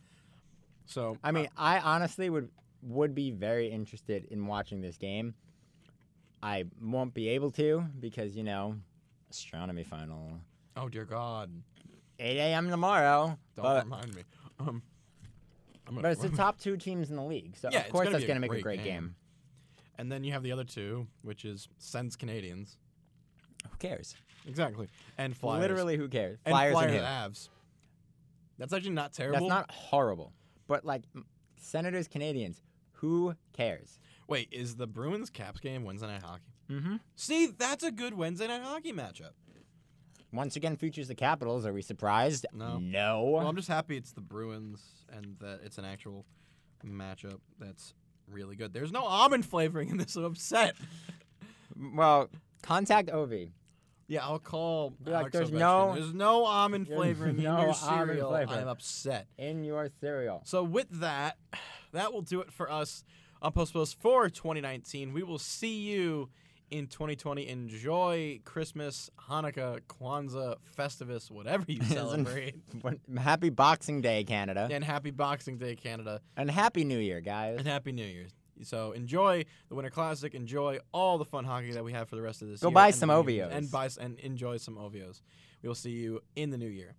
So 0.85 1.17
I 1.23 1.31
mean, 1.31 1.45
uh, 1.57 1.61
I 1.61 1.79
honestly 1.79 2.29
would 2.29 2.49
would 2.83 3.13
be 3.13 3.31
very 3.31 3.67
interested 3.67 4.25
in 4.31 4.47
watching 4.47 4.81
this 4.81 4.97
game. 4.97 5.35
I 6.43 6.65
won't 6.81 7.13
be 7.13 7.29
able 7.29 7.51
to 7.51 7.85
because 7.99 8.35
you 8.35 8.43
know, 8.43 8.75
astronomy 9.29 9.83
final, 9.83 10.39
oh 10.75 10.89
dear 10.89 11.05
God, 11.05 11.51
8 12.21 12.37
a.m. 12.37 12.69
tomorrow. 12.69 13.37
don't 13.55 13.63
But, 13.63 13.83
remind 13.85 14.15
me. 14.15 14.21
Um, 14.59 14.81
but 15.91 16.05
it's 16.11 16.21
the 16.21 16.29
top 16.29 16.59
two 16.59 16.77
teams 16.77 17.09
in 17.09 17.15
the 17.15 17.23
league, 17.23 17.55
so 17.57 17.69
Yeah, 17.71 17.79
of 17.81 17.89
course 17.89 18.05
gonna 18.05 18.17
that's 18.17 18.27
gonna 18.27 18.39
make 18.39 18.53
a 18.53 18.61
great 18.61 18.83
game. 18.83 18.85
game. 18.85 19.15
and 19.97 20.11
then 20.11 20.23
you 20.23 20.31
have 20.33 20.43
the 20.43 20.51
other 20.51 20.63
two, 20.63 21.07
which 21.23 21.43
is 21.45 21.67
Sens 21.79 22.15
Canadiens, 22.15 22.75
Who 23.69 23.77
cares? 23.79 24.15
exactly, 24.47 24.87
and 25.17 25.35
Flyers. 25.35 25.61
Literally, 25.61 25.97
who 25.97 26.07
cares? 26.07 26.39
and 26.45 26.53
Flyers 26.53 26.73
Flyers 26.73 26.91
and? 26.93 27.03
Avs. 27.33 27.49
That's 28.57 28.71
actually 28.73 28.91
not 28.91 29.11
terrible. 29.13 29.39
That's 29.39 29.49
not 29.49 29.71
horrible, 29.71 30.31
but 30.67 30.85
like 30.85 31.03
Senators, 31.57 32.07
Canadiens, 32.07 32.61
who 32.93 33.35
cares? 33.53 33.99
Wait, 34.27 34.47
is 34.51 34.75
the 34.75 34.87
Bruins 34.87 35.29
Caps 35.29 35.59
game 35.59 35.83
Wednesday 35.83 36.07
night 36.07 36.21
hockey? 36.23 36.43
Mm-hmm. 36.69 36.95
See, 37.15 37.47
that's 37.47 37.83
a 37.83 37.91
good 37.91 38.13
Wednesday 38.13 38.47
night 38.47 38.61
hockey 38.61 38.93
matchup. 38.93 39.31
Once 40.33 40.55
again, 40.55 40.75
features 40.77 41.07
the 41.07 41.15
Capitals. 41.15 41.65
Are 41.65 41.73
we 41.73 41.81
surprised? 41.81 42.45
No. 42.53 42.79
No. 42.79 43.23
Well, 43.23 43.47
I'm 43.47 43.55
just 43.55 43.67
happy 43.67 43.97
it's 43.97 44.13
the 44.13 44.21
Bruins 44.21 44.81
and 45.11 45.35
that 45.39 45.59
it's 45.63 45.77
an 45.77 45.85
actual 45.85 46.25
matchup 46.85 47.39
that's 47.59 47.93
really 48.29 48.55
good. 48.55 48.73
There's 48.73 48.91
no 48.91 49.03
almond 49.03 49.45
flavoring 49.45 49.89
in 49.89 49.97
this. 49.97 50.15
I'm 50.15 50.23
upset. 50.25 50.75
Well, 51.95 52.29
contact 52.63 53.09
Ovi. 53.09 53.51
Yeah, 54.07 54.25
I'll 54.25 54.39
call. 54.39 54.89
Be 55.03 55.11
like, 55.11 55.19
Alex 55.21 55.33
"There's 55.33 55.51
Ovechkin. 55.51 55.59
no- 55.59 55.93
there's 55.95 56.13
no 56.13 56.45
almond 56.45 56.87
There's 56.87 56.97
flavoring 56.97 57.37
in 57.37 57.41
your 57.43 57.73
cereal. 57.73 58.29
flavor." 58.29 58.53
I'm 58.53 58.67
upset. 58.67 59.27
In 59.37 59.63
your 59.63 59.89
cereal. 60.01 60.41
So 60.45 60.63
with 60.63 60.87
that, 60.99 61.37
that 61.93 62.11
will 62.11 62.21
do 62.21 62.41
it 62.41 62.51
for 62.51 62.69
us 62.69 63.03
on 63.41 63.53
Post 63.53 63.71
Post 63.73 63.99
for 64.01 64.29
2019. 64.29 65.13
We 65.13 65.23
will 65.23 65.39
see 65.39 65.79
you 65.79 66.29
in 66.71 66.87
2020. 66.87 67.47
Enjoy 67.47 68.39
Christmas, 68.45 69.09
Hanukkah, 69.29 69.81
Kwanzaa, 69.81 70.55
Festivus, 70.77 71.29
whatever 71.29 71.65
you 71.67 71.83
celebrate. 71.83 72.55
Happy 73.17 73.49
Boxing 73.49 74.01
Day, 74.01 74.23
Canada. 74.23 74.67
and 74.71 74.83
happy 74.83 75.11
Boxing 75.11 75.57
Day, 75.57 75.75
Canada, 75.75 76.21
And 76.35 76.49
Happy 76.49 76.83
New 76.83 76.97
Year, 76.97 77.21
guys. 77.21 77.59
and 77.59 77.67
happy 77.67 77.91
New 77.91 78.05
Year. 78.05 78.27
So 78.63 78.91
enjoy 78.91 79.45
the 79.69 79.75
Winter 79.75 79.89
Classic. 79.89 80.33
Enjoy 80.35 80.77
all 80.93 81.17
the 81.17 81.25
fun 81.25 81.45
hockey 81.45 81.71
that 81.71 81.83
we 81.83 81.93
have 81.93 82.07
for 82.09 82.15
the 82.15 82.21
rest 82.21 82.41
of 82.43 82.47
this 82.47 82.61
Go 82.61 82.69
year. 82.69 82.73
buy 82.75 82.91
some 82.91 83.09
Ovios. 83.09 83.51
and 83.51 83.69
buy 83.71 83.89
and 83.99 84.19
enjoy 84.19 84.57
some 84.57 84.75
Ovios. 84.75 85.21
We 85.63 85.67
will 85.67 85.75
see 85.75 85.89
you 85.91 86.21
in 86.35 86.51
the 86.51 86.57
new 86.57 86.67
year. 86.69 86.93